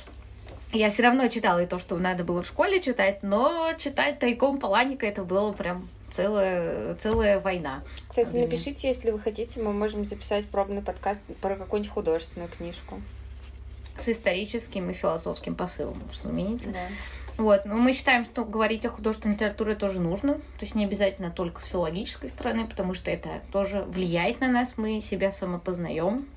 я 0.74 0.90
все 0.90 1.04
равно 1.04 1.28
читала 1.28 1.64
и 1.64 1.66
то, 1.66 1.80
что 1.80 1.98
надо 1.98 2.24
было 2.24 2.44
в 2.44 2.48
школе 2.48 2.82
читать, 2.82 3.24
но 3.24 3.72
читать 3.78 4.20
тайком 4.20 4.60
Паланика 4.60 5.06
это 5.06 5.24
было 5.24 5.52
прям 5.52 5.90
целая, 6.10 6.96
целая 6.96 7.40
война. 7.40 7.84
Кстати, 8.08 8.38
напишите, 8.38 8.88
если 8.88 9.12
вы 9.12 9.20
хотите, 9.20 9.62
мы 9.62 9.74
можем 9.74 10.06
записать 10.06 10.46
пробный 10.48 10.82
подкаст 10.82 11.24
про 11.42 11.56
какую-нибудь 11.56 11.92
художественную 11.92 12.50
книжку. 12.50 13.02
С 13.98 14.10
историческим 14.10 14.90
и 14.90 14.94
философским 14.94 15.56
посылом, 15.56 16.02
разумеется. 16.12 16.72
Да. 16.72 16.80
Вот, 17.38 17.66
но 17.66 17.76
мы 17.76 17.94
считаем, 17.94 18.26
что 18.26 18.46
говорить 18.46 18.86
о 18.86 18.90
художественной 18.90 19.36
литературе 19.36 19.76
тоже 19.76 20.00
нужно, 20.00 20.36
то 20.36 20.62
есть 20.62 20.76
не 20.76 20.86
обязательно 20.86 21.32
только 21.32 21.62
с 21.62 21.66
филологической 21.66 22.30
стороны, 22.30 22.68
потому 22.68 22.94
что 22.94 23.10
это 23.10 23.42
тоже 23.52 23.84
влияет 23.84 24.42
на 24.42 24.48
нас, 24.48 24.74
мы 24.78 25.02
себя 25.02 25.32
самопознаем, 25.32 26.28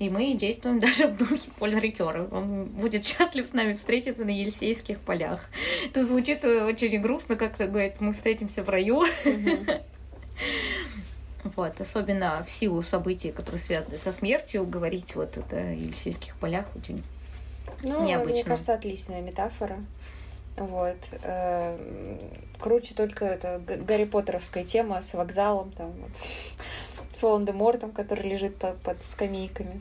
и 0.00 0.08
мы 0.08 0.32
действуем 0.32 0.80
даже 0.86 1.06
в 1.06 1.16
духе 1.16 1.50
Поль 1.58 1.78
Рикера. 1.78 2.26
Он 2.32 2.64
будет 2.64 3.04
счастлив 3.04 3.46
с 3.46 3.52
нами 3.52 3.74
встретиться 3.74 4.24
на 4.24 4.30
Елисейских 4.30 4.98
полях. 4.98 5.48
Это 5.86 6.02
звучит 6.02 6.44
очень 6.44 7.00
грустно, 7.00 7.36
как-то 7.36 7.66
говорит, 7.66 8.00
мы 8.00 8.12
встретимся 8.12 8.64
в 8.64 8.68
раю. 8.68 9.04
Вот, 11.56 11.80
особенно 11.80 12.44
в 12.44 12.50
силу 12.50 12.82
событий, 12.82 13.32
которые 13.32 13.60
связаны 13.60 13.96
со 13.96 14.12
смертью, 14.12 14.66
говорить 14.66 15.14
вот 15.14 15.38
это 15.38 15.56
о 15.56 15.72
Елисейских 15.72 16.36
полях 16.36 16.66
очень 16.76 17.02
ну, 17.82 18.04
необычно. 18.04 18.34
Мне 18.34 18.44
кажется, 18.44 18.74
отличная 18.74 19.22
метафора. 19.22 19.78
Вот. 20.56 20.98
Эм, 21.22 22.18
круче 22.58 22.94
только 22.94 23.24
это 23.24 23.58
Гарри 23.58 24.04
Поттеровская 24.04 24.64
тема 24.64 25.00
с 25.00 25.14
вокзалом, 25.14 25.72
там 25.72 25.92
вот, 25.92 26.10
с 27.12 27.22
Волан-де-Мортом, 27.22 27.92
который 27.92 28.28
лежит 28.28 28.56
под, 28.56 28.78
под 28.78 29.02
скамейками. 29.04 29.80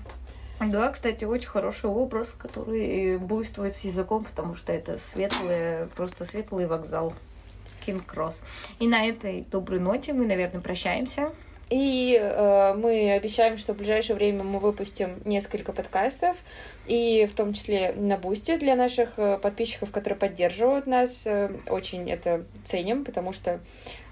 Да, 0.59 0.89
кстати, 0.91 1.23
очень 1.23 1.47
хороший 1.47 1.89
образ, 1.89 2.35
который 2.37 3.17
буйствует 3.17 3.75
с 3.75 3.81
языком, 3.81 4.25
потому 4.25 4.55
что 4.55 4.73
это 4.73 4.97
светлый, 4.97 5.87
просто 5.95 6.25
светлый 6.25 6.67
вокзал. 6.67 7.13
Кинг 7.85 8.05
Кросс. 8.05 8.43
И 8.79 8.87
на 8.87 9.07
этой 9.07 9.45
доброй 9.49 9.79
ноте 9.79 10.11
мы, 10.11 10.25
наверное, 10.25 10.61
прощаемся. 10.61 11.31
И 11.69 12.17
э, 12.19 12.73
мы 12.73 13.11
обещаем, 13.11 13.59
что 13.59 13.73
в 13.73 13.77
ближайшее 13.77 14.15
время 14.15 14.43
мы 14.43 14.59
выпустим 14.59 15.21
несколько 15.23 15.71
подкастов, 15.71 16.35
и 16.87 17.27
в 17.31 17.35
том 17.35 17.53
числе 17.53 17.93
на 17.93 18.17
Бусте 18.17 18.57
для 18.57 18.75
наших 18.75 19.09
э, 19.17 19.37
подписчиков, 19.37 19.91
которые 19.91 20.17
поддерживают 20.17 20.87
нас. 20.87 21.27
Э, 21.27 21.51
очень 21.67 22.09
это 22.09 22.43
ценим, 22.63 23.05
потому 23.05 23.33
что, 23.33 23.59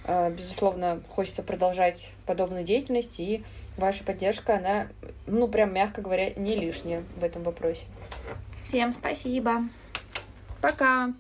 безусловно, 0.08 1.02
хочется 1.10 1.44
продолжать 1.44 2.12
подобную 2.26 2.64
деятельность, 2.64 3.20
и 3.20 3.44
ваша 3.78 4.04
поддержка, 4.04 4.56
она, 4.56 4.88
ну, 5.26 5.48
прям, 5.48 5.74
мягко 5.74 6.02
говоря, 6.02 6.34
не 6.36 6.56
лишняя 6.56 7.04
в 7.20 7.24
этом 7.24 7.44
вопросе. 7.44 7.86
Всем 8.62 8.94
спасибо. 8.94 9.64
Пока. 10.62 11.14